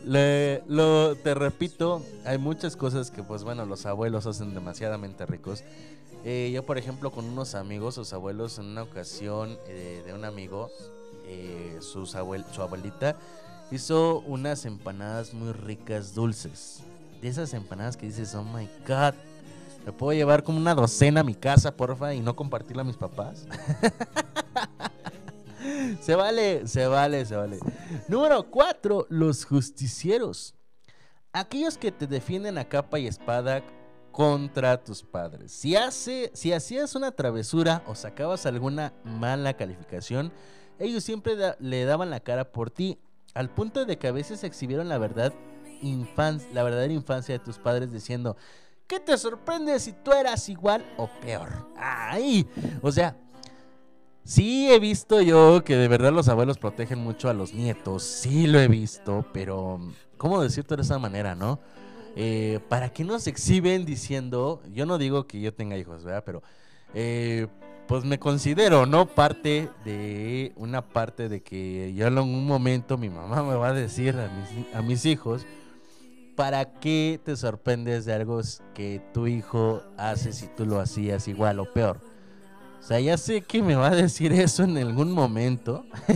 Le- 0.06 0.64
lo, 0.68 1.16
te 1.16 1.34
repito, 1.36 2.04
hay 2.26 2.38
muchas 2.38 2.76
cosas 2.76 3.12
que 3.12 3.24
pues 3.24 3.44
bueno, 3.44 3.66
los 3.66 3.86
abuelos 3.86 4.26
hacen 4.26 4.54
demasiadamente 4.54 5.26
ricos. 5.26 5.64
Eh, 6.24 6.52
yo 6.54 6.64
por 6.66 6.78
ejemplo 6.78 7.12
con 7.12 7.26
unos 7.26 7.56
amigos, 7.56 7.96
sus 7.96 8.14
abuelos 8.14 8.58
en 8.60 8.66
una 8.66 8.84
ocasión 8.84 9.58
eh, 9.68 10.04
de 10.06 10.14
un 10.14 10.26
amigo, 10.26 10.70
eh, 11.26 11.78
sus 11.82 12.16
abuel- 12.16 12.46
su 12.52 12.62
abuelita 12.62 13.16
hizo 13.72 14.20
unas 14.22 14.66
empanadas 14.66 15.34
muy 15.34 15.52
ricas, 15.52 16.14
dulces. 16.16 16.82
De 17.22 17.28
esas 17.28 17.54
empanadas 17.54 17.98
que 17.98 18.08
dices, 18.08 18.34
oh 18.34 18.44
my 18.44 18.68
god, 18.88 19.14
¿me 19.86 19.92
puedo 19.92 20.14
llevar 20.14 20.44
como 20.44 20.58
una 20.58 20.74
docena 20.74 21.22
a 21.22 21.24
mi 21.24 21.36
casa, 21.36 21.76
porfa, 21.78 22.16
y 22.16 22.20
no 22.20 22.36
compartirla 22.36 22.82
a 22.82 22.86
mis 22.86 22.98
papás? 22.98 23.46
se 26.02 26.16
vale, 26.16 26.68
se 26.68 26.88
vale, 26.88 27.24
se 27.26 27.36
vale. 27.36 27.60
Número 28.08 28.50
4, 28.50 29.06
los 29.10 29.46
justicieros. 29.46 30.56
Aquellos 31.32 31.78
que 31.78 31.92
te 31.92 32.08
defienden 32.08 32.58
a 32.58 32.66
capa 32.68 32.98
y 32.98 33.06
espada 33.06 33.64
contra 34.12 34.84
tus 34.84 35.04
padres. 35.04 35.52
Si, 35.52 35.76
hace, 35.76 36.32
si 36.34 36.52
hacías 36.54 36.96
una 36.96 37.12
travesura 37.12 37.84
o 37.86 37.94
sacabas 37.94 38.48
alguna 38.48 38.94
mala 39.04 39.54
calificación, 39.54 40.34
ellos 40.80 41.04
siempre 41.04 41.36
le 41.60 41.86
daban 41.86 42.10
la 42.10 42.20
cara 42.20 42.52
por 42.52 42.72
ti, 42.72 42.98
al 43.36 43.50
punto 43.52 43.86
de 43.86 44.00
que 44.00 44.08
a 44.08 44.12
veces 44.12 44.44
exhibieron 44.44 44.90
la 44.90 44.98
verdad 44.98 45.34
infan- 45.82 46.42
la 46.54 46.64
verdadera 46.64 46.94
infancia 46.94 47.38
de 47.38 47.44
tus 47.44 47.58
padres 47.58 47.92
diciendo, 47.92 48.36
¿qué 48.88 49.00
te 49.00 49.18
sorprende 49.18 49.80
si 49.80 49.94
tú 49.94 50.12
eras 50.12 50.48
igual 50.50 50.86
o 50.98 51.10
peor? 51.22 51.68
¡Ay! 51.78 52.48
O 52.82 52.92
sea, 52.92 53.16
sí 54.24 54.72
he 54.72 54.80
visto 54.80 55.22
yo 55.22 55.64
que 55.64 55.76
de 55.76 55.88
verdad 55.88 56.12
los 56.12 56.28
abuelos 56.30 56.58
protegen 56.58 57.00
mucho 57.00 57.30
a 57.30 57.34
los 57.34 57.54
nietos, 57.54 58.04
sí 58.04 58.48
lo 58.48 58.60
he 58.60 58.68
visto, 58.68 59.26
pero 59.34 59.80
¿cómo 60.18 60.42
decirte 60.42 60.76
de 60.76 60.84
esa 60.84 61.00
manera, 61.00 61.36
no? 61.36 61.60
Eh, 62.16 62.60
¿Para 62.68 62.90
qué 62.90 63.04
nos 63.04 63.28
exhiben 63.28 63.86
diciendo, 63.86 64.62
yo 64.74 64.86
no 64.86 64.98
digo 64.98 65.28
que 65.28 65.40
yo 65.40 65.54
tenga 65.54 65.78
hijos, 65.78 66.04
¿verdad? 66.04 66.24
Pero 66.26 66.44
eh, 66.94 67.48
pues 67.88 68.04
me 68.04 68.20
considero, 68.20 68.86
¿no? 68.86 69.06
Parte 69.06 69.70
de 69.86 70.52
una 70.58 70.82
parte 70.82 71.30
de 71.30 71.42
que 71.42 71.94
yo 71.94 72.08
en 72.08 72.18
un 72.20 72.46
momento 72.46 72.98
mi 72.98 73.10
mamá 73.10 73.44
me 73.44 73.56
va 73.56 73.70
a 73.70 73.74
decir 73.74 74.16
a 74.18 74.28
mis, 74.30 74.76
a 74.76 74.82
mis 74.82 75.06
hijos, 75.06 75.46
¿para 76.36 76.80
qué 76.80 77.20
te 77.24 77.36
sorprendes 77.36 78.06
de 78.06 78.14
algo 78.14 78.42
que 78.74 79.02
tu 79.14 79.28
hijo 79.28 79.82
hace 79.98 80.34
si 80.34 80.48
tú 80.48 80.66
lo 80.66 80.80
hacías 80.80 81.28
igual 81.28 81.60
o 81.60 81.72
peor? 81.72 82.00
O 82.80 82.84
sea, 82.84 83.00
ya 83.00 83.18
sé 83.18 83.42
que 83.42 83.62
me 83.62 83.76
va 83.76 83.88
a 83.88 83.96
decir 83.96 84.34
eso 84.34 84.64
en 84.64 84.78
algún 84.78 85.12
momento. 85.12 85.86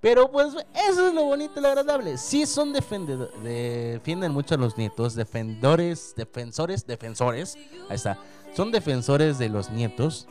Pero 0.00 0.30
pues 0.30 0.54
eso 0.88 1.08
es 1.08 1.14
lo 1.14 1.24
bonito 1.24 1.58
y 1.58 1.62
lo 1.62 1.68
agradable. 1.68 2.18
Sí 2.18 2.46
son 2.46 2.72
defendedo- 2.72 3.30
defienden 3.42 4.30
mucho 4.32 4.54
a 4.54 4.58
los 4.58 4.78
nietos, 4.78 5.14
defendores, 5.16 6.14
defensores, 6.16 6.86
defensores. 6.86 7.56
Ahí 7.88 7.96
está. 7.96 8.16
Son 8.54 8.70
defensores 8.70 9.38
de 9.38 9.48
los 9.48 9.70
nietos. 9.70 10.28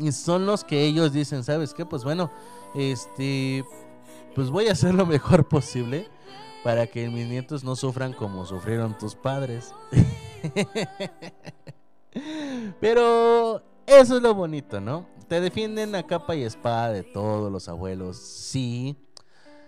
Y 0.00 0.10
son 0.12 0.46
los 0.46 0.64
que 0.64 0.84
ellos 0.84 1.12
dicen, 1.12 1.44
¿sabes 1.44 1.72
qué? 1.74 1.86
Pues 1.86 2.02
bueno, 2.04 2.30
este 2.74 3.64
pues 4.34 4.50
voy 4.50 4.68
a 4.68 4.72
hacer 4.72 4.92
lo 4.94 5.06
mejor 5.06 5.48
posible 5.48 6.08
para 6.66 6.88
que 6.88 7.08
mis 7.08 7.28
nietos 7.28 7.62
no 7.62 7.76
sufran 7.76 8.12
como 8.12 8.44
sufrieron 8.44 8.98
tus 8.98 9.14
padres. 9.14 9.72
Pero 12.80 13.62
eso 13.86 14.16
es 14.16 14.20
lo 14.20 14.34
bonito, 14.34 14.80
¿no? 14.80 15.06
Te 15.28 15.40
defienden 15.40 15.94
a 15.94 16.04
capa 16.04 16.34
y 16.34 16.42
espada 16.42 16.90
de 16.90 17.04
todos 17.04 17.52
los 17.52 17.68
abuelos, 17.68 18.16
sí. 18.16 18.96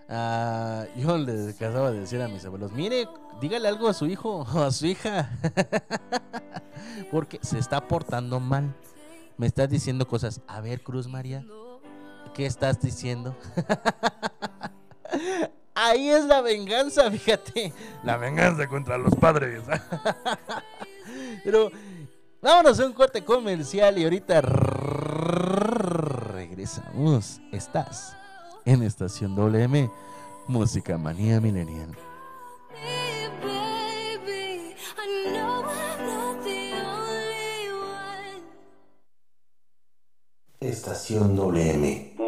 Ah, 0.09 0.87
yo 0.97 1.17
les 1.19 1.55
acababa 1.55 1.93
de 1.93 2.01
decir 2.01 2.21
a 2.21 2.27
mis 2.27 2.45
abuelos, 2.45 2.73
mire, 2.73 3.07
dígale 3.41 3.69
algo 3.69 3.87
a 3.87 3.95
su 3.95 4.07
hijo 4.07 4.45
o 4.53 4.63
a 4.65 4.73
su 4.73 4.87
hija. 4.87 5.31
Porque 7.13 7.39
se 7.43 7.61
está 7.61 7.87
portando 7.87 8.41
mal. 8.41 8.75
Me 9.37 9.47
estás 9.47 9.71
diciendo 9.71 10.09
cosas. 10.09 10.41
A 10.49 10.61
ver, 10.61 10.83
Cruz 10.83 11.07
María, 11.07 11.47
¿qué 12.35 12.45
estás 12.45 12.81
diciendo? 12.81 13.37
Ahí 15.81 16.11
es 16.11 16.25
la 16.25 16.41
venganza, 16.41 17.09
fíjate. 17.13 17.73
La 18.03 18.17
venganza 18.17 18.67
contra 18.67 18.99
los 18.99 19.15
padres. 19.15 19.63
Pero 21.45 21.71
vámonos 22.43 22.81
a 22.81 22.87
un 22.87 22.93
corte 22.93 23.25
comercial 23.25 23.97
y 23.97 24.03
ahorita 24.03 24.41
regresamos. 26.33 27.41
Estás 27.53 28.17
en 28.65 28.83
Estación 28.83 29.37
WM, 29.37 29.89
Música 30.49 30.99
Manía 30.99 31.41
Millennial. 31.41 31.97
Estación 40.59 41.37
WM. 41.37 42.28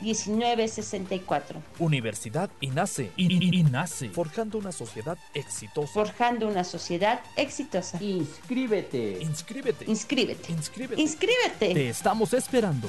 1964. 0.00 1.62
Universidad 1.78 2.50
INACE. 2.60 3.10
INACE. 3.16 4.10
Forjando 4.10 4.58
una 4.58 4.72
sociedad 4.72 5.18
exitosa. 5.34 5.92
Forjando 5.92 6.48
una 6.48 6.64
sociedad 6.64 7.20
exitosa. 7.36 8.02
Inscríbete. 8.02 9.18
Inscríbete. 9.20 9.84
Inscríbete. 9.86 10.52
Inscríbete. 10.52 11.00
Inscríbete. 11.02 11.74
Te 11.74 11.88
estamos 11.88 12.32
esperando. 12.32 12.88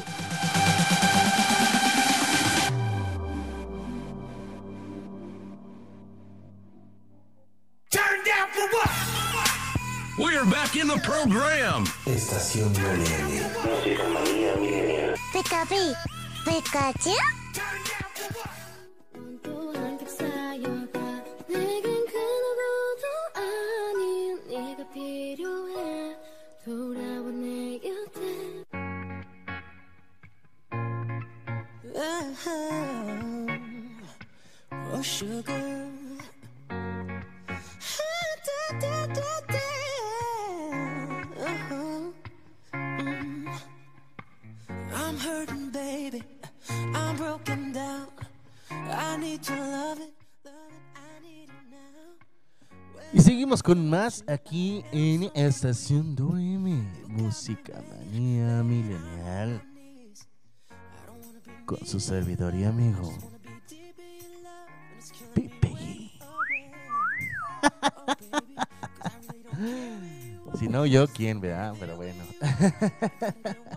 We're 10.17 10.45
back 10.45 10.75
in 10.75 10.87
the 10.87 10.97
program. 11.03 11.85
Estación 12.05 12.71
WM. 12.73 13.41
Música 13.65 14.03
manía 14.09 14.55
milenial. 14.57 15.15
Pikapi, 16.44 16.44
Pikachu. 16.44 17.16
또한 19.42 19.98
겹싸여가 19.98 20.98
내겐 21.48 22.06
그 22.06 22.14
누구도 22.44 23.04
아닌 23.34 24.46
네가 24.48 24.80
필요해 24.92 26.16
돌아와 26.64 27.30
내 27.30 27.78
곁에 27.78 28.64
Oh, 34.90 35.02
sugar. 35.02 35.52
Mm. 35.52 36.18
I'm 44.94 45.16
hurting, 45.18 45.70
baby. 45.70 46.22
Y 53.13 53.21
seguimos 53.21 53.61
con 53.61 53.89
más 53.89 54.23
aquí 54.27 54.83
en 54.91 55.29
Estación 55.35 56.15
WM. 56.15 56.83
Música 57.07 57.83
manía 57.89 58.63
milenial. 58.63 59.61
Con 61.65 61.85
su 61.85 61.99
servidor 61.99 62.55
y 62.55 62.63
amigo. 62.63 63.13
Pipe. 65.35 65.73
si 70.59 70.67
no, 70.67 70.87
yo 70.87 71.07
quién, 71.07 71.39
¿verdad? 71.39 71.75
Pero 71.79 71.95
bueno. 71.95 72.23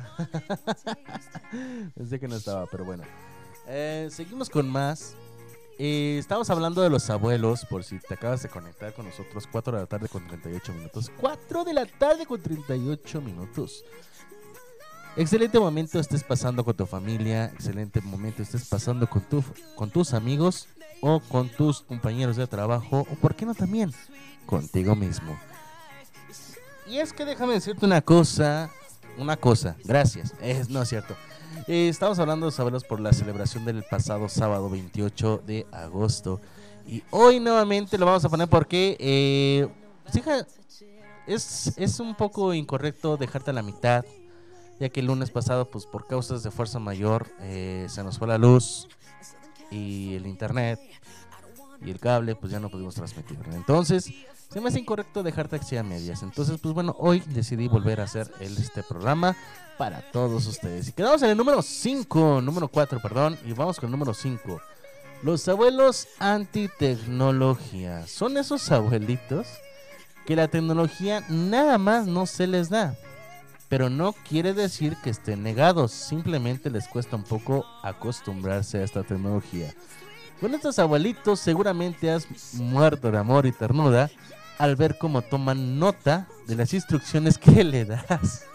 Pensé 1.95 2.19
que 2.19 2.29
no 2.29 2.37
estaba, 2.37 2.67
pero 2.67 2.85
bueno. 2.85 3.05
Eh, 3.67 4.09
seguimos 4.11 4.49
con 4.49 4.69
más. 4.71 5.15
Eh, 5.79 6.17
estamos 6.19 6.49
hablando 6.49 6.81
de 6.81 6.89
los 6.89 7.11
abuelos, 7.11 7.67
por 7.67 7.85
si 7.85 7.99
te 7.99 8.15
acabas 8.15 8.43
de 8.43 8.49
conectar 8.49 8.95
con 8.95 9.05
nosotros. 9.05 9.47
4 9.51 9.75
de 9.75 9.81
la 9.81 9.87
tarde 9.87 10.09
con 10.09 10.27
38 10.27 10.73
minutos. 10.73 11.13
4 11.21 11.65
de 11.65 11.75
la 11.75 11.87
tarde 11.87 12.25
con 12.25 12.41
38 12.41 13.21
minutos. 13.21 13.85
Excelente 15.17 15.59
momento 15.59 15.99
estés 15.99 16.25
pasando 16.25 16.65
con 16.65 16.75
tu 16.75 16.87
familia. 16.87 17.47
Excelente 17.47 18.01
momento 18.01 18.43
estés 18.43 18.67
pasando 18.67 19.07
con, 19.09 19.23
tu, 19.23 19.45
con 19.75 19.91
tus 19.91 20.15
amigos 20.15 20.69
o 21.03 21.21
con 21.21 21.51
tus 21.51 21.83
compañeros 21.83 22.37
de 22.37 22.47
trabajo. 22.47 23.01
O 23.01 23.15
por 23.17 23.35
qué 23.35 23.45
no 23.45 23.55
también 23.55 23.93
contigo 24.47 24.95
mismo. 24.95 25.39
Y 26.89 26.99
es 26.99 27.13
que 27.13 27.25
déjame 27.25 27.55
decirte 27.55 27.85
una 27.85 28.01
cosa. 28.01 28.71
Una 29.19 29.37
cosa, 29.37 29.77
gracias. 29.85 30.35
Es, 30.41 30.69
no 30.69 30.83
es 30.83 30.89
cierto. 30.89 31.15
Eh, 31.67 31.89
estamos 31.89 32.19
hablando 32.19 32.47
de 32.47 32.51
los 32.51 32.61
abuelos 32.61 32.85
por 32.85 33.01
la 33.01 33.13
celebración 33.13 33.65
del 33.65 33.83
pasado 33.83 34.29
sábado 34.29 34.69
28 34.69 35.43
de 35.47 35.67
agosto. 35.73 36.41
Y 36.87 37.03
hoy 37.11 37.41
nuevamente 37.41 37.99
lo 37.99 38.07
vamos 38.07 38.25
a 38.25 38.29
poner 38.29 38.49
porque 38.49 38.97
eh, 39.01 39.69
fija, 40.13 40.47
es, 41.27 41.73
es 41.77 41.99
un 41.99 42.15
poco 42.15 42.55
incorrecto 42.55 43.17
dejarte 43.17 43.51
a 43.51 43.55
la 43.55 43.63
mitad. 43.63 44.05
Ya 44.79 44.91
que 44.91 45.01
el 45.01 45.07
lunes 45.07 45.31
pasado, 45.31 45.71
pues 45.71 45.87
por 45.87 46.07
causas 46.07 46.43
de 46.43 46.51
fuerza 46.51 46.79
mayor, 46.79 47.27
eh, 47.41 47.87
se 47.89 48.05
nos 48.05 48.19
fue 48.19 48.29
la 48.29 48.37
luz 48.37 48.89
y 49.71 50.15
el 50.15 50.27
internet 50.27 50.79
y 51.81 51.91
el 51.91 51.99
cable, 51.99 52.37
pues 52.37 52.53
ya 52.53 52.61
no 52.61 52.69
pudimos 52.69 52.95
transmitir. 52.95 53.39
Entonces, 53.53 54.13
se 54.49 54.61
me 54.61 54.69
hace 54.69 54.79
incorrecto 54.79 55.23
dejar 55.23 55.49
taxi 55.49 55.77
a 55.77 55.83
medias. 55.83 56.23
Entonces, 56.23 56.59
pues 56.61 56.75
bueno, 56.75 56.95
hoy 56.99 57.23
decidí 57.27 57.69
volver 57.69 58.01
a 58.01 58.05
hacer 58.05 58.31
este 58.41 58.83
programa 58.83 59.37
para 59.77 60.01
todos 60.13 60.47
ustedes. 60.47 60.89
Y 60.89 60.93
quedamos 60.93 61.23
en 61.23 61.31
el 61.31 61.37
número 61.37 61.63
5, 61.63 62.41
número 62.41 62.69
4, 62.69 63.01
perdón, 63.01 63.39
y 63.45 63.53
vamos 63.53 63.79
con 63.79 63.89
el 63.89 63.93
número 63.93 64.15
5. 64.15 64.61
Los 65.23 65.47
abuelos 65.49 66.09
antitecnología. 66.19 68.07
Son 68.07 68.37
esos 68.37 68.71
abuelitos 68.71 69.49
que 70.27 70.37
la 70.37 70.49
tecnología 70.49 71.25
nada 71.29 71.79
más 71.79 72.07
no 72.07 72.27
se 72.27 72.47
les 72.47 72.69
da. 72.69 72.97
Pero 73.69 73.91
no 73.91 74.13
quiere 74.13 74.53
decir 74.55 74.97
que 75.03 75.11
estén 75.11 75.43
negados, 75.43 75.91
simplemente 75.91 76.71
les 76.71 76.87
cuesta 76.87 77.17
un 77.17 77.25
poco 77.25 77.67
acostumbrarse 77.83 78.79
a 78.79 78.85
esta 78.85 79.03
tecnología. 79.03 79.75
Con 80.41 80.55
estos 80.55 80.79
abuelitos 80.79 81.41
seguramente 81.41 82.11
has 82.11 82.27
muerto 82.55 83.11
de 83.11 83.19
amor 83.19 83.47
y 83.47 83.53
ternura 83.53 84.11
al 84.59 84.77
ver 84.77 84.99
cómo 84.99 85.23
toman 85.23 85.79
nota 85.79 86.29
de 86.47 86.57
las 86.57 86.73
instrucciones 86.75 87.39
que 87.39 87.65
le 87.65 87.85
das. 87.85 88.47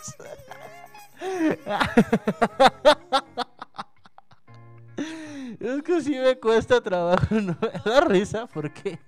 Es 5.60 5.84
que 5.84 6.02
sí 6.02 6.18
me 6.18 6.40
cuesta 6.40 6.82
trabajo, 6.82 7.36
no 7.36 7.56
me 7.62 7.92
da 7.92 8.02
risa 8.02 8.48
porque 8.48 9.00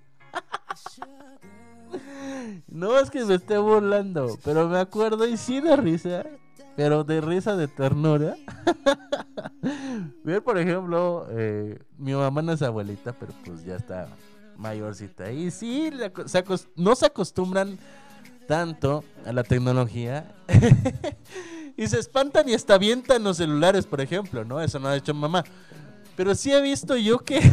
no 2.68 2.98
es 2.98 3.10
que 3.10 3.24
me 3.24 3.34
esté 3.34 3.58
burlando, 3.58 4.38
pero 4.44 4.68
me 4.68 4.78
acuerdo 4.78 5.26
y 5.26 5.36
sí 5.36 5.60
de 5.60 5.76
risa, 5.76 6.24
pero 6.76 7.02
de 7.04 7.20
risa 7.20 7.56
de 7.56 7.68
ternura. 7.68 8.36
Ver, 10.24 10.42
por 10.42 10.58
ejemplo, 10.58 11.26
eh, 11.30 11.78
mi 11.98 12.14
mamá 12.14 12.42
no 12.42 12.52
es 12.52 12.62
abuelita, 12.62 13.12
pero 13.12 13.32
pues 13.44 13.64
ya 13.64 13.76
está 13.76 14.08
mayorcita. 14.56 15.30
Y 15.30 15.50
sí, 15.50 15.90
no 16.76 16.94
se 16.94 17.06
acostumbran 17.06 17.78
tanto 18.46 19.04
a 19.24 19.32
la 19.32 19.42
tecnología. 19.42 20.34
y 21.76 21.86
se 21.86 21.98
espantan 21.98 22.48
y 22.48 22.54
hasta 22.54 22.74
avientan 22.74 23.22
los 23.22 23.38
celulares, 23.38 23.86
por 23.86 24.00
ejemplo, 24.00 24.44
¿no? 24.44 24.60
Eso 24.60 24.78
no 24.78 24.88
ha 24.88 24.96
hecho 24.96 25.14
mamá. 25.14 25.44
Pero 26.16 26.34
sí 26.34 26.52
he 26.52 26.60
visto 26.60 26.96
yo 26.96 27.18
que 27.18 27.40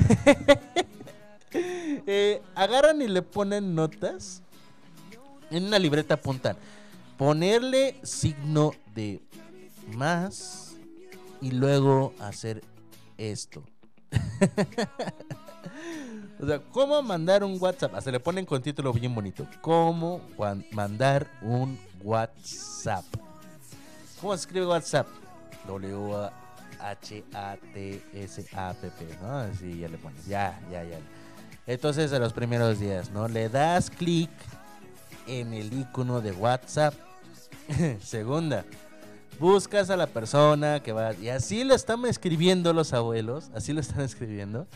eh, 1.54 2.42
agarran 2.56 3.02
y 3.02 3.08
le 3.08 3.22
ponen 3.22 3.74
notas. 3.74 4.44
En 5.50 5.66
una 5.66 5.80
libreta 5.80 6.14
apuntan. 6.14 6.56
Ponerle 7.18 8.00
signo 8.04 8.72
de 8.96 9.22
más 9.96 10.76
y 11.42 11.52
luego 11.52 12.14
hacer 12.20 12.64
esto. 13.18 13.64
o 16.40 16.46
sea, 16.46 16.60
¿cómo 16.72 17.02
mandar 17.02 17.44
un 17.44 17.58
WhatsApp? 17.60 18.00
Se 18.02 18.12
le 18.12 18.20
ponen 18.20 18.46
con 18.46 18.62
título 18.62 18.92
bien 18.94 19.14
bonito. 19.14 19.48
¿Cómo 19.62 20.22
mandar 20.72 21.28
un 21.42 21.80
WhatsApp? 22.04 23.06
¿Cómo 24.20 24.36
se 24.36 24.42
escribe 24.42 24.66
WhatsApp? 24.66 25.08
W-H-A-T-S-A-P-P, 25.68 26.30
¿no? 29.22 29.38
Así 29.38 29.80
ya 29.80 29.88
le 29.88 29.98
pones. 29.98 30.26
Ya, 30.26 30.60
ya, 30.72 30.84
ya. 30.84 30.98
Entonces, 31.68 32.12
a 32.14 32.20
los 32.20 32.34
primeros 32.34 32.80
días, 32.80 33.12
¿no? 33.12 33.28
Le 33.28 33.50
das 33.50 33.90
clic 33.90 34.30
en 35.28 35.54
el 35.54 35.72
icono 35.74 36.22
de 36.22 36.32
WhatsApp. 36.32 36.94
Segunda, 38.04 38.66
buscas 39.40 39.90
a 39.90 39.98
la 39.98 40.08
persona 40.08 40.82
que 40.82 40.92
va. 40.92 41.14
Y 41.14 41.30
así 41.30 41.64
lo 41.64 41.76
están 41.76 42.06
escribiendo 42.06 42.74
los 42.74 42.94
abuelos. 42.94 43.52
Así 43.54 43.74
lo 43.74 43.82
están 43.82 44.02
escribiendo. 44.02 44.68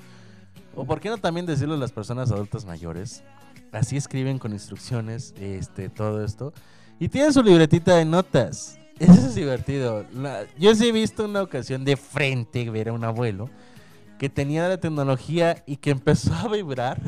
O 0.76 0.86
por 0.86 1.00
qué 1.00 1.10
no 1.10 1.18
también 1.18 1.46
decirlo 1.46 1.76
a 1.76 1.78
las 1.78 1.92
personas 1.92 2.32
adultas 2.32 2.66
mayores. 2.66 3.24
Así 3.72 3.98
escriben 3.98 4.40
con 4.40 4.54
instrucciones, 4.54 5.34
este, 5.40 5.90
todo 5.90 6.24
esto. 6.24 6.54
Y 7.00 7.10
tienen 7.10 7.34
su 7.34 7.42
libretita 7.44 7.96
de 7.96 8.06
notas. 8.06 8.78
Eso 9.00 9.14
es 9.14 9.36
divertido. 9.36 10.06
Yo 10.58 10.76
sí 10.76 10.88
he 10.88 10.92
visto 10.92 11.26
una 11.26 11.42
ocasión 11.42 11.84
de 11.84 11.98
frente 11.98 12.70
ver 12.70 12.90
a 12.90 12.94
un 12.94 13.04
abuelo 13.04 13.50
que 14.18 14.30
tenía 14.30 14.68
la 14.70 14.78
tecnología 14.78 15.64
y 15.66 15.78
que 15.78 15.92
empezó 15.92 16.34
a 16.34 16.48
vibrar 16.48 17.02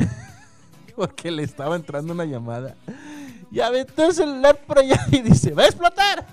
porque 0.96 1.32
le 1.32 1.44
estaba 1.44 1.76
entrando 1.76 2.14
una 2.14 2.26
llamada. 2.26 2.76
Y 3.50 3.62
aventó 3.62 4.06
el 4.06 4.14
celular 4.14 4.60
por 4.66 4.80
allá 4.80 5.06
y 5.12 5.22
dice, 5.22 5.52
¡va 5.52 5.64
a 5.64 5.68
explotar! 5.68 6.26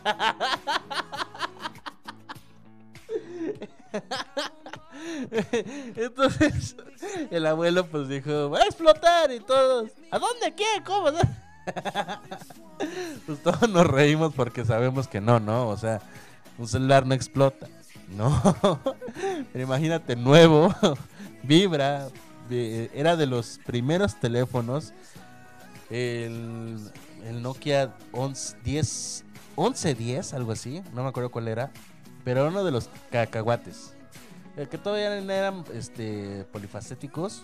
Entonces 5.96 6.76
el 7.30 7.46
abuelo 7.46 7.86
pues 7.86 8.08
dijo, 8.08 8.50
¡va 8.50 8.58
a 8.60 8.64
explotar! 8.64 9.30
Y 9.32 9.40
todos, 9.40 9.90
¿a 10.10 10.18
dónde? 10.18 10.54
¿Qué? 10.54 10.64
¿Cómo? 10.84 11.08
Pues 13.26 13.42
todos 13.42 13.68
nos 13.70 13.86
reímos 13.86 14.34
porque 14.34 14.64
sabemos 14.64 15.06
que 15.08 15.20
no, 15.20 15.38
¿no? 15.40 15.68
O 15.68 15.76
sea, 15.76 16.00
un 16.58 16.68
celular 16.68 17.06
no 17.06 17.14
explota. 17.14 17.68
No. 18.08 18.42
Pero 19.52 19.64
imagínate, 19.64 20.16
nuevo, 20.16 20.74
vibra. 21.42 22.08
vi- 22.50 22.90
Era 22.92 23.16
de 23.16 23.26
los 23.26 23.60
primeros 23.64 24.18
teléfonos. 24.20 24.92
El, 25.88 26.78
el 27.24 27.42
Nokia 27.42 27.94
11, 28.12 28.56
10, 28.64 29.24
1110, 29.56 30.34
algo 30.34 30.52
así. 30.52 30.82
No 30.92 31.02
me 31.04 31.08
acuerdo 31.08 31.30
cuál 31.30 31.48
era. 31.48 31.70
Pero 32.24 32.40
era 32.40 32.50
uno 32.50 32.64
de 32.64 32.72
los 32.72 32.90
cacahuates. 33.10 33.93
Que 34.56 34.78
todavía 34.78 35.16
eran 35.16 35.64
este, 35.74 36.44
polifacéticos. 36.52 37.42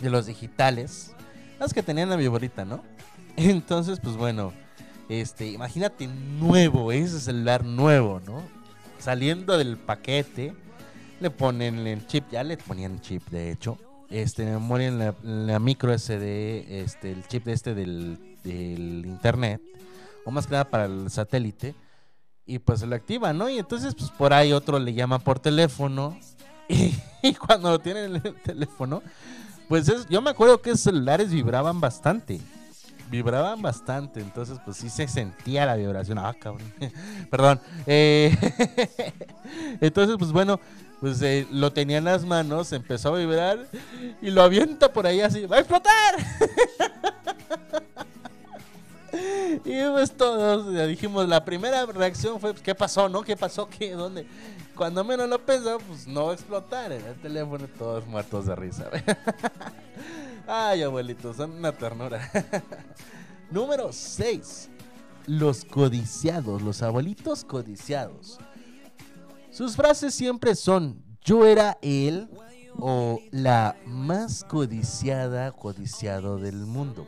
De 0.00 0.10
los 0.10 0.26
digitales. 0.26 1.12
Los 1.58 1.74
que 1.74 1.82
tenían 1.82 2.08
la 2.08 2.16
viborita, 2.16 2.64
¿no? 2.64 2.82
Entonces, 3.36 3.98
pues 4.00 4.16
bueno. 4.16 4.52
Este, 5.08 5.46
imagínate 5.46 6.06
nuevo, 6.06 6.92
ese 6.92 7.18
celular 7.18 7.64
nuevo, 7.64 8.20
¿no? 8.26 8.42
Saliendo 8.98 9.56
del 9.56 9.78
paquete, 9.78 10.52
le 11.20 11.30
ponen 11.30 11.86
el 11.86 12.06
chip, 12.06 12.30
ya 12.30 12.44
le 12.44 12.58
ponían 12.58 13.00
chip, 13.00 13.26
de 13.30 13.50
hecho. 13.50 13.78
Este, 14.10 14.44
memoria 14.44 14.88
en 14.88 14.98
la, 14.98 15.14
en 15.22 15.46
la 15.46 15.58
micro 15.58 15.96
SD, 15.96 16.82
este, 16.82 17.12
el 17.12 17.26
chip 17.26 17.44
de 17.44 17.52
este 17.54 17.74
del, 17.74 18.18
del 18.44 19.04
internet, 19.06 19.62
o 20.24 20.30
más 20.30 20.46
que 20.46 20.52
nada 20.52 20.64
para 20.64 20.84
el 20.84 21.10
satélite, 21.10 21.74
y 22.48 22.58
pues 22.58 22.82
lo 22.82 22.96
activa, 22.96 23.32
¿no? 23.32 23.48
Y 23.48 23.58
entonces, 23.58 23.94
pues 23.94 24.10
por 24.10 24.32
ahí 24.32 24.52
otro 24.52 24.78
le 24.78 24.94
llama 24.94 25.18
por 25.18 25.38
teléfono, 25.38 26.18
y, 26.68 27.34
cuando 27.34 27.70
lo 27.70 27.78
tienen 27.78 28.16
en 28.16 28.26
el 28.26 28.34
teléfono, 28.42 29.02
pues 29.68 29.88
es- 29.88 30.08
yo 30.08 30.22
me 30.22 30.30
acuerdo 30.30 30.60
que 30.60 30.70
esos 30.70 30.80
celulares 30.80 31.30
vibraban 31.30 31.80
bastante 31.80 32.40
vibraban 33.10 33.62
bastante, 33.62 34.20
entonces 34.20 34.58
pues 34.64 34.76
sí 34.76 34.90
se 34.90 35.08
sentía 35.08 35.64
la 35.64 35.76
vibración. 35.76 36.18
Ah, 36.18 36.34
cabrón. 36.38 36.70
Perdón. 37.30 37.58
Eh, 37.86 38.36
entonces, 39.80 40.16
pues 40.18 40.30
bueno, 40.30 40.60
pues 41.00 41.22
eh, 41.22 41.46
lo 41.50 41.72
tenía 41.72 41.98
en 41.98 42.04
las 42.04 42.26
manos, 42.26 42.70
empezó 42.72 43.14
a 43.14 43.18
vibrar 43.18 43.66
y 44.20 44.30
lo 44.30 44.42
avienta 44.42 44.92
por 44.92 45.06
ahí 45.06 45.22
así, 45.22 45.46
¡va 45.46 45.56
a 45.56 45.60
explotar! 45.60 46.16
Y 49.64 49.82
pues 49.92 50.12
todos 50.16 50.74
ya 50.74 50.86
dijimos, 50.86 51.28
la 51.28 51.44
primera 51.44 51.86
reacción 51.86 52.40
fue, 52.40 52.52
pues, 52.52 52.62
¿qué 52.62 52.74
pasó, 52.74 53.08
no? 53.08 53.22
¿Qué 53.22 53.36
pasó? 53.36 53.68
¿Qué? 53.68 53.92
¿Dónde? 53.92 54.26
Cuando 54.76 55.02
menos 55.02 55.28
lo 55.28 55.44
pensó, 55.44 55.78
pues 55.78 56.06
no 56.06 56.26
va 56.26 56.32
a 56.32 56.34
explotar. 56.34 56.92
En 56.92 57.04
el 57.04 57.20
teléfono 57.20 57.66
todos 57.78 58.06
muertos 58.06 58.46
de 58.46 58.54
risa. 58.54 58.88
Ay, 60.46 60.82
abuelitos, 60.82 61.36
son 61.36 61.52
una 61.52 61.72
ternura. 61.72 62.30
Número 63.50 63.92
6. 63.92 64.70
Los 65.26 65.64
codiciados, 65.64 66.62
los 66.62 66.82
abuelitos 66.82 67.44
codiciados. 67.44 68.38
Sus 69.50 69.74
frases 69.74 70.14
siempre 70.14 70.54
son 70.54 71.02
yo 71.22 71.44
era 71.44 71.76
él 71.82 72.30
o 72.78 73.20
la 73.30 73.76
más 73.84 74.44
codiciada, 74.44 75.52
codiciado 75.52 76.38
del 76.38 76.56
mundo. 76.56 77.06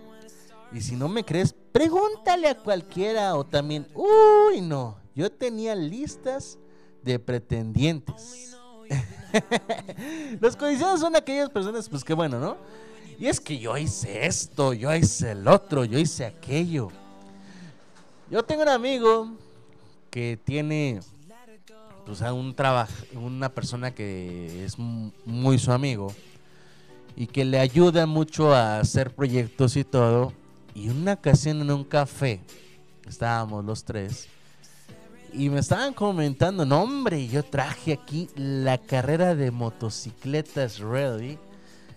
Y 0.73 0.81
si 0.81 0.95
no 0.97 1.09
me 1.09 1.25
crees, 1.25 1.55
pregúntale 1.73 2.49
a 2.49 2.55
cualquiera 2.57 3.35
o 3.35 3.45
también, 3.45 3.87
uy, 3.95 4.61
no, 4.61 4.97
yo 5.15 5.31
tenía 5.31 5.75
listas 5.75 6.59
de 7.03 7.19
pretendientes. 7.19 8.57
Los 10.41 10.57
codiciados 10.57 11.01
son 11.01 11.17
aquellas 11.17 11.51
personas, 11.51 11.89
pues 11.89 12.05
que 12.05 12.15
bueno, 12.15 12.39
¿no? 12.39 12.57
Y 13.19 13.27
es 13.27 13.41
que 13.41 13.59
yo 13.59 13.77
hice 13.77 14.27
esto, 14.27 14.73
yo 14.73 14.95
hice 14.95 15.33
el 15.33 15.47
otro, 15.47 15.85
yo 15.85 15.99
hice 15.99 16.25
aquello. 16.25 16.89
Yo 18.31 18.43
tengo 18.45 18.63
un 18.63 18.69
amigo 18.69 19.29
que 20.11 20.39
tiene 20.43 21.01
pues 22.07 22.23
a 22.23 22.33
un 22.33 22.55
trabajo, 22.55 22.93
una 23.15 23.49
persona 23.51 23.91
que 23.93 24.65
es 24.65 24.79
mu- 24.79 25.11
muy 25.27 25.59
su 25.59 25.71
amigo 25.71 26.13
y 27.15 27.27
que 27.27 27.45
le 27.45 27.59
ayuda 27.61 28.07
mucho 28.07 28.53
a 28.55 28.79
hacer 28.81 29.15
proyectos 29.15 29.77
y 29.77 29.85
todo. 29.85 30.33
Y 30.75 30.89
una 30.89 31.15
ocasión 31.15 31.61
en 31.61 31.71
un 31.71 31.85
café, 31.85 32.41
estábamos 33.07 33.65
los 33.65 33.85
tres, 33.85 34.29
y 35.33 35.49
me 35.49 35.61
estaban 35.61 35.93
comentando, 35.93 36.65
no 36.65 36.83
hombre, 36.83 37.27
yo 37.29 37.45
traje 37.45 37.93
aquí 37.93 38.29
la 38.37 38.79
carrera 38.79 39.35
de 39.35 39.51
motocicletas 39.51 40.81
rally 40.81 41.39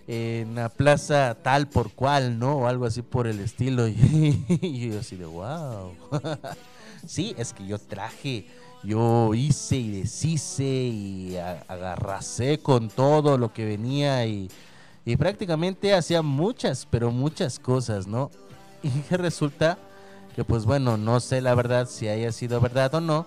en 0.07 0.55
la 0.55 0.69
plaza 0.69 1.35
tal 1.41 1.67
por 1.67 1.91
cual, 1.91 2.37
¿no? 2.37 2.57
O 2.57 2.67
algo 2.67 2.85
así 2.85 3.01
por 3.01 3.27
el 3.27 3.39
estilo. 3.39 3.87
Y, 3.87 4.89
yo 4.89 4.99
así 4.99 5.15
de, 5.15 5.25
wow. 5.25 5.93
sí, 7.07 7.33
es 7.37 7.53
que 7.53 7.65
yo 7.65 7.79
traje, 7.79 8.45
yo 8.83 9.33
hice 9.33 9.77
y 9.77 10.01
deshice 10.01 10.63
y 10.63 11.37
agarracé 11.67 12.59
con 12.59 12.89
todo 12.89 13.37
lo 13.37 13.53
que 13.53 13.65
venía 13.65 14.25
y 14.25 14.49
prácticamente 15.17 15.93
hacía 15.93 16.21
muchas, 16.21 16.87
pero 16.89 17.11
muchas 17.11 17.59
cosas, 17.59 18.07
¿no? 18.07 18.29
Y 18.83 18.89
que 18.89 19.17
resulta 19.17 19.77
que 20.35 20.43
pues 20.43 20.65
bueno, 20.65 20.97
no 20.97 21.19
sé 21.19 21.41
la 21.41 21.55
verdad 21.55 21.87
si 21.87 22.07
haya 22.07 22.31
sido 22.31 22.59
verdad 22.59 22.93
o 22.95 23.01
no, 23.01 23.25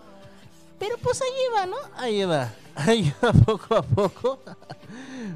pero 0.78 0.96
pues 0.98 1.22
ahí 1.22 1.28
va, 1.54 1.66
¿no? 1.66 1.76
Ahí 1.96 2.24
va. 2.24 2.52
Ay, 2.74 3.12
poco 3.44 3.74
a 3.74 3.82
poco. 3.82 4.38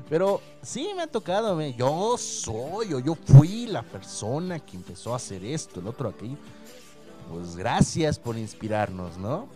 Pero 0.09 0.41
sí 0.62 0.91
me 0.95 1.03
ha 1.03 1.07
tocado. 1.07 1.59
Yo 1.71 2.18
soy 2.18 2.93
o 2.93 2.99
yo 2.99 3.14
fui 3.14 3.66
la 3.66 3.83
persona 3.83 4.59
que 4.59 4.77
empezó 4.77 5.14
a 5.14 5.16
hacer 5.16 5.45
esto, 5.45 5.81
el 5.81 5.87
otro, 5.87 6.11
aquello. 6.11 6.37
Pues 7.31 7.57
gracias 7.57 8.18
por 8.18 8.37
inspirarnos, 8.37 9.16
¿no? 9.16 9.49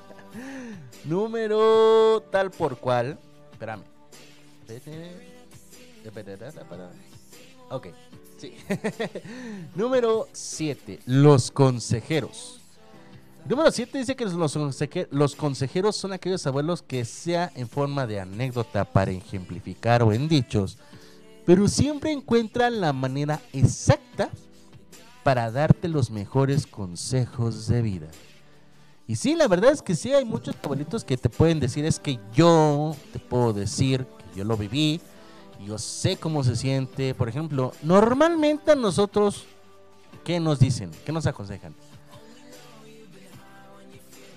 Número 1.04 2.22
tal 2.30 2.50
por 2.50 2.78
cual. 2.78 3.18
Espérame. 3.52 3.82
Ok, 7.70 7.88
Número 9.74 10.28
7. 10.32 11.00
Los 11.06 11.50
consejeros. 11.50 12.60
Número 13.48 13.70
7 13.70 13.98
dice 13.98 14.16
que 14.16 14.24
los, 14.24 14.56
los 15.10 15.36
consejeros 15.36 15.96
son 15.96 16.12
aquellos 16.12 16.46
abuelos 16.46 16.82
que 16.82 17.04
sea 17.04 17.52
en 17.54 17.68
forma 17.68 18.06
de 18.06 18.20
anécdota 18.20 18.84
para 18.84 19.12
ejemplificar 19.12 20.02
o 20.02 20.12
en 20.12 20.28
dichos, 20.28 20.78
pero 21.44 21.68
siempre 21.68 22.10
encuentran 22.10 22.80
la 22.80 22.92
manera 22.92 23.40
exacta 23.52 24.30
para 25.22 25.50
darte 25.52 25.88
los 25.88 26.10
mejores 26.10 26.66
consejos 26.66 27.68
de 27.68 27.82
vida. 27.82 28.08
Y 29.06 29.14
sí, 29.14 29.36
la 29.36 29.46
verdad 29.46 29.70
es 29.70 29.82
que 29.82 29.94
sí, 29.94 30.12
hay 30.12 30.24
muchos 30.24 30.56
abuelitos 30.62 31.04
que 31.04 31.16
te 31.16 31.28
pueden 31.28 31.60
decir, 31.60 31.84
es 31.84 32.00
que 32.00 32.18
yo 32.34 32.96
te 33.12 33.20
puedo 33.20 33.52
decir 33.52 34.04
que 34.04 34.38
yo 34.38 34.44
lo 34.44 34.56
viví, 34.56 35.00
yo 35.64 35.78
sé 35.78 36.16
cómo 36.16 36.44
se 36.44 36.56
siente. 36.56 37.14
Por 37.14 37.28
ejemplo, 37.28 37.72
normalmente 37.82 38.72
a 38.72 38.74
nosotros, 38.76 39.44
¿qué 40.24 40.38
nos 40.40 40.58
dicen? 40.58 40.90
¿Qué 41.04 41.12
nos 41.12 41.26
aconsejan? 41.26 41.74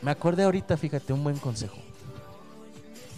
Me 0.02 0.12
acordé 0.12 0.44
ahorita, 0.44 0.78
fíjate, 0.78 1.12
un 1.14 1.24
buen 1.24 1.38
consejo. 1.38 1.76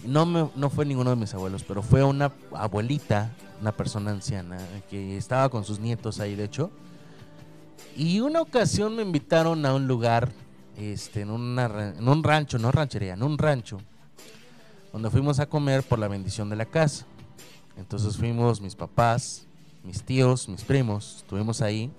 No, 0.04 0.26
me- 0.26 0.50
no 0.56 0.68
fue 0.68 0.84
ninguno 0.84 1.10
de 1.10 1.16
mis 1.16 1.32
abuelos, 1.32 1.62
pero 1.62 1.80
fue 1.82 2.02
una 2.02 2.32
abuelita, 2.52 3.30
una 3.60 3.70
persona 3.72 4.10
anciana, 4.10 4.58
que 4.90 5.16
estaba 5.16 5.48
con 5.48 5.64
sus 5.64 5.78
nietos 5.78 6.18
ahí, 6.18 6.34
de 6.34 6.44
hecho. 6.44 6.70
Y 7.96 8.18
una 8.20 8.40
ocasión 8.40 8.96
me 8.96 9.02
invitaron 9.02 9.64
a 9.64 9.74
un 9.74 9.86
lugar, 9.86 10.32
este, 10.76 11.20
en, 11.20 11.30
una 11.30 11.92
en 11.96 12.08
un 12.08 12.24
rancho, 12.24 12.58
no 12.58 12.72
ranchería, 12.72 13.14
en 13.14 13.22
un 13.22 13.38
rancho, 13.38 13.78
donde 14.92 15.08
fuimos 15.10 15.38
a 15.38 15.46
comer 15.46 15.84
por 15.84 16.00
la 16.00 16.08
bendición 16.08 16.48
de 16.50 16.56
la 16.56 16.64
casa. 16.66 17.06
Entonces 17.76 18.16
fuimos 18.16 18.60
mis 18.60 18.74
papás, 18.74 19.46
mis 19.84 20.02
tíos, 20.02 20.48
mis 20.48 20.62
primos, 20.62 21.16
estuvimos 21.18 21.60
ahí. 21.62 21.90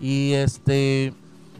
Y 0.00 0.32
este, 0.34 1.12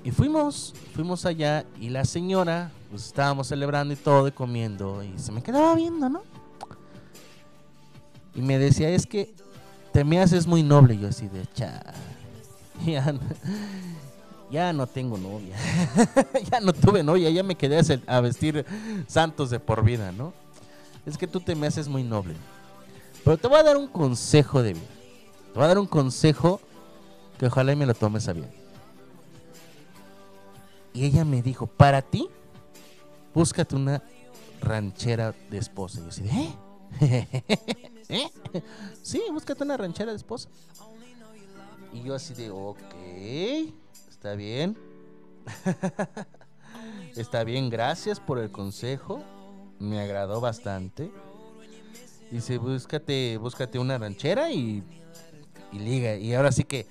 y 0.04 0.10
fuimos, 0.10 0.74
fuimos 0.94 1.26
allá 1.26 1.64
y 1.80 1.88
la 1.88 2.04
señora, 2.04 2.70
pues 2.90 3.06
estábamos 3.06 3.48
celebrando 3.48 3.92
y 3.94 3.96
todo 3.96 4.28
y 4.28 4.32
comiendo 4.32 5.02
y 5.02 5.18
se 5.18 5.32
me 5.32 5.42
quedaba 5.42 5.74
viendo, 5.74 6.08
¿no? 6.08 6.22
Y 8.34 8.42
me 8.42 8.58
decía, 8.58 8.88
es 8.90 9.06
que 9.06 9.34
te 9.92 10.04
me 10.04 10.20
haces 10.20 10.46
muy 10.46 10.62
noble. 10.62 10.96
Yo 10.96 11.08
así 11.08 11.26
de, 11.28 11.44
cha, 11.54 11.82
ya, 12.86 13.12
no- 13.12 13.20
ya 14.50 14.72
no 14.72 14.86
tengo 14.86 15.18
novia. 15.18 15.56
ya 16.50 16.60
no 16.60 16.72
tuve 16.72 17.02
novia, 17.02 17.30
ya 17.30 17.42
me 17.42 17.56
quedé 17.56 17.80
a 18.06 18.20
vestir 18.20 18.64
santos 19.08 19.50
de 19.50 19.58
por 19.58 19.82
vida, 19.84 20.12
¿no? 20.12 20.32
Es 21.04 21.18
que 21.18 21.26
tú 21.26 21.40
te 21.40 21.54
me 21.56 21.66
haces 21.66 21.88
muy 21.88 22.04
noble. 22.04 22.34
Pero 23.24 23.36
te 23.36 23.48
voy 23.48 23.58
a 23.58 23.62
dar 23.62 23.76
un 23.76 23.88
consejo 23.88 24.62
de 24.62 24.74
vida. 24.74 24.86
Te 25.52 25.54
voy 25.54 25.64
a 25.64 25.68
dar 25.68 25.78
un 25.78 25.86
consejo 25.86 26.60
que 27.38 27.46
ojalá 27.46 27.72
y 27.72 27.76
me 27.76 27.86
lo 27.86 27.94
tomes 27.94 28.28
a 28.28 28.32
bien. 28.32 28.50
Y 30.92 31.04
ella 31.04 31.24
me 31.24 31.42
dijo, 31.42 31.66
para 31.66 32.02
ti, 32.02 32.28
búscate 33.34 33.76
una 33.76 34.02
ranchera 34.60 35.34
de 35.50 35.58
esposa. 35.58 36.00
Y 36.00 36.02
yo 36.02 36.08
así 36.08 36.24
¿eh? 36.28 36.54
¿Eh? 38.08 38.30
Sí, 39.02 39.22
búscate 39.30 39.62
una 39.62 39.76
ranchera 39.76 40.10
de 40.10 40.16
esposa. 40.16 40.48
Y 41.92 42.02
yo 42.02 42.14
así 42.14 42.34
de, 42.34 42.50
ok, 42.50 42.94
está 44.08 44.34
bien. 44.34 44.76
está 47.16 47.44
bien, 47.44 47.70
gracias 47.70 48.20
por 48.20 48.38
el 48.38 48.50
consejo. 48.50 49.22
Me 49.78 50.00
agradó 50.00 50.40
bastante. 50.40 51.10
Dice, 52.30 52.58
búscate, 52.58 53.38
búscate 53.38 53.78
una 53.78 53.96
ranchera 53.96 54.50
y, 54.50 54.82
liga. 55.72 56.16
Y 56.16 56.34
ahora 56.34 56.52
sí 56.52 56.64
que 56.64 56.86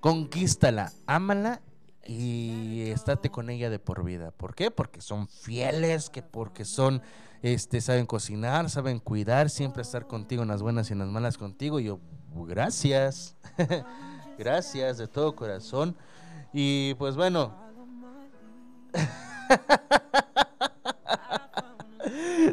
conquístala, 0.00 0.92
ámala 1.06 1.60
y 2.06 2.82
estate 2.90 3.30
con 3.30 3.50
ella 3.50 3.68
de 3.68 3.78
por 3.78 4.04
vida. 4.04 4.30
¿Por 4.30 4.54
qué? 4.54 4.70
Porque 4.70 5.00
son 5.00 5.28
fieles, 5.28 6.08
que 6.08 6.22
porque 6.22 6.64
son, 6.64 7.02
este, 7.42 7.80
saben 7.80 8.06
cocinar, 8.06 8.70
saben 8.70 9.00
cuidar, 9.00 9.50
siempre 9.50 9.82
estar 9.82 10.06
contigo 10.06 10.42
en 10.42 10.48
las 10.48 10.62
buenas 10.62 10.88
y 10.90 10.94
en 10.94 11.00
las 11.00 11.08
malas 11.08 11.36
contigo. 11.36 11.78
Y 11.78 11.84
yo, 11.84 12.00
gracias, 12.46 13.36
gracias 14.38 14.98
de 14.98 15.08
todo 15.08 15.36
corazón. 15.36 15.96
Y 16.52 16.94
pues 16.94 17.16
bueno. 17.16 17.54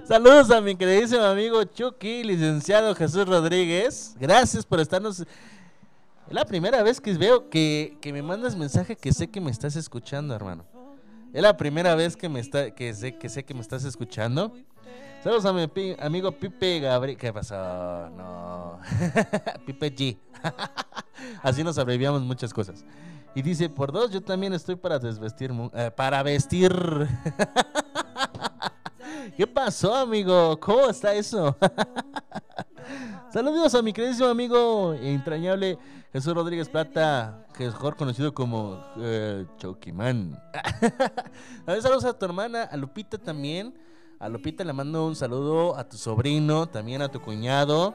Saludos 0.08 0.50
a 0.52 0.62
mi 0.62 0.76
queridísimo 0.76 1.22
amigo 1.24 1.64
Chucky, 1.66 2.24
licenciado 2.24 2.96
Jesús 2.96 3.28
Rodríguez. 3.28 4.16
Gracias 4.20 4.66
por 4.66 4.80
estarnos. 4.80 5.20
Es 5.22 5.26
la 6.30 6.46
primera 6.46 6.82
vez 6.84 7.02
que 7.02 7.14
veo 7.14 7.50
que, 7.50 7.98
que 8.00 8.14
me 8.14 8.22
mandas 8.22 8.56
mensaje 8.56 8.96
que 8.96 9.12
sé 9.12 9.30
que 9.30 9.42
me 9.42 9.52
estás 9.52 9.76
escuchando, 9.76 10.34
hermano. 10.34 10.66
Es 11.34 11.42
la 11.42 11.58
primera 11.58 11.94
vez 11.96 12.16
que 12.16 12.30
me 12.30 12.40
está 12.40 12.72
que 12.72 12.94
sé 12.94 13.18
que 13.18 13.28
sé 13.28 13.44
que 13.44 13.54
me 13.54 13.60
estás 13.62 13.84
escuchando. 13.84 14.54
Saludos 15.24 15.46
a 15.46 15.52
mi 15.52 15.68
pi- 15.68 15.96
amigo 16.00 16.32
Pipe 16.32 16.80
Gabriel. 16.80 17.18
¿Qué 17.18 17.34
pasó? 17.34 17.56
No. 18.12 18.80
Pipe 19.66 19.94
G. 19.94 20.18
Así 21.44 21.64
nos 21.66 21.78
abreviamos 21.78 22.22
muchas 22.22 22.54
cosas. 22.54 22.86
Y 23.36 23.42
dice, 23.42 23.70
por 23.70 23.92
dos, 23.92 24.10
yo 24.12 24.22
también 24.22 24.54
estoy 24.54 24.76
para 24.78 25.00
desvestir. 25.00 25.52
eh, 25.74 25.92
para 25.96 26.24
vestir. 26.24 26.72
¿Qué 29.38 29.46
pasó, 29.46 29.94
amigo? 29.94 30.60
¿Cómo 30.60 30.90
está 30.90 31.14
eso? 31.14 31.56
Saludos 33.32 33.76
a 33.76 33.84
mi 33.84 33.94
queridísimo 33.94 34.28
amigo 34.30 34.96
e 34.96 35.14
entrañable 35.14 35.78
Jesús 36.12 36.34
Rodríguez 36.34 36.68
Plata, 36.68 37.46
que 37.54 37.68
es 37.68 37.74
mejor 37.74 37.96
conocido 37.96 38.34
como 38.34 38.84
eh. 38.98 39.46
También 39.62 40.40
saludos 41.84 42.06
a 42.06 42.18
tu 42.18 42.26
hermana, 42.26 42.64
a 42.64 42.76
Lupita 42.78 43.20
también. 43.20 43.78
A 44.18 44.28
Lupita 44.28 44.64
le 44.64 44.74
mando 44.74 45.06
un 45.06 45.16
saludo 45.16 45.78
a 45.78 45.88
tu 45.88 45.98
sobrino, 45.98 46.68
también 46.68 47.04
a 47.04 47.10
tu 47.10 47.22
cuñado. 47.22 47.94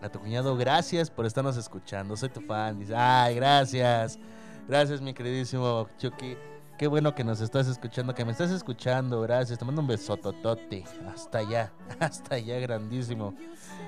A 0.00 0.08
tu 0.08 0.20
cuñado, 0.20 0.56
gracias 0.56 1.10
por 1.10 1.26
estarnos 1.26 1.56
escuchando. 1.56 2.16
Soy 2.16 2.28
tu 2.28 2.40
fan. 2.40 2.78
Dice, 2.78 2.94
ay, 2.94 3.34
gracias. 3.34 4.16
Gracias, 4.68 5.00
mi 5.00 5.12
queridísimo 5.12 5.88
Chucky. 5.98 6.36
Qué 6.76 6.88
bueno 6.88 7.14
que 7.14 7.22
nos 7.22 7.40
estás 7.40 7.68
escuchando, 7.68 8.14
que 8.16 8.24
me 8.24 8.32
estás 8.32 8.50
escuchando. 8.50 9.20
Gracias. 9.20 9.58
Te 9.58 9.64
mando 9.64 9.80
un 9.80 9.86
besototote. 9.86 10.82
Hasta 11.12 11.38
allá. 11.38 11.72
Hasta 12.00 12.34
allá, 12.34 12.58
grandísimo. 12.58 13.32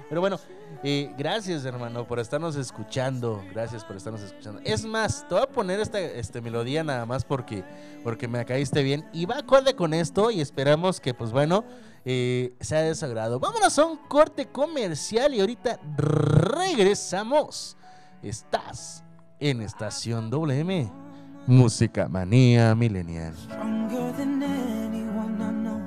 Pero 0.09 0.21
bueno, 0.21 0.39
eh, 0.85 1.13
gracias, 1.19 1.65
hermano, 1.65 2.07
por 2.07 2.21
estarnos 2.21 2.55
escuchando. 2.55 3.43
Gracias 3.53 3.85
por 3.85 3.97
estarnos 3.97 4.23
escuchando. 4.23 4.61
Es 4.63 4.85
más, 4.85 5.27
te 5.29 5.35
voy 5.35 5.43
a 5.43 5.49
poner 5.49 5.81
esta 5.81 5.99
este, 5.99 6.41
melodía 6.41 6.85
nada 6.85 7.07
más 7.07 7.25
porque, 7.25 7.65
porque 8.05 8.29
me 8.29 8.45
caíste 8.45 8.85
bien. 8.85 9.05
Y 9.13 9.27
va 9.27 9.39
acorde 9.39 9.75
con 9.75 9.93
esto 9.93 10.31
y 10.31 10.41
esperamos 10.41 11.01
que, 11.01 11.13
pues 11.13 11.33
bueno, 11.33 11.65
eh, 12.05 12.55
sea 12.61 12.83
de 12.83 12.95
su 12.95 13.05
agrado. 13.05 13.41
Vámonos 13.41 13.77
a 13.81 13.85
un 13.85 13.97
corte 13.97 14.47
comercial 14.47 15.35
y 15.35 15.41
ahorita 15.41 15.81
regresamos. 15.97 17.77
Estás 18.23 19.03
en 19.41 19.61
Estación 19.61 20.31
WM. 20.31 21.06
Música 21.49 22.09
Manía 22.09 22.75
Millennial. 22.75 23.33
Stronger 23.35 24.13
than 24.17 24.43
anyone 24.43 25.41
I 25.41 25.53
know. 25.53 25.81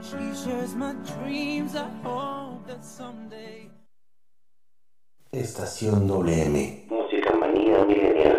She 0.00 0.32
shares 0.34 0.74
my 0.76 0.94
dreams. 1.02 1.74
I 1.74 1.88
hope 2.04 2.64
that 2.68 2.84
someday. 2.84 3.68
Estación 5.32 6.06
WM. 6.06 6.86
Música 6.88 7.34
manía 7.34 7.84
milenial. 7.84 8.38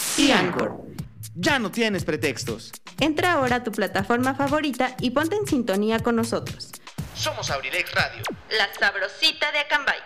y 0.17 0.31
Anchor. 0.31 0.81
Ya 1.35 1.59
no 1.59 1.69
tienes 1.71 2.03
pretextos. 2.03 2.71
Entra 2.99 3.33
ahora 3.33 3.57
a 3.57 3.63
tu 3.63 3.71
plataforma 3.71 4.33
favorita 4.35 4.95
y 4.99 5.11
ponte 5.11 5.35
en 5.35 5.45
sintonía 5.47 5.99
con 5.99 6.15
nosotros. 6.15 6.71
Somos 7.15 7.51
Abrilex 7.51 7.93
Radio. 7.93 8.23
La 8.57 8.73
sabrosita 8.73 9.51
de 9.51 9.59
Acambay. 9.59 9.99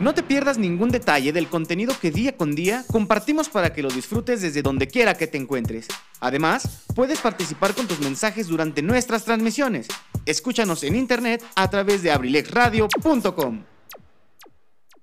No 0.00 0.14
te 0.14 0.22
pierdas 0.22 0.58
ningún 0.58 0.90
detalle 0.90 1.32
del 1.32 1.48
contenido 1.48 1.92
que 2.00 2.12
día 2.12 2.36
con 2.36 2.54
día 2.54 2.84
compartimos 2.90 3.48
para 3.48 3.72
que 3.72 3.82
lo 3.82 3.88
disfrutes 3.88 4.40
desde 4.40 4.62
donde 4.62 4.86
quiera 4.86 5.14
que 5.14 5.26
te 5.26 5.38
encuentres. 5.38 5.88
Además, 6.20 6.84
puedes 6.94 7.18
participar 7.18 7.74
con 7.74 7.88
tus 7.88 7.98
mensajes 7.98 8.46
durante 8.46 8.80
nuestras 8.80 9.24
transmisiones. 9.24 9.88
Escúchanos 10.24 10.84
en 10.84 10.94
internet 10.94 11.44
a 11.56 11.68
través 11.68 12.02
de 12.04 12.12
abrilexradio.com. 12.12 13.64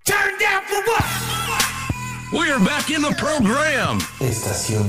Turn 0.06 0.36
down 0.40 0.64
for 0.66 0.84
what? 0.88 1.26
We're 2.32 2.60
back 2.60 2.90
in 2.90 3.02
the 3.02 3.14
program. 3.16 4.00
Estación 4.22 4.88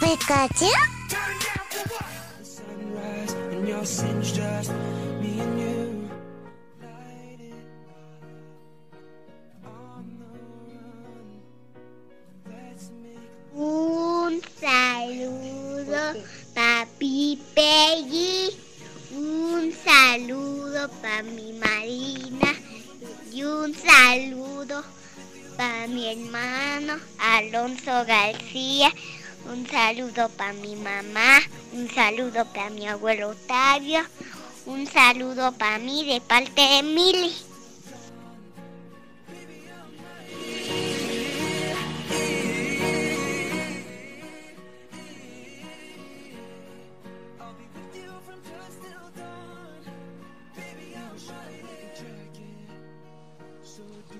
Pikachu. 0.00 0.66
Un 13.58 14.42
saludo 14.60 16.20
papi 16.52 17.40
Peggy. 17.54 18.50
Un 19.12 19.72
saludo 19.72 20.90
para 21.00 21.22
mi 21.22 21.54
Marina. 21.54 22.54
Y 23.32 23.44
un 23.44 23.74
saludo 23.74 24.84
para 25.56 25.86
mi 25.86 26.06
hermano 26.06 27.00
Alonso 27.18 28.04
García. 28.04 28.92
Un 29.50 29.66
saludo 29.66 30.28
para 30.36 30.52
mi 30.52 30.76
mamá. 30.76 31.40
Un 31.72 31.88
saludo 31.94 32.44
para 32.52 32.68
mi 32.68 32.86
abuelo 32.86 33.30
Octavio. 33.30 34.00
Un 34.66 34.86
saludo 34.86 35.52
para 35.52 35.78
mí 35.78 36.04
de 36.04 36.20
parte 36.20 36.60
de 36.60 36.82
Mili. 36.82 37.45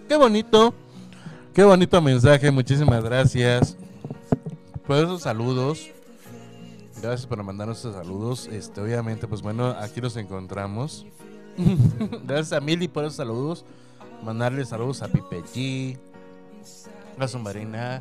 Qué 0.09 0.15
bonito. 0.15 0.73
Qué 1.53 1.65
bonito 1.65 2.01
mensaje. 2.01 2.53
Muchísimas 2.53 3.03
gracias 3.03 3.77
por 4.87 4.99
esos 4.99 5.23
saludos. 5.23 5.91
Gracias 7.03 7.27
por 7.27 7.43
mandarnos 7.43 7.81
esos 7.81 7.95
saludos. 7.95 8.47
Este, 8.47 8.81
obviamente, 8.81 9.27
pues 9.27 9.43
bueno, 9.43 9.67
aquí 9.71 10.01
nos 10.01 10.17
encontramos. 10.17 11.05
gracias 12.25 12.53
a 12.53 12.61
Mili 12.61 12.87
por 12.87 13.05
esos 13.05 13.17
saludos. 13.17 13.65
Mandarle 14.23 14.65
saludos 14.65 15.03
a 15.03 15.09
Pipe 15.09 15.43
G, 15.43 15.99
a 17.19 17.27
su 17.27 17.41
Marina, 17.41 18.01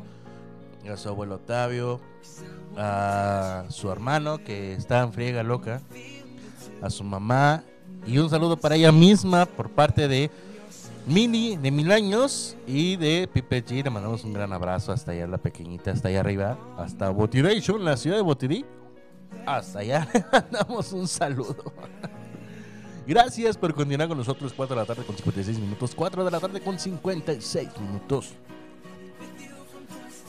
a 0.88 0.96
su 0.96 1.08
abuelo 1.08 1.34
Octavio, 1.34 2.00
a 2.76 3.64
su 3.68 3.90
hermano 3.90 4.38
que 4.38 4.74
está 4.74 5.02
en 5.02 5.12
friega 5.12 5.42
loca, 5.42 5.82
a 6.82 6.88
su 6.88 7.02
mamá 7.02 7.64
y 8.06 8.18
un 8.18 8.30
saludo 8.30 8.56
para 8.56 8.76
ella 8.76 8.92
misma 8.92 9.46
por 9.46 9.70
parte 9.70 10.06
de 10.06 10.30
Mini 11.06 11.56
de 11.56 11.70
mil 11.70 11.92
años 11.92 12.56
y 12.66 12.96
de 12.96 13.28
Pipe 13.32 13.64
G. 13.64 13.84
Le 13.84 13.90
mandamos 13.90 14.24
un 14.24 14.32
gran 14.32 14.52
abrazo 14.52 14.90
hasta 14.90 15.12
allá, 15.12 15.28
la 15.28 15.38
pequeñita, 15.38 15.92
hasta 15.92 16.08
allá 16.08 16.18
arriba, 16.18 16.58
hasta 16.76 17.10
Botiration, 17.10 17.84
la 17.84 17.96
ciudad 17.96 18.16
de 18.16 18.22
Botirí. 18.22 18.64
Hasta 19.46 19.78
allá 19.78 20.08
le 20.14 20.24
mandamos 20.32 20.92
un 20.92 21.06
saludo. 21.06 21.72
Gracias 23.06 23.56
por 23.56 23.72
continuar 23.72 24.08
con 24.08 24.18
nosotros. 24.18 24.52
4 24.52 24.74
de 24.74 24.82
la 24.82 24.86
tarde 24.86 25.04
con 25.04 25.16
56 25.16 25.60
minutos. 25.60 25.94
4 25.94 26.24
de 26.24 26.30
la 26.30 26.40
tarde 26.40 26.60
con 26.60 26.76
56 26.76 27.68
minutos. 27.80 28.32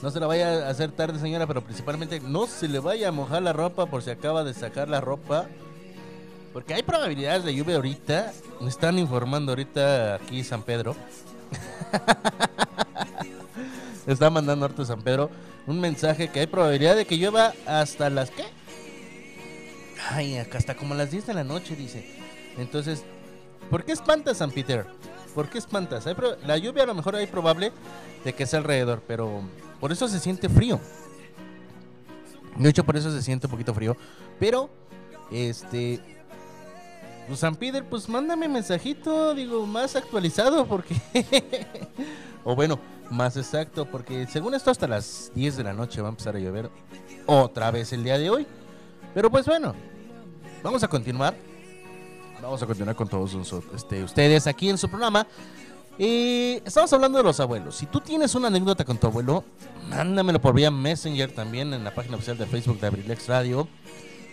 No 0.04 0.12
se 0.12 0.20
la 0.20 0.28
vaya 0.28 0.68
a 0.68 0.70
hacer 0.70 0.92
tarde, 0.92 1.18
señora, 1.18 1.48
pero 1.48 1.64
principalmente 1.64 2.20
no 2.20 2.46
se 2.46 2.68
le 2.68 2.78
vaya 2.78 3.08
a 3.08 3.12
mojar 3.12 3.42
la 3.42 3.52
ropa 3.52 3.88
por 3.88 4.04
si 4.04 4.12
acaba 4.12 4.44
de 4.44 4.54
sacar 4.54 4.90
la 4.90 5.02
ropa. 5.02 5.48
Porque 6.58 6.74
hay 6.74 6.82
probabilidades 6.82 7.44
de 7.44 7.54
lluvia 7.54 7.76
ahorita. 7.76 8.34
Me 8.62 8.70
están 8.70 8.98
informando 8.98 9.52
ahorita 9.52 10.16
aquí 10.16 10.44
San 10.44 10.64
Pedro. 10.64 10.96
Está 14.08 14.32
mandando 14.32 14.66
ahorita 14.66 14.84
San 14.84 15.04
Pedro 15.04 15.30
un 15.68 15.80
mensaje 15.80 16.30
que 16.30 16.40
hay 16.40 16.48
probabilidad 16.48 16.96
de 16.96 17.06
que 17.06 17.16
llueva 17.16 17.54
hasta 17.68 18.10
las 18.10 18.32
¿qué? 18.32 18.46
Ay, 20.10 20.40
acá 20.40 20.58
hasta 20.58 20.76
como 20.76 20.96
las 20.96 21.12
10 21.12 21.28
de 21.28 21.36
la 21.36 21.44
noche, 21.44 21.76
dice. 21.76 22.10
Entonces, 22.58 23.04
¿por 23.70 23.86
qué 23.86 23.92
espantas, 23.92 24.38
San 24.38 24.50
Peter? 24.50 24.88
¿Por 25.36 25.50
qué 25.52 25.60
espantas? 25.60 26.08
Hay 26.08 26.16
la 26.44 26.58
lluvia 26.58 26.86
a 26.86 26.88
lo 26.88 26.96
mejor 26.96 27.18
hay 27.18 27.28
probable 27.28 27.72
de 28.26 28.34
que 28.34 28.48
sea 28.48 28.58
alrededor, 28.58 29.04
pero 29.08 29.44
por 29.80 29.92
eso 29.92 30.08
se 30.08 30.20
siente 30.20 30.50
frío. 30.50 30.80
De 32.56 32.68
hecho, 32.68 32.84
por 32.84 32.98
eso 32.98 33.12
se 33.12 33.22
siente 33.22 33.46
un 33.46 33.52
poquito 33.52 33.76
frío. 33.76 33.96
Pero, 34.40 34.72
este, 35.30 36.17
pues 37.28 37.40
San 37.40 37.56
Peter, 37.56 37.84
pues 37.84 38.08
mándame 38.08 38.48
mensajito, 38.48 39.34
digo, 39.34 39.66
más 39.68 39.96
actualizado, 39.96 40.66
porque. 40.66 40.96
o 42.44 42.56
bueno, 42.56 42.80
más 43.10 43.38
exacto, 43.38 43.86
porque 43.86 44.28
según 44.28 44.54
esto, 44.54 44.72
hasta 44.72 44.88
las 44.88 45.32
10 45.36 45.58
de 45.58 45.64
la 45.64 45.74
noche 45.74 46.02
va 46.02 46.08
a 46.08 46.12
empezar 46.12 46.36
a 46.36 46.40
llover 46.40 46.70
otra 47.26 47.72
vez 47.72 47.94
el 47.94 48.04
día 48.04 48.18
de 48.18 48.30
hoy. 48.30 48.48
Pero 49.14 49.30
pues 49.30 49.46
bueno, 49.46 49.76
vamos 50.64 50.84
a 50.84 50.88
continuar. 50.88 51.36
Vamos 52.42 52.62
a 52.62 52.68
continuar 52.68 52.96
con 52.96 53.08
todos 53.08 53.34
nosotros, 53.34 53.74
este, 53.76 54.04
ustedes 54.04 54.46
aquí 54.48 54.70
en 54.70 54.78
su 54.78 54.88
programa. 54.88 55.28
Y 55.98 56.62
estamos 56.64 56.94
hablando 56.94 57.18
de 57.18 57.24
los 57.24 57.40
abuelos. 57.40 57.76
Si 57.76 57.88
tú 57.88 58.00
tienes 58.00 58.36
una 58.36 58.48
anécdota 58.48 58.86
con 58.86 58.98
tu 58.98 59.08
abuelo, 59.08 59.44
mándamelo 59.90 60.40
por 60.40 60.54
vía 60.54 60.70
Messenger 60.70 61.32
también 61.32 61.74
en 61.74 61.84
la 61.84 61.96
página 61.96 62.16
oficial 62.18 62.38
de 62.38 62.46
Facebook 62.46 62.80
de 62.80 62.88
Abrilex 62.88 63.28
Radio. 63.28 63.68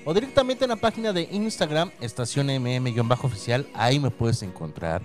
O 0.07 0.13
directamente 0.13 0.65
en 0.65 0.71
la 0.71 0.77
página 0.77 1.15
de 1.15 1.23
Instagram, 1.33 1.91
estación 2.01 2.49
MM-oficial, 2.49 3.67
ahí 3.73 3.99
me 3.99 4.11
puedes 4.11 4.43
encontrar. 4.43 5.01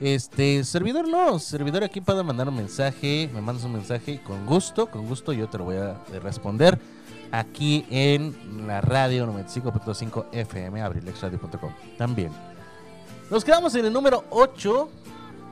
este, 0.00 0.62
servidor 0.64 1.08
no, 1.08 1.38
servidor 1.38 1.84
aquí 1.84 2.00
puede 2.00 2.22
mandar 2.22 2.48
un 2.48 2.56
mensaje, 2.56 3.28
me 3.32 3.40
mandas 3.40 3.64
un 3.64 3.72
mensaje 3.72 4.12
y 4.12 4.18
con 4.18 4.46
gusto, 4.46 4.90
con 4.90 5.06
gusto 5.06 5.32
yo 5.32 5.48
te 5.48 5.58
lo 5.58 5.64
voy 5.64 5.76
a 5.76 5.96
responder 6.22 6.78
aquí 7.32 7.86
en 7.90 8.66
la 8.66 8.80
radio 8.80 9.26
95.5 9.26 10.26
FM, 10.32 10.82
abrilexradio.com. 10.82 11.72
También. 11.96 12.30
Nos 13.30 13.44
quedamos 13.44 13.74
en 13.74 13.86
el 13.86 13.92
número 13.92 14.24
8, 14.30 14.88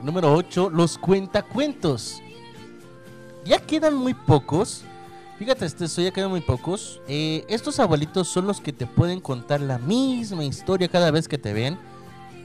número 0.01 0.33
8, 0.33 0.69
los 0.69 0.97
cuentacuentos. 0.97 2.21
Ya 3.45 3.59
quedan 3.59 3.95
muy 3.95 4.13
pocos. 4.13 4.83
Fíjate, 5.37 5.65
este, 5.65 5.85
esto 5.85 6.01
ya 6.01 6.11
quedan 6.11 6.29
muy 6.29 6.41
pocos. 6.41 7.01
Eh, 7.07 7.45
estos 7.47 7.79
abuelitos 7.79 8.27
son 8.27 8.47
los 8.47 8.59
que 8.59 8.73
te 8.73 8.85
pueden 8.85 9.21
contar 9.21 9.61
la 9.61 9.77
misma 9.77 10.43
historia 10.43 10.87
cada 10.87 11.11
vez 11.11 11.27
que 11.27 11.37
te 11.37 11.53
ven. 11.53 11.77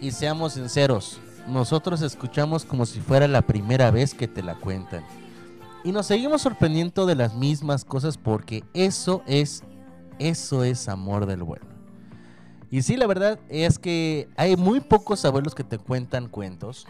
Y 0.01 0.10
seamos 0.10 0.55
sinceros, 0.55 1.18
nosotros 1.47 2.02
escuchamos 2.02 2.64
como 2.64 2.86
si 2.86 3.01
fuera 3.01 3.28
la 3.28 3.43
primera 3.43 3.90
vez 3.90 4.14
que 4.14 4.28
te 4.28 4.43
la 4.43 4.55
cuentan. 4.55 5.05
Y 5.82 5.93
nos 5.93 6.06
seguimos 6.06 6.43
sorprendiendo 6.43 7.06
de 7.06 7.14
las 7.14 7.35
mismas 7.35 7.85
cosas 7.85 8.16
porque 8.16 8.64
eso 8.72 9.22
es, 9.26 9.62
eso 10.18 10.64
es 10.64 10.89
amor 10.89 11.26
del 11.26 11.43
bueno. 11.43 11.66
Y 12.70 12.82
sí, 12.82 12.97
la 12.97 13.06
verdad 13.06 13.39
es 13.48 13.78
que 13.78 14.28
hay 14.36 14.56
muy 14.56 14.81
pocos 14.81 15.24
abuelos 15.24 15.55
que 15.55 15.62
te 15.62 15.78
cuentan 15.78 16.28
cuentos. 16.28 16.86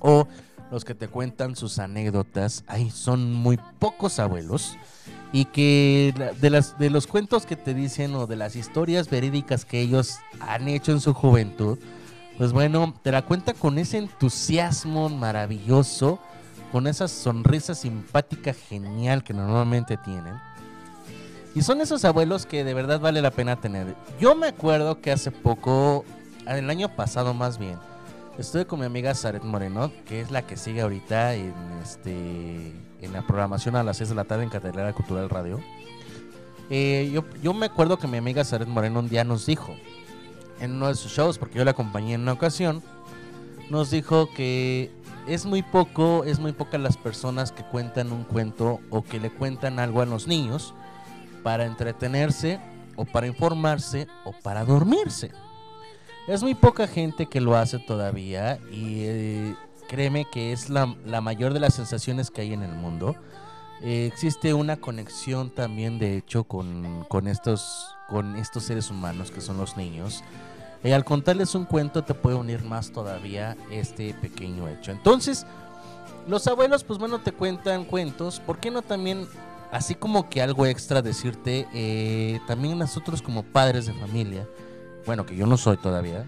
O 0.00 0.26
los 0.70 0.84
que 0.84 0.94
te 0.94 1.08
cuentan 1.08 1.56
sus 1.56 1.78
anécdotas. 1.78 2.64
Ahí 2.66 2.90
son 2.90 3.32
muy 3.32 3.58
pocos 3.78 4.18
abuelos. 4.18 4.76
Y 5.32 5.44
que 5.46 6.12
de, 6.40 6.50
las, 6.50 6.78
de 6.78 6.90
los 6.90 7.06
cuentos 7.06 7.46
que 7.46 7.56
te 7.56 7.72
dicen 7.72 8.14
o 8.14 8.26
de 8.26 8.36
las 8.36 8.56
historias 8.56 9.08
verídicas 9.08 9.64
que 9.64 9.80
ellos 9.80 10.18
han 10.40 10.68
hecho 10.68 10.90
en 10.90 11.00
su 11.00 11.14
juventud, 11.14 11.78
pues 12.36 12.52
bueno, 12.52 12.94
te 13.02 13.12
la 13.12 13.22
cuentan 13.22 13.54
con 13.56 13.78
ese 13.78 13.98
entusiasmo 13.98 15.08
maravilloso, 15.08 16.18
con 16.72 16.86
esa 16.86 17.06
sonrisa 17.06 17.74
simpática 17.74 18.54
genial 18.54 19.22
que 19.22 19.32
normalmente 19.32 19.96
tienen. 19.98 20.34
Y 21.54 21.62
son 21.62 21.80
esos 21.80 22.04
abuelos 22.04 22.46
que 22.46 22.64
de 22.64 22.74
verdad 22.74 23.00
vale 23.00 23.20
la 23.22 23.30
pena 23.30 23.60
tener. 23.60 23.94
Yo 24.20 24.34
me 24.34 24.48
acuerdo 24.48 25.00
que 25.00 25.12
hace 25.12 25.30
poco, 25.30 26.04
el 26.46 26.70
año 26.70 26.94
pasado 26.96 27.34
más 27.34 27.58
bien, 27.58 27.78
estuve 28.40 28.66
con 28.66 28.80
mi 28.80 28.86
amiga 28.86 29.14
Zaret 29.14 29.44
Moreno, 29.44 29.92
que 30.06 30.20
es 30.22 30.30
la 30.30 30.46
que 30.46 30.56
sigue 30.56 30.80
ahorita 30.80 31.34
en 31.34 31.54
este 31.82 32.72
en 33.02 33.12
la 33.12 33.26
programación 33.26 33.76
a 33.76 33.82
las 33.82 33.98
6 33.98 34.10
de 34.10 34.14
la 34.14 34.24
tarde 34.24 34.44
en 34.44 34.50
Catedral 34.50 34.94
Cultural 34.94 35.28
Radio. 35.28 35.60
Eh, 36.70 37.10
yo, 37.12 37.24
yo 37.42 37.52
me 37.52 37.66
acuerdo 37.66 37.98
que 37.98 38.06
mi 38.06 38.16
amiga 38.16 38.44
Zaret 38.44 38.68
Moreno 38.68 39.00
un 39.00 39.08
día 39.08 39.24
nos 39.24 39.46
dijo, 39.46 39.74
en 40.58 40.72
uno 40.72 40.88
de 40.88 40.94
sus 40.94 41.12
shows, 41.12 41.38
porque 41.38 41.58
yo 41.58 41.64
la 41.64 41.72
acompañé 41.72 42.14
en 42.14 42.22
una 42.22 42.32
ocasión, 42.32 42.82
nos 43.70 43.90
dijo 43.90 44.28
que 44.34 44.90
es 45.26 45.46
muy 45.46 45.62
poco, 45.62 46.24
es 46.24 46.38
muy 46.38 46.52
pocas 46.52 46.80
las 46.80 46.96
personas 46.96 47.52
que 47.52 47.62
cuentan 47.62 48.12
un 48.12 48.24
cuento 48.24 48.80
o 48.90 49.02
que 49.02 49.20
le 49.20 49.30
cuentan 49.30 49.78
algo 49.78 50.02
a 50.02 50.06
los 50.06 50.26
niños 50.26 50.74
para 51.42 51.64
entretenerse 51.66 52.60
o 52.96 53.04
para 53.04 53.26
informarse 53.26 54.08
o 54.24 54.32
para 54.32 54.64
dormirse. 54.64 55.30
Es 56.30 56.44
muy 56.44 56.54
poca 56.54 56.86
gente 56.86 57.26
que 57.26 57.40
lo 57.40 57.56
hace 57.56 57.80
todavía 57.80 58.60
y 58.70 59.00
eh, 59.00 59.56
créeme 59.88 60.26
que 60.30 60.52
es 60.52 60.70
la, 60.70 60.86
mayor 60.86 61.52
de 61.52 61.58
las 61.58 61.74
sensaciones 61.74 62.30
que 62.30 62.42
hay 62.42 62.52
en 62.52 62.62
el 62.62 62.70
mundo. 62.70 63.16
Eh, 63.82 64.06
existe 64.06 64.54
una 64.54 64.76
conexión 64.76 65.50
también 65.50 65.98
de 65.98 66.16
hecho 66.16 66.44
con, 66.44 67.04
estos, 67.26 67.96
con 68.08 68.36
estos 68.36 68.62
seres 68.62 68.92
humanos 68.92 69.32
que 69.32 69.40
son 69.40 69.56
los 69.56 69.76
niños. 69.76 70.22
Y 70.84 70.92
al 70.92 71.04
contarles 71.04 71.56
un 71.56 71.64
cuento 71.64 72.04
te 72.04 72.14
puede 72.14 72.36
unir 72.36 72.62
más 72.62 72.92
todavía 72.92 73.56
este 73.72 74.14
pequeño 74.14 74.68
hecho. 74.68 74.92
Entonces, 74.92 75.44
los 76.28 76.46
abuelos, 76.46 76.84
pues 76.84 77.00
bueno, 77.00 77.18
te 77.18 77.32
cuentan 77.32 77.84
cuentos. 77.84 78.38
¿Por 78.38 78.60
qué 78.60 78.70
no 78.70 78.82
también, 78.82 79.26
así 79.72 79.96
como 79.96 80.28
que 80.28 80.40
algo 80.40 80.64
extra 80.64 81.02
decirte, 81.02 81.66
eh, 81.74 82.38
también 82.46 82.78
nosotros 82.78 83.20
como 83.20 83.42
padres 83.42 83.86
de 83.86 83.94
familia, 83.94 84.46
bueno, 85.10 85.26
que 85.26 85.34
yo 85.34 85.44
no 85.44 85.56
soy 85.56 85.76
todavía, 85.76 86.24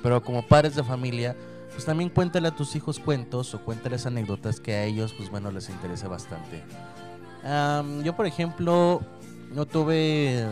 pero 0.00 0.22
como 0.22 0.46
padres 0.46 0.76
de 0.76 0.84
familia, 0.84 1.34
pues 1.72 1.84
también 1.84 2.08
cuéntale 2.08 2.46
a 2.46 2.54
tus 2.54 2.76
hijos 2.76 3.00
cuentos 3.00 3.52
o 3.52 3.64
cuéntales 3.64 4.06
anécdotas 4.06 4.60
que 4.60 4.74
a 4.74 4.84
ellos, 4.84 5.12
pues 5.12 5.28
bueno, 5.28 5.50
les 5.50 5.68
interesa 5.68 6.06
bastante. 6.06 6.62
Am, 7.42 8.04
yo, 8.04 8.14
por 8.14 8.26
ejemplo, 8.26 9.00
no 9.52 9.66
tuve 9.66 10.46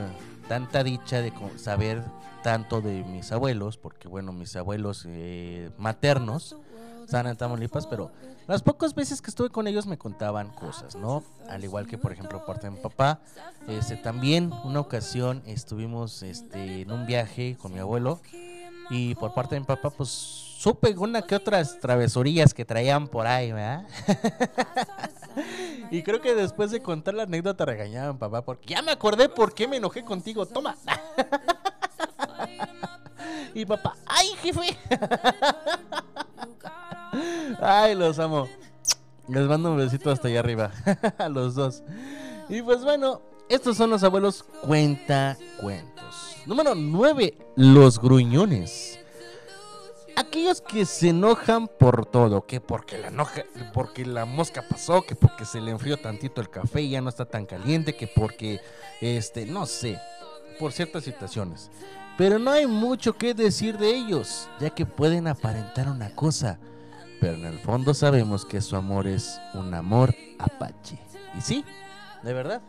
tanta 0.48 0.82
dicha 0.82 1.22
de 1.22 1.32
saber 1.54 2.02
tanto 2.42 2.80
de 2.80 3.04
mis 3.04 3.30
abuelos, 3.30 3.76
porque 3.76 4.08
bueno, 4.08 4.32
mis 4.32 4.56
abuelos 4.56 5.04
eh, 5.06 5.70
maternos 5.78 6.56
estaban 7.04 7.28
en 7.28 7.36
Tamaulipas, 7.36 7.86
pero 7.86 8.10
las 8.46 8.62
pocas 8.62 8.94
veces 8.94 9.22
que 9.22 9.30
estuve 9.30 9.50
con 9.50 9.66
ellos 9.66 9.86
me 9.86 9.98
contaban 9.98 10.50
cosas, 10.50 10.96
¿no? 10.96 11.22
Al 11.48 11.64
igual 11.64 11.86
que, 11.86 11.98
por 11.98 12.12
ejemplo, 12.12 12.44
parte 12.44 12.66
de 12.66 12.72
mi 12.72 12.80
papá, 12.80 13.20
este, 13.68 13.96
también 13.96 14.52
una 14.64 14.80
ocasión 14.80 15.42
estuvimos 15.46 16.22
este, 16.22 16.82
en 16.82 16.92
un 16.92 17.06
viaje 17.06 17.56
con 17.60 17.72
mi 17.72 17.78
abuelo 17.78 18.20
y 18.90 19.14
por 19.14 19.32
parte 19.32 19.54
de 19.54 19.60
mi 19.60 19.66
papá, 19.66 19.90
pues 19.90 20.08
supe 20.08 20.94
una 20.96 21.22
que 21.22 21.34
otras 21.34 21.80
travesurillas 21.80 22.54
que 22.54 22.64
traían 22.64 23.08
por 23.08 23.26
ahí, 23.26 23.52
¿verdad? 23.52 23.86
y 25.90 26.02
creo 26.02 26.20
que 26.20 26.34
después 26.34 26.70
de 26.70 26.80
contar 26.80 27.14
la 27.14 27.24
anécdota 27.24 27.64
regañaban 27.64 28.18
papá 28.18 28.42
porque 28.42 28.74
ya 28.74 28.82
me 28.82 28.92
acordé 28.92 29.28
por 29.28 29.54
qué 29.54 29.66
me 29.66 29.78
enojé 29.78 30.04
contigo, 30.04 30.46
toma. 30.46 30.76
y 33.54 33.64
papá, 33.64 33.96
¡ay, 34.06 34.28
jefe! 34.40 34.76
Ay, 37.60 37.94
los 37.94 38.18
amo. 38.18 38.48
Les 39.28 39.46
mando 39.46 39.72
un 39.72 39.78
besito 39.78 40.10
hasta 40.10 40.28
allá 40.28 40.40
arriba. 40.40 40.70
A 41.18 41.28
los 41.28 41.54
dos. 41.54 41.82
Y 42.48 42.62
pues 42.62 42.82
bueno, 42.82 43.22
estos 43.48 43.76
son 43.76 43.90
los 43.90 44.02
abuelos 44.02 44.44
cuenta 44.62 45.36
cuentos. 45.60 46.36
Número 46.46 46.74
9. 46.74 47.38
Los 47.56 48.00
gruñones. 48.00 48.98
Aquellos 50.16 50.60
que 50.60 50.84
se 50.84 51.08
enojan 51.10 51.68
por 51.68 52.04
todo, 52.04 52.46
que 52.46 52.60
porque 52.60 52.98
la 52.98 53.08
enoja, 53.08 53.44
porque 53.72 54.04
la 54.04 54.26
mosca 54.26 54.62
pasó, 54.68 55.02
que 55.02 55.14
porque 55.14 55.46
se 55.46 55.60
le 55.60 55.70
enfrió 55.70 55.96
tantito 55.96 56.42
el 56.42 56.50
café 56.50 56.82
y 56.82 56.90
ya 56.90 57.00
no 57.00 57.08
está 57.08 57.24
tan 57.24 57.46
caliente, 57.46 57.96
que 57.96 58.06
porque 58.06 58.60
este, 59.00 59.46
no 59.46 59.64
sé, 59.64 59.98
por 60.58 60.72
ciertas 60.72 61.04
situaciones. 61.04 61.70
Pero 62.18 62.38
no 62.38 62.50
hay 62.50 62.66
mucho 62.66 63.14
que 63.14 63.32
decir 63.32 63.78
de 63.78 63.94
ellos, 63.94 64.48
ya 64.60 64.70
que 64.70 64.84
pueden 64.84 65.28
aparentar 65.28 65.88
una 65.88 66.14
cosa, 66.14 66.58
pero 67.22 67.34
en 67.34 67.44
el 67.44 67.58
fondo 67.60 67.94
sabemos 67.94 68.44
que 68.44 68.60
su 68.60 68.74
amor 68.74 69.06
es 69.06 69.40
un 69.54 69.72
amor 69.74 70.12
apache. 70.40 70.98
Y 71.38 71.40
sí, 71.40 71.64
de 72.24 72.32
verdad. 72.32 72.60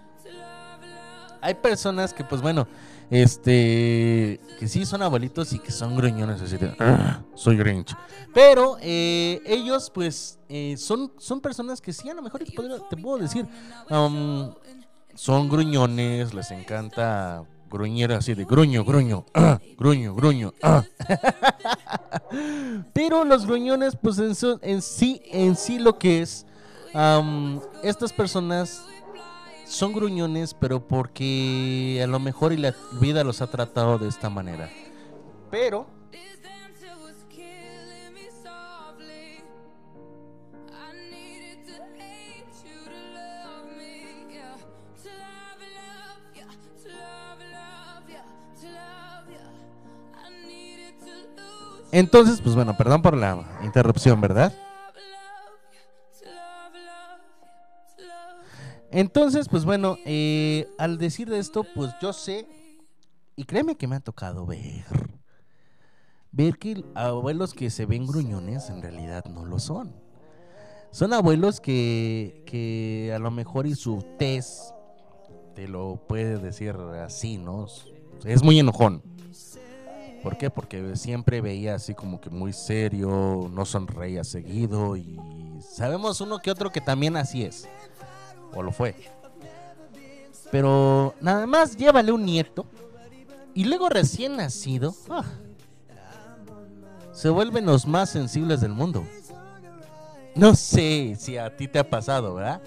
Hay 1.41 1.55
personas 1.55 2.13
que, 2.13 2.23
pues 2.23 2.39
bueno, 2.39 2.67
este, 3.09 4.39
que 4.59 4.67
sí 4.67 4.85
son 4.85 5.01
abuelitos 5.01 5.53
y 5.53 5.59
que 5.59 5.71
son 5.71 5.95
gruñones, 5.97 6.39
así 6.39 6.57
de, 6.57 6.75
"Ah, 6.79 7.21
soy 7.33 7.57
Grinch. 7.57 7.95
Pero 8.31 8.77
eh, 8.79 9.41
ellos, 9.43 9.89
pues, 9.91 10.37
eh, 10.49 10.75
son, 10.77 11.11
son 11.17 11.41
personas 11.41 11.81
que 11.81 11.91
sí, 11.91 12.07
a 12.11 12.13
lo 12.13 12.21
mejor 12.21 12.43
te, 12.43 12.95
puedo 12.95 13.17
decir, 13.17 13.47
son 13.89 15.49
gruñones, 15.49 16.31
les 16.31 16.51
encanta 16.51 17.43
gruñir 17.73 18.11
así 18.13 18.35
de 18.35 18.45
gruño, 18.45 18.85
gruño, 18.85 19.25
ah, 19.33 19.59
gruño, 19.77 20.13
gruño, 20.13 20.53
ah. 20.61 20.83
Pero 22.93 23.25
los 23.25 23.47
gruñones, 23.47 23.97
pues 24.01 24.19
en, 24.19 24.81
sí, 24.81 25.21
en 25.25 25.55
sí 25.55 25.79
lo 25.79 25.97
que 25.97 26.21
es, 26.21 26.45
estas 27.81 28.13
personas 28.13 28.85
son 29.65 29.91
gruñones, 29.93 30.53
pero 30.53 30.87
porque 30.87 31.99
a 32.03 32.07
lo 32.07 32.19
mejor 32.19 32.53
y 32.53 32.57
la 32.57 32.75
vida 33.01 33.23
los 33.23 33.41
ha 33.41 33.47
tratado 33.47 33.97
de 33.97 34.07
esta 34.07 34.29
manera. 34.29 34.69
Pero 35.49 35.87
Entonces, 51.93 52.41
pues 52.41 52.55
bueno, 52.55 52.75
perdón 52.75 53.03
por 53.03 53.15
la 53.15 53.59
interrupción, 53.63 54.19
¿verdad? 54.19 54.51
Entonces, 58.89 59.47
pues 59.47 59.63
bueno, 59.63 59.97
eh, 60.03 60.67
al 60.79 60.97
decir 60.97 61.31
esto, 61.31 61.63
pues 61.75 61.91
yo 62.01 62.11
sé, 62.11 62.47
y 63.35 63.43
créeme 63.43 63.75
que 63.75 63.85
me 63.85 63.95
ha 63.95 63.99
tocado 63.99 64.47
ver, 64.47 64.85
ver 66.31 66.57
que 66.57 66.83
abuelos 66.95 67.53
que 67.53 67.69
se 67.69 67.85
ven 67.85 68.07
gruñones 68.07 68.71
en 68.71 68.81
realidad 68.81 69.25
no 69.25 69.45
lo 69.45 69.59
son. 69.59 69.93
Son 70.89 71.13
abuelos 71.13 71.59
que, 71.59 72.43
que 72.47 73.13
a 73.15 73.19
lo 73.19 73.29
mejor 73.29 73.67
y 73.67 73.75
su 73.75 74.03
tez 74.17 74.73
te 75.53 75.67
lo 75.67 76.03
puede 76.07 76.39
decir 76.39 76.75
así, 77.05 77.37
¿no? 77.37 77.67
Es 78.25 78.41
muy 78.41 78.57
enojón. 78.57 79.12
¿Por 80.23 80.37
qué? 80.37 80.49
Porque 80.49 80.95
siempre 80.95 81.41
veía 81.41 81.75
así 81.75 81.93
como 81.93 82.21
que 82.21 82.29
muy 82.29 82.53
serio, 82.53 83.49
no 83.51 83.65
sonreía 83.65 84.23
seguido 84.23 84.95
y 84.95 85.19
sabemos 85.59 86.21
uno 86.21 86.39
que 86.39 86.49
otro 86.49 86.71
que 86.71 86.79
también 86.79 87.17
así 87.17 87.43
es. 87.43 87.67
O 88.53 88.63
lo 88.63 88.71
fue. 88.71 88.95
Pero 90.49 91.13
nada 91.19 91.45
más 91.45 91.75
llévale 91.75 92.11
un 92.11 92.25
nieto 92.25 92.65
y 93.53 93.65
luego 93.65 93.89
recién 93.89 94.37
nacido, 94.37 94.95
ah, 95.09 95.25
se 97.11 97.29
vuelven 97.29 97.65
los 97.65 97.85
más 97.85 98.09
sensibles 98.09 98.61
del 98.61 98.71
mundo. 98.71 99.03
No 100.35 100.55
sé 100.55 101.15
si 101.19 101.37
a 101.37 101.55
ti 101.55 101.67
te 101.67 101.79
ha 101.79 101.89
pasado, 101.89 102.33
¿verdad? 102.33 102.61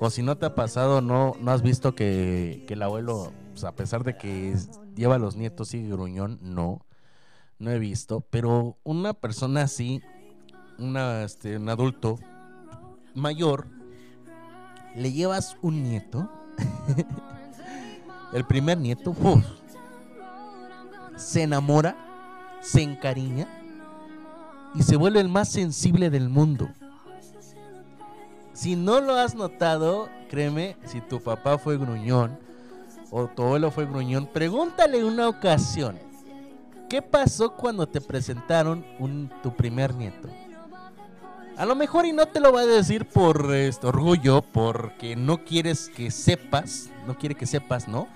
O 0.00 0.10
si 0.10 0.22
no 0.22 0.36
te 0.36 0.46
ha 0.46 0.54
pasado, 0.54 1.00
no, 1.00 1.36
no 1.40 1.52
has 1.52 1.62
visto 1.62 1.94
que, 1.94 2.66
el 2.68 2.82
abuelo, 2.82 3.32
pues, 3.52 3.62
a 3.64 3.72
pesar 3.72 4.02
de 4.02 4.16
que 4.16 4.56
lleva 4.96 5.18
los 5.18 5.36
nietos 5.36 5.68
sigue 5.68 5.90
gruñón, 5.90 6.38
no. 6.42 6.80
No 7.62 7.70
he 7.70 7.78
visto. 7.78 8.24
Pero 8.28 8.76
una 8.82 9.14
persona 9.14 9.62
así, 9.62 10.02
una, 10.80 11.22
este, 11.22 11.58
un 11.58 11.68
adulto 11.68 12.18
mayor, 13.14 13.68
le 14.96 15.12
llevas 15.12 15.56
un 15.62 15.84
nieto. 15.84 16.28
el 18.32 18.44
primer 18.44 18.78
nieto, 18.78 19.10
uf, 19.10 19.44
se 21.14 21.44
enamora, 21.44 21.96
se 22.60 22.82
encariña 22.82 23.46
y 24.74 24.82
se 24.82 24.96
vuelve 24.96 25.20
el 25.20 25.28
más 25.28 25.48
sensible 25.48 26.10
del 26.10 26.28
mundo. 26.28 26.68
Si 28.54 28.74
no 28.74 29.00
lo 29.00 29.14
has 29.14 29.36
notado, 29.36 30.08
créeme, 30.28 30.76
si 30.84 31.00
tu 31.00 31.20
papá 31.20 31.58
fue 31.58 31.78
gruñón 31.78 32.36
o 33.12 33.28
tu 33.28 33.44
abuelo 33.44 33.70
fue 33.70 33.86
gruñón, 33.86 34.26
pregúntale 34.26 35.04
una 35.04 35.28
ocasión. 35.28 36.10
¿Qué 36.92 37.00
pasó 37.00 37.54
cuando 37.54 37.88
te 37.88 38.02
presentaron 38.02 38.84
un, 38.98 39.30
tu 39.42 39.56
primer 39.56 39.94
nieto? 39.94 40.28
A 41.56 41.64
lo 41.64 41.74
mejor 41.74 42.04
y 42.04 42.12
no 42.12 42.26
te 42.26 42.38
lo 42.38 42.52
va 42.52 42.60
a 42.60 42.66
decir 42.66 43.06
por 43.06 43.54
este, 43.54 43.86
orgullo, 43.86 44.42
porque 44.42 45.16
no 45.16 45.42
quieres 45.42 45.88
que 45.88 46.10
sepas, 46.10 46.90
no 47.06 47.16
quiere 47.16 47.34
que 47.34 47.46
sepas, 47.46 47.88
¿no? 47.88 48.08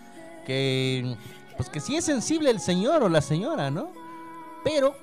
Que 0.45 1.17
pues 1.57 1.71
que 1.71 1.81
sí 1.81 1.97
es 1.97 2.05
sensible 2.05 2.51
el 2.51 2.61
señor 2.61 3.03
o 3.03 3.09
la 3.09 3.23
señora, 3.23 3.71
¿no? 3.71 3.93
Pero 4.63 4.95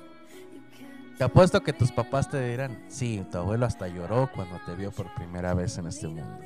te 1.18 1.24
apuesto 1.24 1.60
que 1.60 1.72
tus 1.72 1.90
papás 1.90 2.30
te 2.30 2.48
dirán, 2.48 2.84
sí, 2.86 3.26
tu 3.32 3.38
abuelo 3.38 3.66
hasta 3.66 3.88
lloró 3.88 4.30
cuando 4.32 4.56
te 4.64 4.76
vio 4.76 4.92
por 4.92 5.12
primera 5.16 5.52
vez 5.52 5.78
en 5.78 5.88
este 5.88 6.06
mundo. 6.06 6.38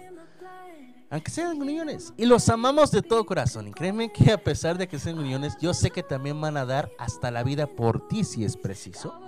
Aunque 1.10 1.30
sean 1.30 1.58
gruñones. 1.58 2.12
Y 2.16 2.26
los 2.26 2.48
amamos 2.48 2.90
de 2.90 3.00
todo 3.02 3.24
corazón. 3.24 3.68
Y 3.68 3.72
créeme 3.72 4.12
que 4.12 4.32
a 4.32 4.38
pesar 4.38 4.76
de 4.76 4.86
que 4.86 4.98
sean 4.98 5.16
gruñones, 5.16 5.56
yo 5.58 5.72
sé 5.72 5.90
que 5.90 6.02
también 6.02 6.40
van 6.40 6.56
a 6.56 6.66
dar 6.66 6.90
hasta 6.98 7.30
la 7.30 7.42
vida 7.42 7.66
por 7.66 8.08
ti 8.08 8.24
si 8.24 8.44
es 8.44 8.56
preciso. 8.56 9.18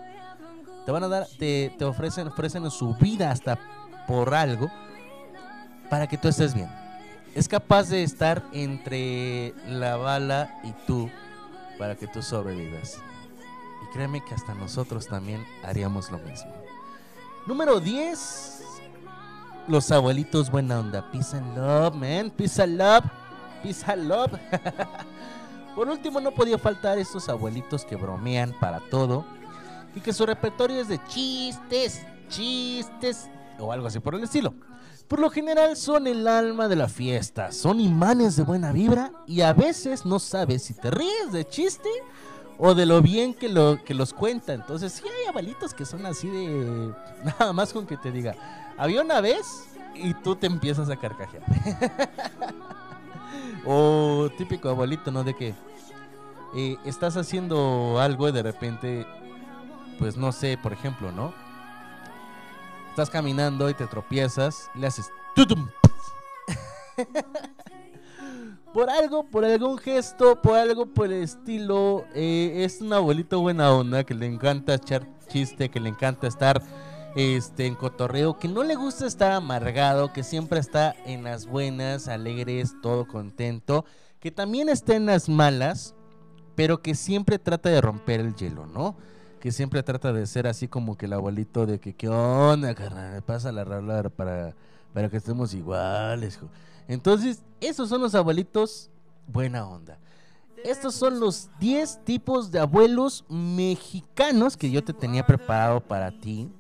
Te 0.85 0.93
van 0.93 1.05
a 1.05 1.09
dar, 1.09 1.27
te, 1.39 1.75
te 1.79 1.85
ofrecen, 1.85 2.29
ofrecen 2.29 2.71
su 2.71 2.95
vida 2.95 3.31
hasta 3.31 3.59
por 4.07 4.35
algo 4.35 4.71
para 5.89 6.07
que 6.07 6.19
tú 6.19 6.29
estés 6.29 6.55
bien. 6.55 6.69
Es 7.35 7.49
capaz 7.49 7.89
de 7.89 8.03
estar 8.03 8.43
entre 8.53 9.55
la 9.67 9.97
bala 9.97 10.61
y 10.65 10.73
tú 10.87 11.11
para 11.79 11.97
que 11.97 12.07
tú 12.07 12.23
sobrevivas. 12.23 12.99
Y 13.83 13.93
créeme 13.93 14.23
que 14.25 14.35
hasta 14.35 14.55
nosotros 14.55 15.07
también 15.07 15.47
haríamos 15.63 16.11
lo 16.11 16.19
mismo. 16.19 16.53
Número 17.47 17.81
10. 17.81 18.60
Los 19.69 19.91
abuelitos 19.91 20.51
buena 20.51 20.81
onda. 20.81 21.11
Peace 21.11 21.37
and 21.37 21.57
love, 21.57 21.95
man. 21.97 22.31
Peace 22.31 22.63
and 22.63 22.79
love. 22.79 23.05
Peace 23.63 23.85
and 23.87 24.09
love. 24.09 24.33
Por 25.75 25.89
último, 25.89 26.21
no 26.21 26.33
podía 26.33 26.59
faltar 26.59 26.99
estos 26.99 27.29
abuelitos 27.29 27.85
que 27.85 27.97
bromean 27.97 28.53
para 28.61 28.81
todo. 28.91 29.25
Y 29.95 30.01
que 30.01 30.13
su 30.13 30.27
repertorio 30.27 30.81
es 30.81 30.89
de 30.89 31.03
chistes, 31.07 32.07
chistes 32.29 33.31
o 33.59 33.73
algo 33.73 33.87
así 33.87 34.01
por 34.01 34.15
el 34.15 34.23
estilo. 34.25 34.55
Por 35.09 35.19
lo 35.19 35.31
general 35.31 35.77
son 35.77 36.07
el 36.07 36.27
alma 36.29 36.69
de 36.69 36.77
la 36.77 36.89
fiesta, 36.89 37.51
son 37.51 37.81
imanes 37.81 38.37
de 38.37 38.45
buena 38.45 38.71
vibra 38.73 39.11
y 39.27 39.41
a 39.41 39.53
veces 39.53 40.07
no 40.07 40.21
sabes 40.21 40.63
si 40.63 40.75
te 40.75 40.91
ríes 40.91 41.33
de 41.33 41.45
chiste 41.45 41.89
o 42.59 42.75
de 42.75 42.87
lo 42.87 43.03
bien 43.03 43.35
que, 43.35 43.49
lo, 43.49 43.83
que 43.83 43.93
los 43.93 44.13
cuenta. 44.13 44.53
Entonces 44.53 44.93
sí 44.93 45.03
hay 45.03 45.29
abuelitos 45.29 45.75
que 45.75 45.85
son 45.85 46.07
así 46.07 46.29
de... 46.29 46.95
Nada 47.25 47.53
más 47.53 47.73
con 47.73 47.87
que 47.87 47.97
te 47.97 48.13
diga, 48.13 48.37
había 48.81 49.03
una 49.03 49.21
vez 49.21 49.69
y 49.95 50.15
tú 50.15 50.37
te 50.37 50.47
empiezas 50.47 50.89
a 50.89 50.97
carcajear. 50.97 51.43
o 53.67 54.31
típico 54.39 54.71
abuelito, 54.71 55.11
¿no? 55.11 55.23
De 55.23 55.35
que 55.35 55.55
eh, 56.57 56.79
estás 56.87 57.19
haciendo 57.19 58.01
algo 58.01 58.31
y 58.31 58.33
de 58.33 58.43
repente, 58.43 59.07
pues 59.99 60.17
no 60.17 60.33
sé, 60.33 60.57
por 60.57 60.73
ejemplo, 60.73 61.13
¿no? 61.13 61.35
Estás 62.89 63.11
caminando 63.11 63.69
y 63.69 63.75
te 63.75 63.87
tropiezas 63.87 64.71
y 64.75 64.79
le 64.79 64.87
haces... 64.87 65.11
tutum. 65.35 65.69
por 68.73 68.89
algo, 68.89 69.25
por 69.25 69.45
algún 69.45 69.77
gesto, 69.77 70.41
por 70.41 70.57
algo 70.57 70.87
por 70.87 71.13
el 71.13 71.23
estilo, 71.23 72.07
eh, 72.15 72.65
es 72.65 72.81
un 72.81 72.95
abuelito 72.95 73.41
buena 73.41 73.73
onda 73.73 74.05
que 74.05 74.15
le 74.15 74.25
encanta 74.25 74.73
echar 74.73 75.07
chiste, 75.29 75.69
que 75.69 75.81
le 75.81 75.91
encanta 75.91 76.27
estar 76.27 76.63
este, 77.17 77.67
en 77.67 77.75
cotorreo, 77.75 78.39
que 78.39 78.49
no 78.49 78.63
le 78.63 78.75
gusta 78.77 79.07
estar 79.07 79.33
amargado, 79.33 80.13
que 80.13 80.23
siempre 80.23 80.61
está 80.61 80.95
en 81.07 81.25
las 81.25 81.47
buenas, 81.47 82.09
alegres, 82.09 82.75
todo 82.83 83.07
contento, 83.07 83.85
que 84.21 84.31
también 84.31 84.69
está 84.69 84.95
en 84.95 85.07
las 85.07 85.29
malas, 85.29 85.95
pero 86.55 86.83
que 86.83 86.95
siempre 86.95 87.39
trata 87.39 87.71
de 87.71 87.81
romper 87.81 88.21
el 88.21 88.35
hielo, 88.35 88.67
¿no? 88.67 88.97
Que 89.41 89.53
siempre 89.53 89.83
trata 89.83 90.13
de 90.13 90.27
ser 90.27 90.47
así 90.47 90.69
como 90.69 90.97
que 90.97 91.07
el 91.07 91.15
abuelito 91.15 91.67
de 91.67 91.81
que, 91.81 91.95
¿qué 91.95 92.09
onda, 92.09 92.75
carnal? 92.75 93.23
Pasa 93.23 93.51
la 93.51 93.65
rola 93.65 94.09
para, 94.11 94.55
para 94.93 95.09
que 95.09 95.17
estemos 95.17 95.55
iguales, 95.55 96.37
hijo". 96.37 96.49
Entonces, 96.87 97.43
esos 97.61 97.89
son 97.89 98.03
los 98.03 98.15
abuelitos 98.15 98.91
buena 99.27 99.67
onda. 99.67 99.99
Estos 100.65 100.95
son 100.95 101.21
los 101.21 101.49
10 101.59 102.05
tipos 102.05 102.51
de 102.51 102.59
abuelos 102.59 103.25
mexicanos 103.29 104.57
que 104.57 104.71
yo 104.71 104.85
te 104.85 104.93
tenía 104.93 105.25
preparado 105.25 105.81
para 105.81 106.11
ti. 106.11 106.51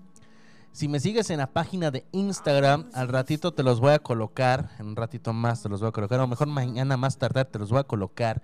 Si 0.72 0.86
me 0.86 1.00
sigues 1.00 1.30
en 1.30 1.38
la 1.38 1.48
página 1.48 1.90
de 1.90 2.06
Instagram, 2.12 2.90
al 2.94 3.08
ratito 3.08 3.52
te 3.52 3.62
los 3.62 3.80
voy 3.80 3.92
a 3.92 3.98
colocar, 3.98 4.70
en 4.78 4.86
un 4.86 4.96
ratito 4.96 5.32
más 5.32 5.62
te 5.62 5.68
los 5.68 5.80
voy 5.80 5.88
a 5.88 5.92
colocar, 5.92 6.20
o 6.20 6.26
mejor 6.28 6.46
mañana 6.46 6.96
más 6.96 7.18
tardar 7.18 7.46
te 7.46 7.58
los 7.58 7.70
voy 7.70 7.80
a 7.80 7.84
colocar 7.84 8.40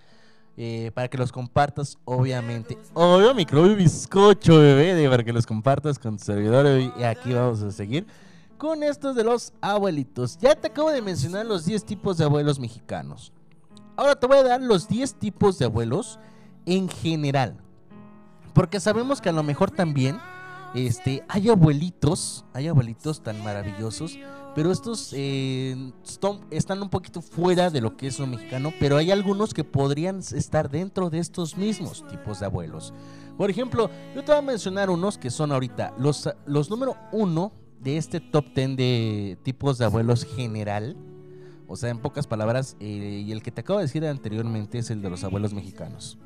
eh, 0.57 0.91
para 0.95 1.09
que 1.09 1.19
los 1.19 1.31
compartas, 1.31 1.99
obviamente. 2.05 2.79
Obvio, 2.95 3.35
microbio 3.35 3.77
bizcocho, 3.77 4.59
bebé, 4.59 5.09
para 5.09 5.23
que 5.23 5.33
los 5.33 5.47
compartas 5.47 5.99
con 5.99 6.17
tu 6.17 6.25
servidor. 6.25 6.67
Y 6.99 7.05
aquí 7.05 7.33
vamos 7.33 7.63
a 7.63 7.71
seguir 7.71 8.07
con 8.57 8.83
estos 8.83 9.15
de 9.15 9.23
los 9.23 9.53
abuelitos. 9.61 10.37
Ya 10.39 10.55
te 10.55 10.69
acabo 10.69 10.91
de 10.91 11.03
mencionar 11.03 11.47
los 11.47 11.65
10 11.65 11.85
tipos 11.85 12.19
de 12.19 12.25
abuelos 12.25 12.59
mexicanos. 12.59 13.33
Ahora 13.97 14.19
te 14.19 14.27
voy 14.27 14.39
a 14.39 14.43
dar 14.43 14.63
los 14.63 14.89
10 14.89 15.15
tipos 15.15 15.59
de 15.59 15.67
abuelos 15.67 16.19
en 16.65 16.89
general. 16.89 17.59
Porque 18.53 18.81
sabemos 18.81 19.21
que 19.21 19.29
a 19.29 19.33
lo 19.33 19.43
mejor 19.43 19.71
también 19.71 20.19
este, 20.77 21.25
hay 21.29 21.49
abuelitos, 21.49 22.45
hay 22.53 22.69
abuelitos 22.69 23.23
tan 23.23 23.43
maravillosos, 23.43 24.19
pero 24.55 24.71
estos 24.71 25.13
eh, 25.17 25.93
están, 26.51 26.83
un 26.83 26.91
poquito 26.91 27.23
fuera 27.23 27.71
de 27.71 27.81
lo 27.81 27.97
que 27.97 28.09
es 28.09 28.19
lo 28.19 28.27
mexicano, 28.27 28.73
pero 28.79 28.99
hay 28.99 29.11
algunos 29.11 29.55
que 29.55 29.65
podrían 29.65 30.19
estar 30.19 30.71
dentro 30.71 31.09
de 31.09 31.19
estos 31.19 31.57
mismos 31.57 32.07
tipos 32.09 32.41
de 32.41 32.47
abuelos. 32.47 32.93
Por 33.39 33.49
ejemplo, 33.49 33.91
yo 34.15 34.23
te 34.23 34.33
voy 34.33 34.39
a 34.39 34.43
mencionar 34.43 34.91
unos 34.91 35.17
que 35.17 35.31
son 35.31 35.51
ahorita 35.51 35.95
los, 35.99 36.29
número 36.69 36.97
uno 37.11 37.53
de 37.81 37.97
este 37.97 38.21
top 38.21 38.45
10 38.55 38.77
de 38.77 39.39
tipos 39.43 39.79
de 39.79 39.87
abuelos 39.87 40.25
general. 40.25 40.97
O 41.69 41.77
sea, 41.77 41.89
en 41.91 41.99
pocas 41.99 42.27
palabras, 42.27 42.77
eh, 42.81 43.25
y 43.27 43.33
el 43.33 43.43
que 43.43 43.51
te 43.51 43.63
acabo 43.63 43.79
de 43.79 43.87
decir 43.87 44.07
anteriormente 44.07 44.79
es 44.79 44.91
el 44.91 45.01
de 45.01 45.11
los 45.11 45.25
abuelos 45.25 45.53
mexicanos. 45.55 46.19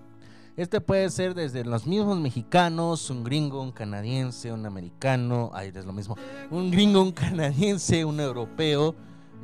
Este 0.56 0.80
puede 0.80 1.08
ser 1.10 1.34
desde 1.34 1.64
los 1.64 1.86
mismos 1.86 2.18
mexicanos, 2.18 3.08
un 3.10 3.24
gringo, 3.24 3.62
un 3.62 3.72
canadiense, 3.72 4.52
un 4.52 4.66
americano, 4.66 5.50
ay, 5.54 5.72
es 5.74 5.84
lo 5.86 5.92
mismo, 5.92 6.16
un 6.50 6.70
gringo, 6.70 7.02
un 7.02 7.12
canadiense, 7.12 8.04
un 8.04 8.20
europeo, 8.20 8.94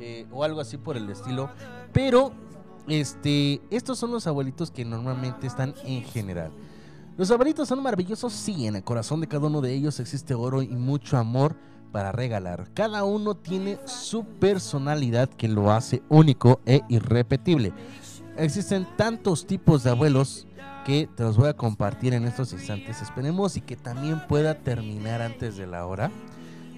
eh, 0.01 0.27
o 0.31 0.45
algo 0.45 0.61
así 0.61 0.77
por 0.77 0.97
el 0.97 1.09
estilo. 1.09 1.49
Pero, 1.93 2.33
este, 2.89 3.61
estos 3.71 3.99
son 3.99 4.13
los 4.13 4.27
abuelitos 4.27 4.71
que 4.71 4.85
normalmente 4.85 5.47
están 5.47 5.75
en 5.85 6.03
general. 6.03 6.51
Los 7.17 7.31
abuelitos 7.31 7.69
son 7.69 7.83
maravillosos, 7.83 8.33
sí, 8.33 8.67
en 8.67 8.77
el 8.77 8.85
corazón 8.85 9.21
de 9.21 9.29
cada 9.29 9.47
uno 9.47 9.61
de 9.61 9.73
ellos 9.73 10.01
existe 10.01 10.35
oro 10.35 10.61
y 10.61 10.69
mucho 10.69 11.17
amor, 11.17 11.57
para 11.97 12.13
regalar. 12.13 12.69
Cada 12.75 13.05
uno 13.05 13.35
tiene 13.35 13.79
su 13.87 14.25
personalidad 14.25 15.31
que 15.31 15.49
lo 15.49 15.71
hace 15.71 16.03
único 16.11 16.61
e 16.67 16.83
irrepetible. 16.91 17.73
Existen 18.37 18.87
tantos 18.99 19.47
tipos 19.47 19.83
de 19.83 19.91
abuelos 19.91 20.47
que 20.85 21.09
te 21.15 21.23
los 21.23 21.37
voy 21.37 21.49
a 21.49 21.55
compartir 21.55 22.15
en 22.15 22.25
estos 22.25 22.53
instantes. 22.53 23.03
Esperemos 23.03 23.57
y 23.57 23.61
que 23.61 23.77
también 23.77 24.27
pueda 24.27 24.55
terminar 24.55 25.23
antes 25.23 25.57
de 25.57 25.67
la 25.67 25.87
hora. 25.87 26.11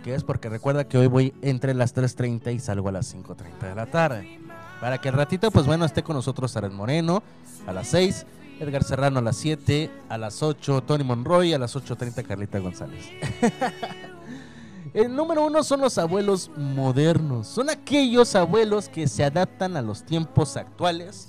Que 0.03 0.15
es 0.15 0.25
porque 0.25 0.49
recuerda 0.49 0.85
que 0.85 0.97
hoy 0.97 1.07
voy 1.09 1.35
entre 1.43 1.75
las 1.75 1.95
3.30 1.95 2.55
y 2.55 2.59
salgo 2.61 2.89
a 2.89 2.93
las 2.93 3.15
5.30 3.15 3.69
de 3.69 3.75
la 3.75 3.87
tarde. 3.87 4.41
Para 4.81 4.99
que 4.99 5.09
el 5.09 5.15
ratito, 5.15 5.51
pues 5.51 5.67
bueno, 5.67 5.85
esté 5.85 6.03
con 6.03 6.15
nosotros 6.15 6.57
Ares 6.57 6.73
Moreno 6.73 7.23
a 7.67 7.73
las 7.73 7.89
6, 7.89 8.27
Edgar 8.61 8.85
Serrano 8.85 9.19
a 9.19 9.23
las 9.23 9.37
7, 9.37 9.91
a 10.09 10.19
las 10.19 10.43
8, 10.43 10.83
Tony 10.83 11.05
Monroy, 11.05 11.53
a 11.53 11.59
las 11.59 11.77
8.30 11.77 12.25
Carlita 12.25 12.59
González. 12.61 13.07
El 14.95 15.15
número 15.15 15.45
uno 15.45 15.63
son 15.63 15.81
los 15.81 15.99
abuelos 15.99 16.51
modernos. 16.57 17.47
Son 17.47 17.69
aquellos 17.69 18.35
abuelos 18.35 18.89
que 18.89 19.07
se 19.07 19.25
adaptan 19.25 19.77
a 19.77 19.83
los 19.83 20.03
tiempos 20.05 20.57
actuales, 20.57 21.29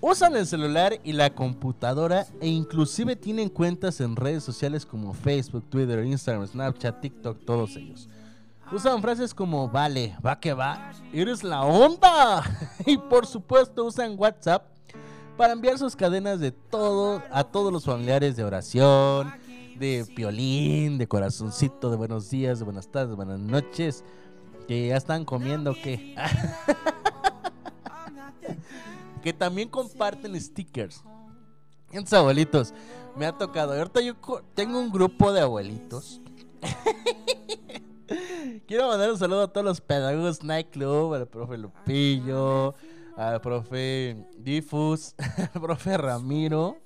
usan 0.00 0.36
el 0.36 0.46
celular 0.46 0.98
y 1.02 1.12
la 1.12 1.34
computadora 1.34 2.26
e 2.40 2.48
inclusive 2.48 3.16
tienen 3.16 3.48
cuentas 3.48 4.00
en 4.00 4.16
redes 4.16 4.44
sociales 4.44 4.86
como 4.86 5.12
Facebook, 5.12 5.64
Twitter, 5.68 6.04
Instagram, 6.04 6.46
Snapchat, 6.46 7.00
TikTok, 7.00 7.44
todos 7.44 7.76
ellos. 7.76 8.08
Usan 8.70 9.00
frases 9.00 9.32
como 9.32 9.68
vale, 9.68 10.14
va 10.24 10.38
que 10.38 10.52
va, 10.52 10.92
eres 11.12 11.42
la 11.42 11.62
onda. 11.62 12.44
Y 12.86 12.98
por 12.98 13.26
supuesto 13.26 13.84
usan 13.84 14.14
WhatsApp 14.18 14.64
para 15.36 15.52
enviar 15.52 15.78
sus 15.78 15.96
cadenas 15.96 16.40
de 16.40 16.52
todo 16.52 17.22
a 17.30 17.44
todos 17.44 17.72
los 17.72 17.84
familiares 17.84 18.36
de 18.36 18.44
oración, 18.44 19.32
de 19.78 20.06
piolín, 20.14 20.98
de 20.98 21.06
corazoncito, 21.06 21.90
de 21.90 21.96
buenos 21.96 22.28
días, 22.28 22.58
de 22.58 22.64
buenas 22.64 22.88
tardes, 22.88 23.10
de 23.10 23.16
buenas 23.16 23.38
noches, 23.38 24.04
que 24.66 24.88
ya 24.88 24.96
están 24.96 25.24
comiendo 25.24 25.74
que 25.74 26.14
que 29.28 29.34
también 29.34 29.68
comparten 29.68 30.40
stickers. 30.40 31.04
Estos 31.92 32.14
abuelitos, 32.14 32.72
me 33.14 33.26
ha 33.26 33.32
tocado. 33.36 33.74
Ahorita 33.74 34.00
yo 34.00 34.14
tengo 34.54 34.80
un 34.80 34.90
grupo 34.90 35.34
de 35.34 35.42
abuelitos. 35.42 36.22
Quiero 38.66 38.88
mandar 38.88 39.10
un 39.10 39.18
saludo 39.18 39.42
a 39.42 39.52
todos 39.52 39.66
los 39.66 39.82
pedagogos 39.82 40.42
Nightclub, 40.42 41.12
al 41.12 41.28
profe 41.28 41.58
Lupillo, 41.58 42.74
al 43.18 43.38
profe 43.42 44.16
Difus, 44.38 45.14
al 45.54 45.60
profe 45.60 45.98
Ramiro, 45.98 46.78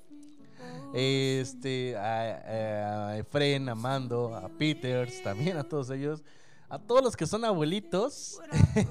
este, 0.93 1.95
a, 1.95 3.11
a 3.11 3.17
Efren, 3.19 3.69
a 3.69 3.75
Mando, 3.75 4.35
a 4.35 4.49
Peters, 4.49 5.23
también 5.23 5.55
a 5.55 5.63
todos 5.63 5.89
ellos, 5.91 6.25
a 6.67 6.77
todos 6.77 7.01
los 7.01 7.15
que 7.15 7.25
son 7.25 7.45
abuelitos 7.45 8.41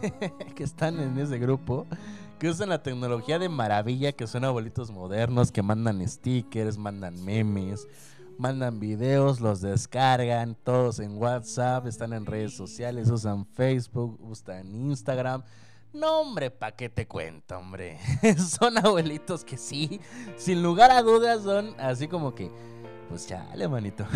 que 0.57 0.65
están 0.65 0.99
en 0.99 1.19
ese 1.19 1.39
grupo, 1.39 1.87
que 2.43 2.49
usan 2.49 2.71
la 2.71 2.83
tecnología 2.83 3.39
de 3.39 3.49
maravilla, 3.49 4.11
que 4.11 4.27
son 4.27 4.45
abuelitos 4.45 4.91
modernos, 4.91 5.53
que 5.53 5.63
mandan 5.63 6.05
stickers, 6.09 6.77
mandan 6.77 7.25
memes, 7.25 7.87
mandan 8.37 8.81
videos, 8.81 9.41
los 9.41 9.61
descargan, 9.61 10.57
todos 10.57 10.99
en 10.99 11.19
WhatsApp, 11.19 11.87
están 11.87 12.13
en 12.13 12.27
redes 12.27 12.53
sociales, 12.57 13.11
usan 13.11 13.47
Facebook, 13.47 14.19
usan 14.21 14.75
Instagram. 14.75 15.45
No, 15.93 16.23
hombre, 16.23 16.51
¿pa' 16.51 16.73
qué 16.73 16.89
te 16.89 17.07
cuento, 17.07 17.57
hombre? 17.59 18.01
son 18.59 18.77
abuelitos 18.77 19.45
que 19.45 19.57
sí, 19.57 20.01
sin 20.37 20.65
lugar 20.65 20.91
a 20.91 21.01
dudas, 21.01 21.45
son 21.45 21.77
así 21.79 22.09
como 22.09 22.35
que, 22.35 22.51
pues 23.13 23.27
chale, 23.27 23.69
manito. 23.69 24.07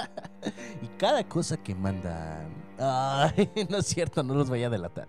y 0.82 0.86
cada 0.98 1.26
cosa 1.26 1.56
que 1.56 1.74
mandan. 1.74 2.46
Ay, 2.78 3.50
no 3.70 3.78
es 3.78 3.86
cierto, 3.86 4.22
no 4.22 4.34
los 4.34 4.50
voy 4.50 4.62
a 4.64 4.68
delatar. 4.68 5.08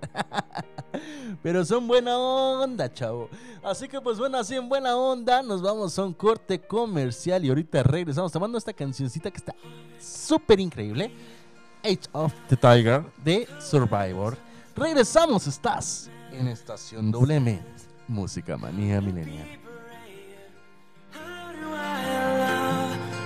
Pero 1.43 1.65
son 1.65 1.85
buena 1.85 2.17
onda, 2.17 2.89
chavo. 2.93 3.27
Así 3.61 3.89
que 3.89 3.99
pues 3.99 4.17
bueno, 4.19 4.37
así 4.37 4.55
en 4.55 4.69
buena 4.69 4.95
onda, 4.95 5.41
nos 5.41 5.61
vamos 5.61 5.99
a 5.99 6.05
un 6.05 6.13
corte 6.13 6.61
comercial 6.61 7.43
y 7.43 7.49
ahorita 7.49 7.83
regresamos 7.83 8.31
tomando 8.31 8.57
esta 8.57 8.71
cancioncita 8.71 9.29
que 9.29 9.37
está 9.37 9.53
súper 9.99 10.61
increíble. 10.61 11.11
Age 11.83 12.07
of 12.13 12.33
the 12.47 12.55
Tiger 12.55 13.03
de 13.21 13.49
Survivor. 13.59 14.37
Regresamos, 14.77 15.45
estás 15.45 16.09
en 16.31 16.47
Estación 16.47 17.11
WM, 17.11 17.59
Música 18.07 18.55
Manía 18.55 19.01
Milenial. 19.01 19.58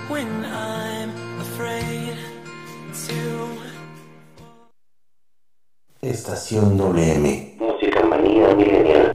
When 0.08 0.44
I'm 0.44 1.10
afraid 1.40 2.16
to 3.06 3.48
Estación 6.02 6.76
WM. 6.76 7.56
Música 7.58 8.04
manía 8.04 8.54
milenial. 8.54 9.14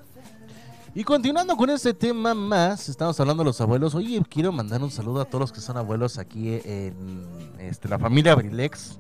Y 0.97 1.03
continuando 1.03 1.55
con 1.55 1.69
este 1.69 1.93
tema 1.93 2.33
más, 2.33 2.89
estamos 2.89 3.19
hablando 3.19 3.43
de 3.43 3.49
los 3.49 3.61
abuelos. 3.61 3.93
Oye, 3.93 4.19
quiero 4.27 4.51
mandar 4.51 4.81
un 4.81 4.89
saludo 4.89 5.21
a 5.21 5.25
todos 5.25 5.41
los 5.41 5.51
que 5.51 5.61
son 5.61 5.77
abuelos 5.77 6.17
aquí 6.17 6.59
en 6.65 7.23
este, 7.59 7.87
la 7.87 7.99
familia 7.99 8.31
Abrilex. 8.31 8.97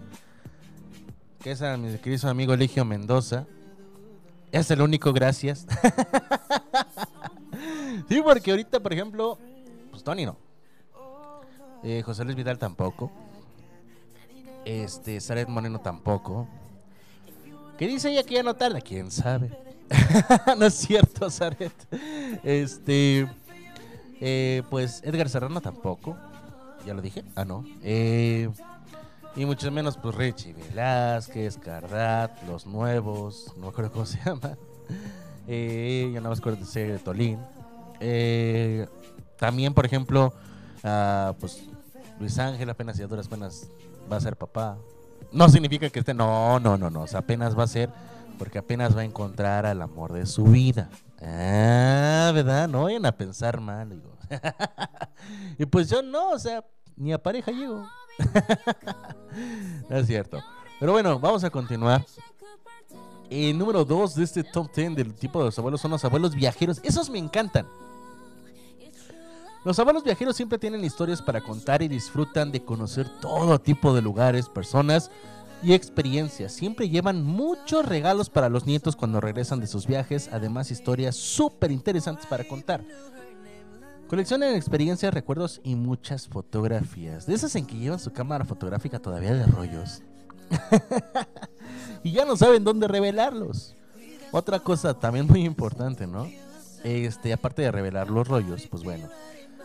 Que 1.39 1.49
es 1.49 1.61
a 1.63 1.75
mi 1.75 1.97
querido 1.97 2.29
amigo 2.29 2.53
Eligio 2.53 2.85
Mendoza. 2.85 3.47
Es 4.51 4.69
el 4.69 4.83
único, 4.83 5.11
gracias. 5.11 5.65
sí, 8.07 8.21
porque 8.23 8.51
ahorita, 8.51 8.79
por 8.79 8.93
ejemplo, 8.93 9.39
pues 9.89 10.03
Tony 10.03 10.27
no. 10.27 10.37
Eh, 11.81 12.03
José 12.05 12.23
Luis 12.25 12.35
Vidal 12.35 12.59
tampoco. 12.59 13.11
Este, 14.65 15.19
Saret 15.19 15.49
Moreno 15.49 15.81
tampoco. 15.81 16.47
¿Qué 17.75 17.87
dice 17.87 18.11
ella 18.11 18.21
que 18.21 18.35
ya 18.35 18.43
no 18.43 18.53
tarda? 18.53 18.81
¿Quién 18.81 19.09
sabe? 19.09 19.65
no 20.57 20.65
es 20.65 20.73
cierto, 20.73 21.29
Zaret. 21.29 21.73
Este. 22.43 23.27
eh, 24.19 24.63
pues 24.69 25.01
Edgar 25.03 25.29
Serrano 25.29 25.61
tampoco. 25.61 26.17
Ya 26.85 26.93
lo 26.93 27.01
dije. 27.01 27.23
Ah, 27.35 27.45
no. 27.45 27.65
Eh, 27.83 28.49
y 29.35 29.45
mucho 29.45 29.69
menos, 29.71 29.97
pues 29.97 30.15
Richie 30.15 30.53
Velázquez, 30.53 31.57
Cardat, 31.57 32.31
los 32.47 32.65
nuevos. 32.65 33.53
No 33.55 33.63
me 33.63 33.67
acuerdo 33.69 33.91
cómo 33.91 34.05
se 34.05 34.19
llama. 34.25 34.57
Eh, 35.47 36.09
ya 36.13 36.19
nada 36.19 36.29
más 36.29 36.39
acuerdo 36.39 36.65
de 36.65 36.99
Tolín. 36.99 37.39
Eh, 37.99 38.87
también, 39.37 39.73
por 39.73 39.85
ejemplo, 39.85 40.33
ah, 40.83 41.33
pues 41.39 41.63
Luis 42.19 42.37
Ángel 42.39 42.69
apenas 42.69 42.99
y 42.99 43.03
a 43.03 43.07
duras 43.07 43.27
penas 43.27 43.67
va 44.11 44.17
a 44.17 44.21
ser 44.21 44.35
papá. 44.35 44.77
No 45.31 45.49
significa 45.49 45.89
que 45.89 45.99
esté. 45.99 46.13
No, 46.13 46.59
no, 46.59 46.77
no, 46.77 46.89
no. 46.89 47.05
Apenas 47.13 47.57
va 47.57 47.63
a 47.63 47.67
ser 47.67 47.89
porque 48.37 48.59
apenas 48.59 48.95
va 48.95 49.01
a 49.01 49.05
encontrar 49.05 49.65
al 49.65 49.81
amor 49.81 50.13
de 50.13 50.25
su 50.25 50.43
vida. 50.45 50.89
Ah, 51.21 52.31
¿verdad? 52.33 52.67
No 52.67 52.83
vayan 52.83 53.05
a 53.05 53.11
pensar 53.11 53.59
mal, 53.59 53.89
digo. 53.89 54.17
y 55.57 55.65
pues 55.65 55.89
yo 55.89 56.01
no, 56.01 56.31
o 56.31 56.39
sea, 56.39 56.63
ni 56.95 57.13
a 57.13 57.21
pareja 57.21 57.51
llego. 57.51 57.87
no 59.89 59.97
es 59.97 60.07
cierto. 60.07 60.39
Pero 60.79 60.91
bueno, 60.91 61.19
vamos 61.19 61.43
a 61.43 61.49
continuar. 61.49 62.05
El 63.29 63.57
número 63.57 63.83
2 63.83 64.15
de 64.15 64.23
este 64.23 64.43
top 64.43 64.73
10 64.73 64.95
del 64.95 65.13
tipo 65.13 65.39
de 65.39 65.45
los 65.45 65.59
abuelos 65.59 65.81
son 65.81 65.91
los 65.91 66.05
abuelos 66.05 66.33
viajeros. 66.35 66.79
Esos 66.83 67.09
me 67.09 67.19
encantan. 67.19 67.67
Los 69.65 69.79
abuelos 69.79 70.03
viajeros 70.03 70.35
siempre 70.37 70.57
tienen 70.57 70.85
historias 70.85 71.21
para 71.21 71.41
contar 71.41 71.81
y 71.81 71.89
disfrutan 71.89 72.51
de 72.51 72.63
conocer 72.63 73.09
todo 73.19 73.59
tipo 73.59 73.93
de 73.93 74.01
lugares, 74.01 74.47
personas 74.47 75.11
y 75.63 75.73
experiencias. 75.73 76.53
Siempre 76.53 76.89
llevan 76.89 77.23
muchos 77.23 77.85
regalos 77.85 78.29
para 78.29 78.49
los 78.49 78.65
nietos 78.65 78.95
cuando 78.95 79.21
regresan 79.21 79.59
de 79.59 79.67
sus 79.67 79.87
viajes, 79.87 80.29
además 80.31 80.71
historias 80.71 81.15
súper 81.15 81.71
interesantes 81.71 82.25
para 82.25 82.43
contar. 82.43 82.83
Coleccionan 84.07 84.55
experiencias, 84.55 85.13
recuerdos 85.13 85.59
y 85.63 85.75
muchas 85.75 86.27
fotografías. 86.27 87.25
De 87.25 87.33
esas 87.33 87.55
en 87.55 87.65
que 87.65 87.77
llevan 87.77 87.99
su 87.99 88.13
cámara 88.13 88.45
fotográfica 88.45 88.99
todavía 88.99 89.33
de 89.33 89.45
rollos. 89.45 90.01
y 92.03 92.11
ya 92.13 92.23
no 92.23 92.37
saben 92.37 92.63
dónde 92.63 92.87
revelarlos. 92.87 93.75
Otra 94.31 94.59
cosa 94.59 94.93
también 94.93 95.27
muy 95.27 95.43
importante, 95.43 96.07
¿no? 96.07 96.27
Este, 96.83 97.33
aparte 97.33 97.63
de 97.63 97.71
revelar 97.71 98.09
los 98.09 98.27
rollos, 98.27 98.67
pues 98.67 98.83
bueno, 98.83 99.09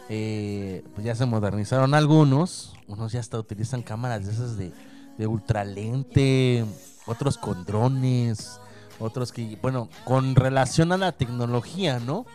eh, 0.08 0.82
pues 0.94 1.04
ya 1.04 1.14
se 1.14 1.24
modernizaron 1.24 1.94
algunos. 1.94 2.74
Unos 2.88 3.12
ya 3.12 3.20
hasta 3.20 3.38
utilizan 3.38 3.82
cámaras 3.82 4.26
de 4.26 4.32
esas 4.32 4.56
de, 4.56 4.72
de 5.18 5.26
ultralente, 5.26 6.64
otros 7.06 7.38
con 7.38 7.64
drones, 7.64 8.60
otros 8.98 9.32
que, 9.32 9.58
bueno, 9.60 9.88
con 10.04 10.34
relación 10.34 10.92
a 10.92 10.96
la 10.96 11.12
tecnología, 11.12 11.98
¿no? 11.98 12.26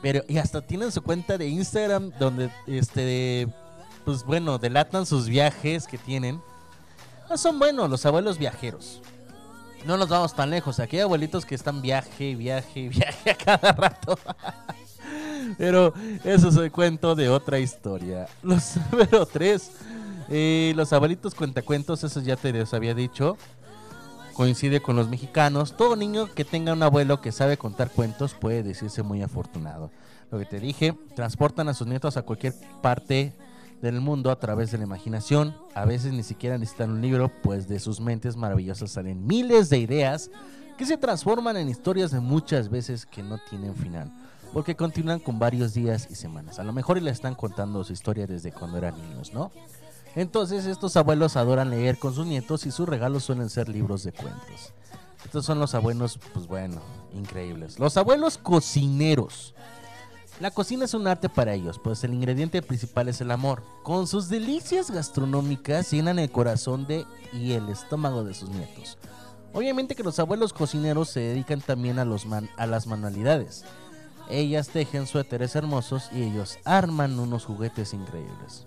Pero, 0.00 0.22
y 0.28 0.38
hasta 0.38 0.60
tienen 0.60 0.90
su 0.90 1.02
cuenta 1.02 1.38
de 1.38 1.48
Instagram 1.48 2.12
donde, 2.18 2.50
este, 2.66 3.48
pues 4.04 4.24
bueno, 4.24 4.58
delatan 4.58 5.06
sus 5.06 5.28
viajes 5.28 5.86
que 5.86 5.98
tienen. 5.98 6.40
Son 7.36 7.58
buenos 7.58 7.88
los 7.88 8.04
abuelos 8.04 8.38
viajeros. 8.38 9.00
No 9.86 9.96
nos 9.96 10.08
vamos 10.08 10.34
tan 10.34 10.50
lejos. 10.50 10.80
Aquí 10.80 10.96
hay 10.96 11.02
abuelitos 11.02 11.44
que 11.44 11.54
están 11.54 11.82
viaje, 11.82 12.34
viaje, 12.34 12.88
viaje 12.88 13.30
a 13.30 13.34
cada 13.36 13.72
rato. 13.72 14.18
Pero 15.58 15.92
eso 16.24 16.48
es 16.48 16.56
el 16.56 16.70
cuento 16.70 17.14
de 17.14 17.28
otra 17.28 17.58
historia. 17.58 18.28
Los 18.42 18.76
número 18.90 19.26
3. 19.26 19.70
Los 20.74 20.92
abuelitos 20.92 21.34
cuentacuentos, 21.34 22.04
eso 22.04 22.20
ya 22.20 22.36
te 22.36 22.52
los 22.52 22.72
había 22.72 22.94
dicho. 22.94 23.36
Coincide 24.34 24.80
con 24.80 24.96
los 24.96 25.08
mexicanos. 25.08 25.76
Todo 25.76 25.94
niño 25.94 26.26
que 26.34 26.44
tenga 26.44 26.72
un 26.72 26.82
abuelo 26.82 27.20
que 27.20 27.32
sabe 27.32 27.58
contar 27.58 27.90
cuentos 27.90 28.34
puede 28.34 28.62
decirse 28.62 29.02
muy 29.02 29.22
afortunado. 29.22 29.90
Lo 30.30 30.38
que 30.38 30.46
te 30.46 30.58
dije, 30.58 30.96
transportan 31.14 31.68
a 31.68 31.74
sus 31.74 31.86
nietos 31.86 32.16
a 32.16 32.22
cualquier 32.22 32.54
parte 32.80 33.34
del 33.82 34.00
mundo 34.00 34.30
a 34.30 34.38
través 34.38 34.70
de 34.70 34.78
la 34.78 34.84
imaginación. 34.84 35.54
A 35.74 35.84
veces 35.84 36.12
ni 36.12 36.22
siquiera 36.22 36.56
necesitan 36.56 36.90
un 36.90 37.02
libro, 37.02 37.30
pues 37.42 37.68
de 37.68 37.78
sus 37.78 38.00
mentes 38.00 38.36
maravillosas 38.36 38.92
salen 38.92 39.26
miles 39.26 39.68
de 39.68 39.78
ideas 39.78 40.30
que 40.78 40.86
se 40.86 40.96
transforman 40.96 41.58
en 41.58 41.68
historias 41.68 42.10
de 42.10 42.20
muchas 42.20 42.70
veces 42.70 43.04
que 43.04 43.22
no 43.22 43.38
tienen 43.50 43.74
final. 43.74 44.10
Porque 44.54 44.76
continúan 44.76 45.18
con 45.18 45.38
varios 45.38 45.74
días 45.74 46.08
y 46.10 46.14
semanas. 46.14 46.58
A 46.58 46.64
lo 46.64 46.72
mejor 46.72 46.96
y 46.96 47.00
le 47.00 47.10
están 47.10 47.34
contando 47.34 47.84
su 47.84 47.92
historia 47.92 48.26
desde 48.26 48.52
cuando 48.52 48.78
eran 48.78 48.96
niños, 48.96 49.34
¿no? 49.34 49.50
Entonces 50.14 50.66
estos 50.66 50.96
abuelos 50.96 51.36
adoran 51.36 51.70
leer 51.70 51.98
con 51.98 52.14
sus 52.14 52.26
nietos 52.26 52.66
y 52.66 52.70
sus 52.70 52.88
regalos 52.88 53.24
suelen 53.24 53.48
ser 53.50 53.68
libros 53.68 54.04
de 54.04 54.12
cuentos. 54.12 54.72
estos 55.24 55.46
son 55.46 55.58
los 55.58 55.74
abuelos, 55.74 56.18
pues 56.34 56.46
bueno, 56.46 56.80
increíbles. 57.14 57.78
Los 57.78 57.96
abuelos 57.96 58.36
cocineros. 58.38 59.54
La 60.40 60.50
cocina 60.50 60.84
es 60.86 60.94
un 60.94 61.06
arte 61.06 61.28
para 61.28 61.54
ellos, 61.54 61.78
pues 61.82 62.02
el 62.04 62.12
ingrediente 62.14 62.60
principal 62.62 63.08
es 63.08 63.20
el 63.20 63.30
amor. 63.30 63.62
Con 63.84 64.06
sus 64.06 64.28
delicias 64.28 64.90
gastronómicas 64.90 65.90
llenan 65.90 66.18
el 66.18 66.30
corazón 66.30 66.86
de 66.86 67.06
y 67.32 67.52
el 67.52 67.68
estómago 67.68 68.24
de 68.24 68.34
sus 68.34 68.48
nietos. 68.50 68.98
Obviamente 69.54 69.94
que 69.94 70.02
los 70.02 70.18
abuelos 70.18 70.52
cocineros 70.52 71.10
se 71.10 71.20
dedican 71.20 71.60
también 71.60 71.98
a, 71.98 72.04
los 72.04 72.26
man- 72.26 72.50
a 72.56 72.66
las 72.66 72.86
manualidades. 72.86 73.64
Ellas 74.28 74.68
tejen 74.68 75.06
suéteres 75.06 75.54
hermosos 75.54 76.08
y 76.12 76.22
ellos 76.22 76.58
arman 76.64 77.18
unos 77.20 77.44
juguetes 77.44 77.92
increíbles. 77.92 78.66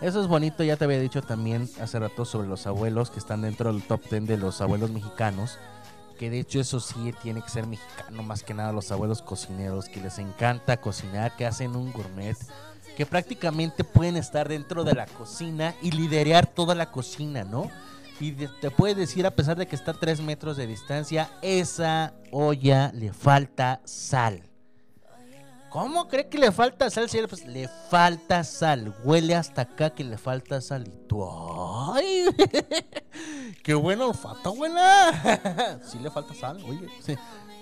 Eso 0.00 0.22
es 0.22 0.28
bonito, 0.28 0.64
ya 0.64 0.76
te 0.76 0.84
había 0.84 0.98
dicho 0.98 1.20
también 1.20 1.68
hace 1.78 1.98
rato 1.98 2.24
sobre 2.24 2.48
los 2.48 2.66
abuelos 2.66 3.10
que 3.10 3.18
están 3.18 3.42
dentro 3.42 3.70
del 3.70 3.82
top 3.82 4.00
10 4.08 4.26
de 4.26 4.36
los 4.38 4.62
abuelos 4.62 4.90
mexicanos. 4.90 5.58
Que 6.18 6.30
de 6.30 6.40
hecho 6.40 6.58
eso 6.58 6.80
sí 6.80 7.14
tiene 7.22 7.42
que 7.42 7.50
ser 7.50 7.66
mexicano, 7.66 8.22
más 8.22 8.42
que 8.42 8.54
nada 8.54 8.72
los 8.72 8.90
abuelos 8.92 9.20
cocineros, 9.20 9.88
que 9.88 10.00
les 10.00 10.18
encanta 10.18 10.78
cocinar, 10.78 11.36
que 11.36 11.46
hacen 11.46 11.76
un 11.76 11.92
gourmet, 11.92 12.36
que 12.96 13.04
prácticamente 13.04 13.84
pueden 13.84 14.16
estar 14.16 14.48
dentro 14.48 14.84
de 14.84 14.94
la 14.94 15.06
cocina 15.06 15.74
y 15.82 15.90
liderear 15.90 16.46
toda 16.46 16.74
la 16.74 16.90
cocina, 16.90 17.44
¿no? 17.44 17.70
Y 18.20 18.32
te 18.32 18.70
puede 18.70 18.94
decir, 18.94 19.26
a 19.26 19.30
pesar 19.30 19.56
de 19.56 19.66
que 19.66 19.76
está 19.76 19.92
a 19.92 20.00
3 20.00 20.20
metros 20.20 20.58
de 20.58 20.66
distancia, 20.66 21.30
esa 21.40 22.12
olla 22.30 22.90
le 22.92 23.12
falta 23.12 23.80
sal. 23.84 24.49
¿Cómo 25.70 26.08
cree 26.08 26.28
que 26.28 26.36
le 26.36 26.50
falta 26.50 26.90
sal? 26.90 27.08
señor? 27.08 27.28
Pues 27.28 27.46
le 27.46 27.68
falta 27.68 28.42
sal. 28.42 28.94
Huele 29.04 29.36
hasta 29.36 29.62
acá 29.62 29.90
que 29.90 30.02
le 30.02 30.18
falta 30.18 30.60
sal. 30.60 30.84
Y 30.88 31.06
tú, 31.06 31.24
¡ay! 31.94 32.26
¡Qué 33.62 33.74
buen 33.74 34.00
olfato, 34.00 34.50
abuela! 34.50 35.78
sí 35.90 36.00
le 36.00 36.10
falta 36.10 36.34
sal, 36.34 36.60
oye. 36.64 36.88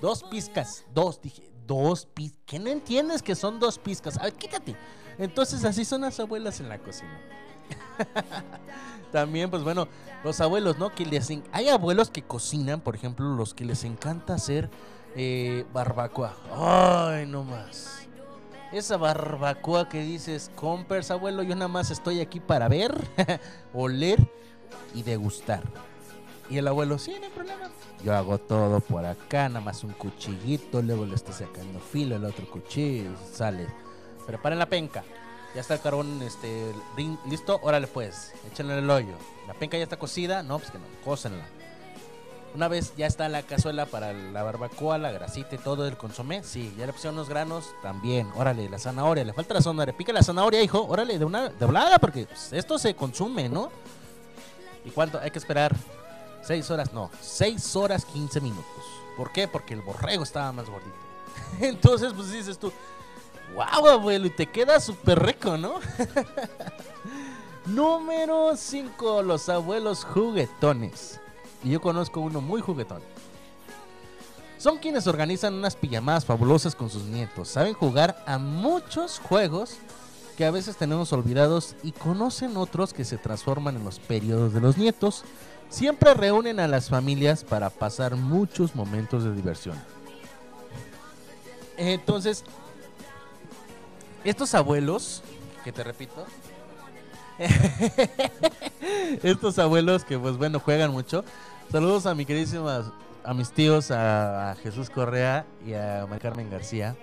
Dos 0.01 0.22
pizcas, 0.24 0.85
dos, 0.94 1.20
dije, 1.20 1.51
dos 1.66 2.06
pizcas. 2.06 2.40
¿Qué 2.47 2.59
no 2.59 2.70
entiendes 2.70 3.22
que 3.22 3.35
son 3.35 3.60
dos 3.60 3.78
pizcas? 3.78 4.16
A 4.16 4.22
ver, 4.22 4.32
quítate. 4.32 4.74
Entonces 5.18 5.64
así 5.66 5.85
son 5.85 6.01
las 6.01 6.18
abuelas 6.18 6.60
en 6.60 6.70
la 6.70 6.78
cocina. 6.78 7.20
También, 9.12 9.51
pues 9.51 9.62
bueno, 9.62 9.86
los 10.24 10.40
abuelos, 10.40 10.78
¿no? 10.78 10.94
Que 10.94 11.05
les 11.05 11.28
Hay 11.52 11.68
abuelos 11.68 12.10
que 12.10 12.22
cocinan, 12.22 12.80
por 12.80 12.94
ejemplo, 12.94 13.35
los 13.35 13.52
que 13.52 13.66
les 13.66 13.85
encanta 13.85 14.35
hacer 14.35 14.70
eh, 15.16 15.64
barbacoa. 15.72 16.35
Ay, 16.52 17.26
no 17.26 17.44
más. 17.44 18.06
Esa 18.72 18.97
barbacoa 18.97 19.89
que 19.89 20.02
dices, 20.02 20.51
compers, 20.55 21.10
abuelo, 21.10 21.43
yo 21.43 21.55
nada 21.55 21.68
más 21.68 21.90
estoy 21.90 22.20
aquí 22.20 22.39
para 22.39 22.68
ver, 22.68 22.94
oler 23.72 24.18
y 24.94 25.02
degustar. 25.02 25.62
Y 26.51 26.59
el 26.59 26.68
abuelo, 26.68 26.98
sí, 26.98 27.14
no 27.18 27.24
hay 27.24 27.32
problema. 27.32 27.70
Yo 28.05 28.14
hago 28.14 28.39
todo 28.39 28.80
por 28.80 29.05
acá, 29.05 29.48
nada 29.48 29.60
más 29.60 29.82
un 29.85 29.93
cuchillito, 29.93 30.82
luego 30.82 31.05
le 31.05 31.14
estoy 31.14 31.35
sacando 31.35 31.80
filo, 31.80 32.16
el 32.16 32.24
otro 32.24 32.48
cuchillo, 32.48 33.10
sale. 33.32 33.66
Preparen 34.26 34.59
la 34.59 34.66
penca. 34.66 35.02
Ya 35.55 35.62
está 35.62 35.74
el 35.74 35.80
carbón 35.80 36.20
este, 36.22 36.72
listo, 37.26 37.59
órale 37.62 37.86
pues, 37.86 38.32
échenle 38.52 38.78
el 38.78 38.89
hoyo. 38.89 39.14
La 39.47 39.55
penca 39.55 39.78
ya 39.78 39.85
está 39.85 39.98
cocida, 39.98 40.43
no, 40.43 40.59
pues 40.59 40.70
que 40.70 40.78
no, 40.78 40.85
cócenla. 41.05 41.44
Una 42.59 42.66
vez 42.66 42.93
ya 42.97 43.06
está 43.06 43.28
la 43.28 43.44
cazuela 43.44 43.86
para 43.86 44.12
la 44.12 44.43
barbacoa, 44.43 44.98
la 44.98 45.12
grasita 45.12 45.55
y 45.55 45.59
todo 45.59 45.86
el 45.86 45.97
consomé, 45.97 46.43
sí, 46.43 46.74
ya 46.76 46.86
le 46.86 46.93
pusieron 46.93 47.14
unos 47.14 47.28
granos, 47.28 47.72
también, 47.82 48.28
órale, 48.35 48.68
la 48.68 48.80
zanahoria, 48.80 49.24
le 49.24 49.32
falta 49.32 49.55
la 49.55 49.62
zanahoria, 49.62 49.97
pica 49.97 50.12
la 50.12 50.24
zanahoria, 50.24 50.60
hijo, 50.60 50.85
órale, 50.85 51.20
de 51.20 51.24
una 51.24 51.51
de 51.51 51.98
porque 52.01 52.26
pues, 52.26 52.52
esto 52.52 52.76
se 52.76 52.97
consume, 52.97 53.48
¿no? 53.48 53.70
¿Y 54.85 54.90
cuánto? 54.90 55.20
Hay 55.20 55.30
que 55.30 55.39
esperar 55.39 55.72
seis 56.43 56.68
horas, 56.68 56.93
no, 56.93 57.12
seis 57.20 57.76
horas 57.76 58.05
15 58.05 58.40
minutos. 58.40 58.85
¿Por 59.16 59.30
qué? 59.30 59.47
Porque 59.47 59.74
el 59.74 59.82
borrego 59.82 60.24
estaba 60.24 60.51
más 60.51 60.68
gordito. 60.68 60.97
Entonces, 61.60 62.12
pues 62.12 62.32
dices 62.32 62.59
tú, 62.59 62.72
wow, 63.55 63.86
abuelo, 63.86 64.26
y 64.26 64.30
te 64.30 64.47
queda 64.47 64.80
súper 64.80 65.24
rico, 65.24 65.56
¿no? 65.56 65.74
Número 67.66 68.56
5, 68.56 69.22
los 69.22 69.48
abuelos 69.48 70.05
juguetones. 70.05 71.20
Y 71.64 71.70
yo 71.70 71.80
conozco 71.80 72.20
uno 72.20 72.40
muy 72.40 72.60
juguetón. 72.60 73.02
Son 74.59 74.78
quienes 74.78 75.06
organizan 75.06 75.55
unas 75.55 75.76
pijamadas 75.76 76.24
fabulosas 76.24 76.74
con 76.74 76.90
sus 76.90 77.05
nietos. 77.05 77.48
Saben 77.48 77.74
jugar 77.74 78.22
a 78.26 78.39
muchos 78.39 79.20
juegos 79.20 79.76
que 80.36 80.44
a 80.44 80.51
veces 80.51 80.76
tenemos 80.76 81.12
olvidados 81.12 81.76
y 81.82 81.93
conocen 81.93 82.56
otros 82.56 82.93
que 82.93 83.05
se 83.05 83.18
transforman 83.18 83.76
en 83.76 83.85
los 83.85 83.98
periodos 84.01 84.52
de 84.52 84.60
los 84.60 84.76
nietos. 84.76 85.24
Siempre 85.68 86.14
reúnen 86.14 86.60
a 86.60 86.68
las 86.68 86.89
familias 86.89 87.44
para 87.44 87.70
pasar 87.70 88.16
muchos 88.16 88.74
momentos 88.74 89.24
de 89.24 89.35
diversión. 89.35 89.76
Entonces, 91.76 92.44
estos 94.24 94.55
abuelos, 94.55 95.22
que 95.62 95.72
te 95.72 95.85
repito, 95.85 96.26
estos 99.23 99.59
abuelos 99.59 100.05
que 100.05 100.19
pues 100.19 100.36
bueno 100.36 100.60
juegan 100.60 100.90
mucho. 100.90 101.24
Saludos 101.70 102.06
a 102.06 102.15
mi 102.15 102.24
queridísimas, 102.24 102.86
a 103.24 103.35
mis 103.35 103.52
tíos, 103.52 103.90
a, 103.90 104.52
a 104.52 104.55
Jesús 104.56 104.90
Correa 104.90 105.47
y 105.66 105.74
a 105.74 106.06
María 106.09 106.19
Carmen 106.31 106.51
García. 106.51 106.97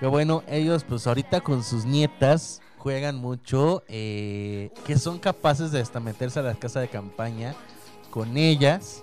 Que 0.00 0.06
bueno, 0.06 0.42
ellos 0.48 0.84
pues 0.84 1.06
ahorita 1.06 1.40
con 1.40 1.64
sus 1.64 1.84
nietas 1.84 2.60
juegan 2.78 3.16
mucho, 3.16 3.82
eh, 3.88 4.70
que 4.86 4.98
son 4.98 5.18
capaces 5.18 5.72
de 5.72 5.80
hasta 5.80 6.00
meterse 6.00 6.38
a 6.38 6.42
la 6.42 6.54
casa 6.54 6.80
de 6.80 6.88
campaña 6.88 7.54
con 8.10 8.36
ellas 8.36 9.02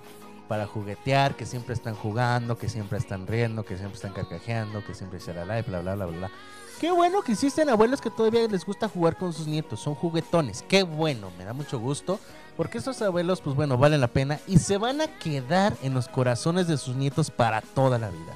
para 0.54 0.68
juguetear, 0.68 1.36
que 1.36 1.48
siempre 1.48 1.74
están 1.74 1.96
jugando, 1.96 2.60
que 2.60 2.70
siempre 2.70 3.00
están 3.00 3.26
riendo, 3.26 3.66
que 3.66 3.76
siempre 3.76 3.96
están 3.96 4.14
carcajeando, 4.14 4.86
que 4.86 4.94
siempre 4.94 5.20
se 5.20 5.34
la 5.34 5.46
bla 5.46 5.64
bla 5.64 5.96
bla 5.96 6.06
bla. 6.06 6.32
Qué 6.80 6.92
bueno 6.92 7.24
que 7.24 7.32
existen 7.32 7.70
abuelos 7.70 8.02
que 8.02 8.12
todavía 8.12 8.48
les 8.48 8.64
gusta 8.64 8.88
jugar 8.88 9.18
con 9.18 9.34
sus 9.34 9.48
nietos, 9.48 9.80
son 9.80 9.96
juguetones. 9.96 10.64
Qué 10.68 10.84
bueno, 10.84 11.32
me 11.40 11.44
da 11.44 11.54
mucho 11.54 11.80
gusto, 11.80 12.20
porque 12.56 12.78
estos 12.78 13.02
abuelos, 13.02 13.42
pues 13.42 13.56
bueno, 13.56 13.80
valen 13.80 14.00
la 14.00 14.10
pena 14.10 14.40
y 14.46 14.60
se 14.60 14.78
van 14.78 15.02
a 15.02 15.08
quedar 15.08 15.74
en 15.82 15.96
los 15.96 16.08
corazones 16.08 16.68
de 16.68 16.78
sus 16.78 16.96
nietos 16.96 17.32
para 17.32 17.62
toda 17.62 17.98
la 17.98 18.12
vida. 18.12 18.36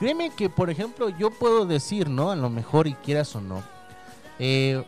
Créeme 0.00 0.30
que, 0.30 0.50
por 0.50 0.68
ejemplo, 0.68 1.10
yo 1.10 1.30
puedo 1.30 1.64
decir, 1.64 2.10
¿no? 2.10 2.32
A 2.32 2.34
lo 2.34 2.50
mejor, 2.50 2.88
y 2.88 2.94
quieras 2.94 3.36
o 3.36 3.40
no, 3.40 3.62
eh, 4.40 4.84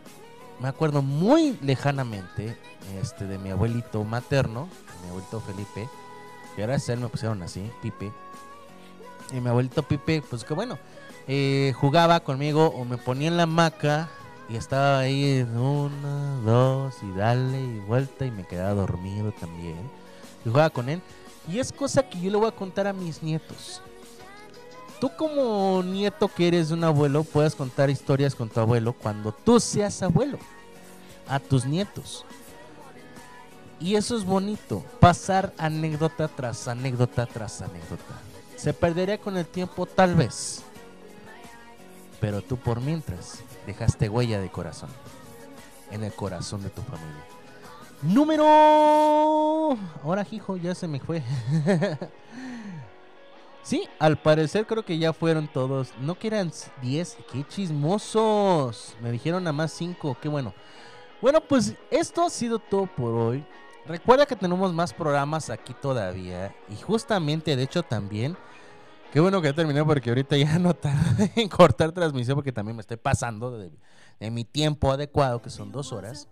me 0.58 0.66
acuerdo 0.66 1.02
muy 1.02 1.56
lejanamente 1.62 2.58
este, 3.00 3.28
de 3.28 3.38
mi 3.38 3.50
abuelito 3.50 4.02
materno, 4.02 4.68
mi 5.04 5.10
abuelito 5.10 5.40
Felipe, 5.40 5.88
que 6.58 6.66
gracias 6.66 6.88
a 6.88 6.92
él 6.94 6.98
me 6.98 7.08
pusieron 7.08 7.40
así, 7.40 7.70
Pipe. 7.80 8.12
Y 9.30 9.36
mi 9.36 9.48
abuelito 9.48 9.84
Pipe, 9.84 10.24
pues 10.28 10.42
que 10.42 10.54
bueno, 10.54 10.76
eh, 11.28 11.72
jugaba 11.76 12.18
conmigo 12.18 12.66
o 12.66 12.84
me 12.84 12.98
ponía 12.98 13.28
en 13.28 13.36
la 13.36 13.44
hamaca 13.44 14.08
y 14.48 14.56
estaba 14.56 14.98
ahí 14.98 15.38
en 15.38 15.56
una, 15.56 16.40
dos 16.44 16.96
y 17.04 17.16
dale 17.16 17.60
y 17.60 17.78
vuelta 17.78 18.26
y 18.26 18.32
me 18.32 18.44
quedaba 18.44 18.74
dormido 18.74 19.30
también. 19.30 19.78
Y 20.44 20.48
jugaba 20.48 20.70
con 20.70 20.88
él. 20.88 21.00
Y 21.48 21.60
es 21.60 21.70
cosa 21.70 22.02
que 22.02 22.20
yo 22.20 22.28
le 22.28 22.38
voy 22.38 22.48
a 22.48 22.56
contar 22.56 22.88
a 22.88 22.92
mis 22.92 23.22
nietos. 23.22 23.80
Tú 25.00 25.12
como 25.16 25.80
nieto 25.84 26.26
que 26.26 26.48
eres 26.48 26.72
un 26.72 26.82
abuelo, 26.82 27.22
puedes 27.22 27.54
contar 27.54 27.88
historias 27.88 28.34
con 28.34 28.48
tu 28.48 28.58
abuelo 28.58 28.94
cuando 28.94 29.30
tú 29.30 29.60
seas 29.60 30.02
abuelo. 30.02 30.38
A 31.28 31.38
tus 31.38 31.64
nietos. 31.64 32.24
Y 33.80 33.94
eso 33.94 34.16
es 34.16 34.24
bonito, 34.24 34.84
pasar 34.98 35.52
anécdota 35.56 36.26
tras 36.26 36.66
anécdota 36.66 37.26
tras 37.26 37.62
anécdota. 37.62 38.14
Se 38.56 38.74
perdería 38.74 39.18
con 39.18 39.36
el 39.36 39.46
tiempo 39.46 39.86
tal 39.86 40.16
vez. 40.16 40.64
Pero 42.20 42.42
tú 42.42 42.56
por 42.56 42.80
mientras 42.80 43.38
dejaste 43.66 44.08
huella 44.08 44.40
de 44.40 44.50
corazón. 44.50 44.90
En 45.92 46.02
el 46.02 46.12
corazón 46.12 46.62
de 46.62 46.70
tu 46.70 46.82
familia. 46.82 47.24
Número... 48.02 48.44
Ahora, 50.02 50.26
hijo, 50.30 50.56
ya 50.56 50.74
se 50.74 50.88
me 50.88 50.98
fue. 50.98 51.22
sí, 53.62 53.88
al 54.00 54.18
parecer 54.18 54.66
creo 54.66 54.84
que 54.84 54.98
ya 54.98 55.12
fueron 55.12 55.46
todos. 55.46 55.92
No 56.00 56.18
que 56.18 56.26
eran 56.26 56.50
10. 56.82 57.16
¡Qué 57.32 57.46
chismosos! 57.46 58.96
Me 59.00 59.12
dijeron 59.12 59.44
nada 59.44 59.52
más 59.52 59.72
5. 59.72 60.16
Qué 60.20 60.28
bueno. 60.28 60.52
Bueno, 61.22 61.40
pues 61.40 61.74
esto 61.90 62.24
ha 62.24 62.30
sido 62.30 62.58
todo 62.58 62.86
por 62.86 63.14
hoy. 63.14 63.44
Recuerda 63.88 64.26
que 64.26 64.36
tenemos 64.36 64.74
más 64.74 64.92
programas 64.92 65.48
aquí 65.48 65.72
todavía. 65.72 66.54
Y 66.68 66.76
justamente, 66.76 67.56
de 67.56 67.62
hecho, 67.62 67.82
también. 67.82 68.36
Qué 69.10 69.20
bueno 69.20 69.40
que 69.40 69.48
ya 69.48 69.54
terminé 69.54 69.82
porque 69.82 70.10
ahorita 70.10 70.36
ya 70.36 70.58
no 70.58 70.74
tardé 70.74 71.32
en 71.36 71.48
cortar 71.48 71.92
transmisión 71.92 72.36
porque 72.36 72.52
también 72.52 72.76
me 72.76 72.82
estoy 72.82 72.98
pasando 72.98 73.56
de, 73.56 73.70
de 74.20 74.30
mi 74.30 74.44
tiempo 74.44 74.92
adecuado, 74.92 75.40
que 75.40 75.48
son 75.48 75.72
dos 75.72 75.92
horas. 75.92 76.28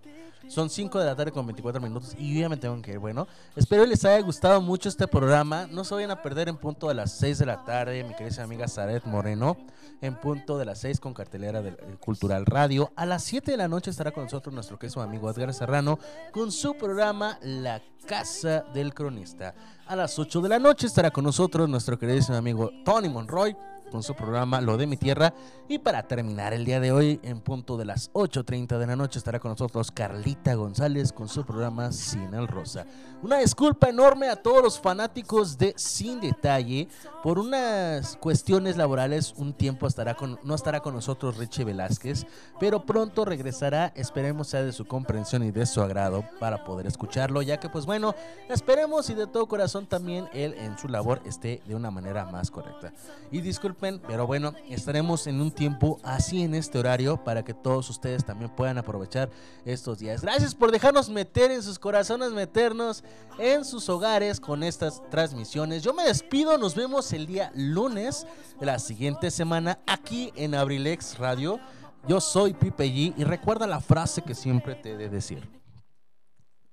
Son 0.48 0.70
5 0.70 0.98
de 1.00 1.06
la 1.06 1.16
tarde 1.16 1.32
con 1.32 1.46
24 1.46 1.80
minutos 1.80 2.14
y 2.18 2.34
yo 2.34 2.40
ya 2.42 2.48
me 2.48 2.56
tengo 2.56 2.80
que. 2.80 2.96
Bueno, 2.98 3.26
espero 3.56 3.84
les 3.84 4.04
haya 4.04 4.20
gustado 4.20 4.60
mucho 4.60 4.88
este 4.88 5.08
programa. 5.08 5.66
No 5.66 5.84
se 5.84 5.94
vayan 5.94 6.10
a 6.12 6.22
perder 6.22 6.48
en 6.48 6.56
punto 6.56 6.88
de 6.88 6.94
las 6.94 7.12
6 7.12 7.38
de 7.38 7.46
la 7.46 7.64
tarde, 7.64 8.04
mi 8.04 8.14
querida 8.14 8.42
amiga 8.42 8.68
Zaret 8.68 9.04
Moreno. 9.04 9.56
En 10.00 10.14
punto 10.14 10.58
de 10.58 10.66
las 10.66 10.78
6 10.80 11.00
con 11.00 11.14
cartelera 11.14 11.62
del 11.62 11.74
eh, 11.74 11.96
Cultural 11.98 12.44
Radio. 12.46 12.92
A 12.96 13.06
las 13.06 13.24
7 13.24 13.50
de 13.50 13.56
la 13.56 13.66
noche 13.66 13.90
estará 13.90 14.12
con 14.12 14.24
nosotros 14.24 14.54
nuestro 14.54 14.78
querido 14.78 15.00
amigo 15.00 15.30
Edgar 15.30 15.52
Serrano 15.54 15.98
con 16.32 16.52
su 16.52 16.76
programa 16.76 17.38
La 17.42 17.80
Casa 18.06 18.64
del 18.74 18.92
Cronista. 18.92 19.54
A 19.86 19.96
las 19.96 20.18
8 20.18 20.42
de 20.42 20.48
la 20.48 20.58
noche 20.58 20.86
estará 20.86 21.10
con 21.10 21.24
nosotros 21.24 21.68
nuestro 21.68 21.98
queridísimo 21.98 22.36
amigo 22.36 22.70
Tony 22.84 23.08
Monroy 23.08 23.56
con 23.90 24.02
su 24.02 24.14
programa 24.14 24.60
Lo 24.60 24.76
de 24.76 24.86
mi 24.86 24.96
Tierra. 24.96 25.34
Y 25.68 25.78
para 25.78 26.06
terminar 26.06 26.52
el 26.52 26.64
día 26.64 26.80
de 26.80 26.92
hoy, 26.92 27.20
en 27.22 27.40
punto 27.40 27.76
de 27.76 27.84
las 27.84 28.12
8.30 28.12 28.78
de 28.78 28.86
la 28.86 28.96
noche, 28.96 29.18
estará 29.18 29.40
con 29.40 29.50
nosotros 29.50 29.90
Carlita 29.90 30.54
González 30.54 31.12
con 31.12 31.28
su 31.28 31.44
programa 31.44 31.92
Sin 31.92 32.34
el 32.34 32.46
Rosa. 32.46 32.86
Una 33.22 33.38
disculpa 33.38 33.88
enorme 33.88 34.28
a 34.28 34.36
todos 34.36 34.62
los 34.62 34.78
fanáticos 34.78 35.58
de 35.58 35.74
Sin 35.76 36.20
Detalle. 36.20 36.88
Por 37.22 37.38
unas 37.38 38.16
cuestiones 38.16 38.76
laborales, 38.76 39.34
un 39.36 39.52
tiempo 39.52 39.86
estará 39.86 40.14
con, 40.14 40.38
no 40.44 40.54
estará 40.54 40.80
con 40.80 40.94
nosotros 40.94 41.36
Richie 41.36 41.64
Velázquez, 41.64 42.26
pero 42.60 42.84
pronto 42.84 43.24
regresará. 43.24 43.92
Esperemos 43.96 44.48
sea 44.48 44.62
de 44.62 44.72
su 44.72 44.84
comprensión 44.84 45.42
y 45.42 45.50
de 45.50 45.66
su 45.66 45.80
agrado 45.80 46.24
para 46.38 46.64
poder 46.64 46.86
escucharlo, 46.86 47.42
ya 47.42 47.58
que 47.58 47.68
pues 47.68 47.86
bueno, 47.86 48.14
esperemos 48.48 49.10
y 49.10 49.14
de 49.14 49.26
todo 49.26 49.48
corazón 49.48 49.86
también 49.86 50.28
él 50.32 50.54
en 50.58 50.78
su 50.78 50.88
labor 50.88 51.20
esté 51.24 51.62
de 51.66 51.74
una 51.74 51.90
manera 51.90 52.26
más 52.26 52.50
correcta. 52.50 52.92
Y 53.30 53.40
pero 53.78 54.26
bueno, 54.26 54.54
estaremos 54.68 55.26
en 55.26 55.40
un 55.40 55.50
tiempo 55.50 56.00
así 56.02 56.42
en 56.42 56.54
este 56.54 56.78
horario 56.78 57.22
para 57.22 57.44
que 57.44 57.54
todos 57.54 57.90
ustedes 57.90 58.24
también 58.24 58.50
puedan 58.54 58.78
aprovechar 58.78 59.30
estos 59.64 59.98
días. 59.98 60.22
Gracias 60.22 60.54
por 60.54 60.72
dejarnos 60.72 61.10
meter 61.10 61.50
en 61.50 61.62
sus 61.62 61.78
corazones, 61.78 62.32
meternos 62.32 63.04
en 63.38 63.64
sus 63.64 63.88
hogares 63.88 64.40
con 64.40 64.62
estas 64.62 65.02
transmisiones. 65.10 65.82
Yo 65.82 65.92
me 65.92 66.04
despido, 66.04 66.56
nos 66.58 66.74
vemos 66.74 67.12
el 67.12 67.26
día 67.26 67.52
lunes 67.54 68.26
de 68.58 68.66
la 68.66 68.78
siguiente 68.78 69.30
semana 69.30 69.78
aquí 69.86 70.32
en 70.36 70.54
Abrilex 70.54 71.18
Radio. 71.18 71.60
Yo 72.08 72.20
soy 72.20 72.54
Pipe 72.54 72.86
G 72.86 73.14
y 73.16 73.24
recuerda 73.24 73.66
la 73.66 73.80
frase 73.80 74.22
que 74.22 74.34
siempre 74.34 74.74
te 74.74 74.92
he 74.92 74.96
de 74.96 75.08
decir. 75.08 75.48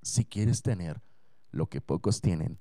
Si 0.01 0.25
quieres 0.25 0.61
tener 0.61 1.01
lo 1.51 1.67
que 1.67 1.81
pocos 1.81 2.21
tienen, 2.21 2.59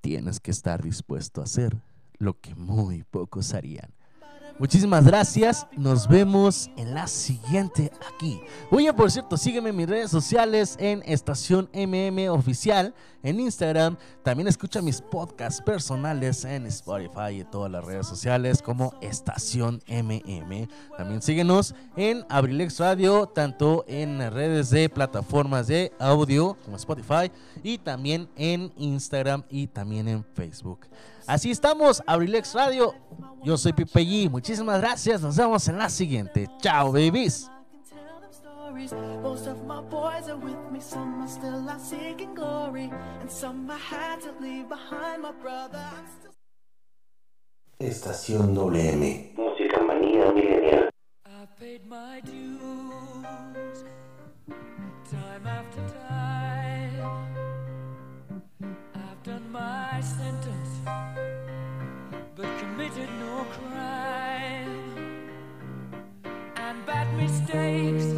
tienes 0.00 0.40
que 0.40 0.50
estar 0.50 0.82
dispuesto 0.82 1.40
a 1.40 1.44
hacer 1.44 1.82
lo 2.18 2.40
que 2.40 2.54
muy 2.54 3.02
pocos 3.04 3.54
harían. 3.54 3.94
Muchísimas 4.56 5.04
gracias. 5.04 5.66
Nos 5.76 6.06
vemos 6.06 6.70
en 6.76 6.94
la 6.94 7.08
siguiente 7.08 7.90
aquí. 8.08 8.40
Oye, 8.70 8.92
por 8.92 9.10
cierto, 9.10 9.36
sígueme 9.36 9.70
en 9.70 9.76
mis 9.76 9.88
redes 9.88 10.12
sociales 10.12 10.76
en 10.78 11.02
Estación 11.06 11.68
MM 11.74 12.28
Oficial, 12.30 12.94
en 13.24 13.40
Instagram. 13.40 13.96
También 14.22 14.46
escucha 14.46 14.80
mis 14.80 15.00
podcasts 15.00 15.60
personales 15.60 16.44
en 16.44 16.66
Spotify 16.66 17.40
y 17.40 17.44
todas 17.44 17.72
las 17.72 17.84
redes 17.84 18.06
sociales 18.06 18.62
como 18.62 18.94
Estación 19.00 19.82
MM. 19.88 20.68
También 20.96 21.20
síguenos 21.20 21.74
en 21.96 22.24
Abrilex 22.28 22.78
Radio, 22.78 23.26
tanto 23.26 23.84
en 23.88 24.20
redes 24.30 24.70
de 24.70 24.88
plataformas 24.88 25.66
de 25.66 25.92
audio 25.98 26.56
como 26.64 26.76
Spotify 26.76 27.32
y 27.64 27.78
también 27.78 28.28
en 28.36 28.72
Instagram 28.76 29.42
y 29.50 29.66
también 29.66 30.06
en 30.06 30.24
Facebook. 30.24 30.86
Así 31.26 31.50
estamos, 31.50 32.02
Abrilex 32.06 32.54
Radio. 32.54 32.94
Yo 33.42 33.56
soy 33.56 33.72
Pipe 33.72 34.00
G. 34.00 34.30
Muchísimas 34.30 34.80
gracias. 34.80 35.20
Nos 35.22 35.36
vemos 35.36 35.66
en 35.68 35.78
la 35.78 35.88
siguiente. 35.88 36.48
Chao, 36.60 36.92
babies. 36.92 37.50
Most 39.22 39.46
of 39.46 39.64
my 39.64 39.80
boys 39.80 40.28
are 40.28 40.36
with 40.36 40.58
me, 40.70 40.80
some 40.80 41.22
are 41.22 41.28
still 41.28 41.68
out 41.70 41.80
seeking 41.80 42.34
glory, 42.34 42.90
and 43.20 43.30
some 43.30 43.70
I 43.70 43.78
had 43.78 44.20
to 44.20 44.32
leave 44.40 44.68
behind. 44.68 45.22
My 45.22 45.32
brother, 45.32 45.78
I'm 45.78 46.06
still 46.20 46.34
Estación 47.78 48.54
WM. 48.54 49.32
Música 49.36 49.80
manía 49.80 50.30
milenial. 50.32 50.90
I 51.24 51.46
paid 51.58 51.86
my 51.86 52.20
dues 52.20 52.53
mistakes. 67.24 68.13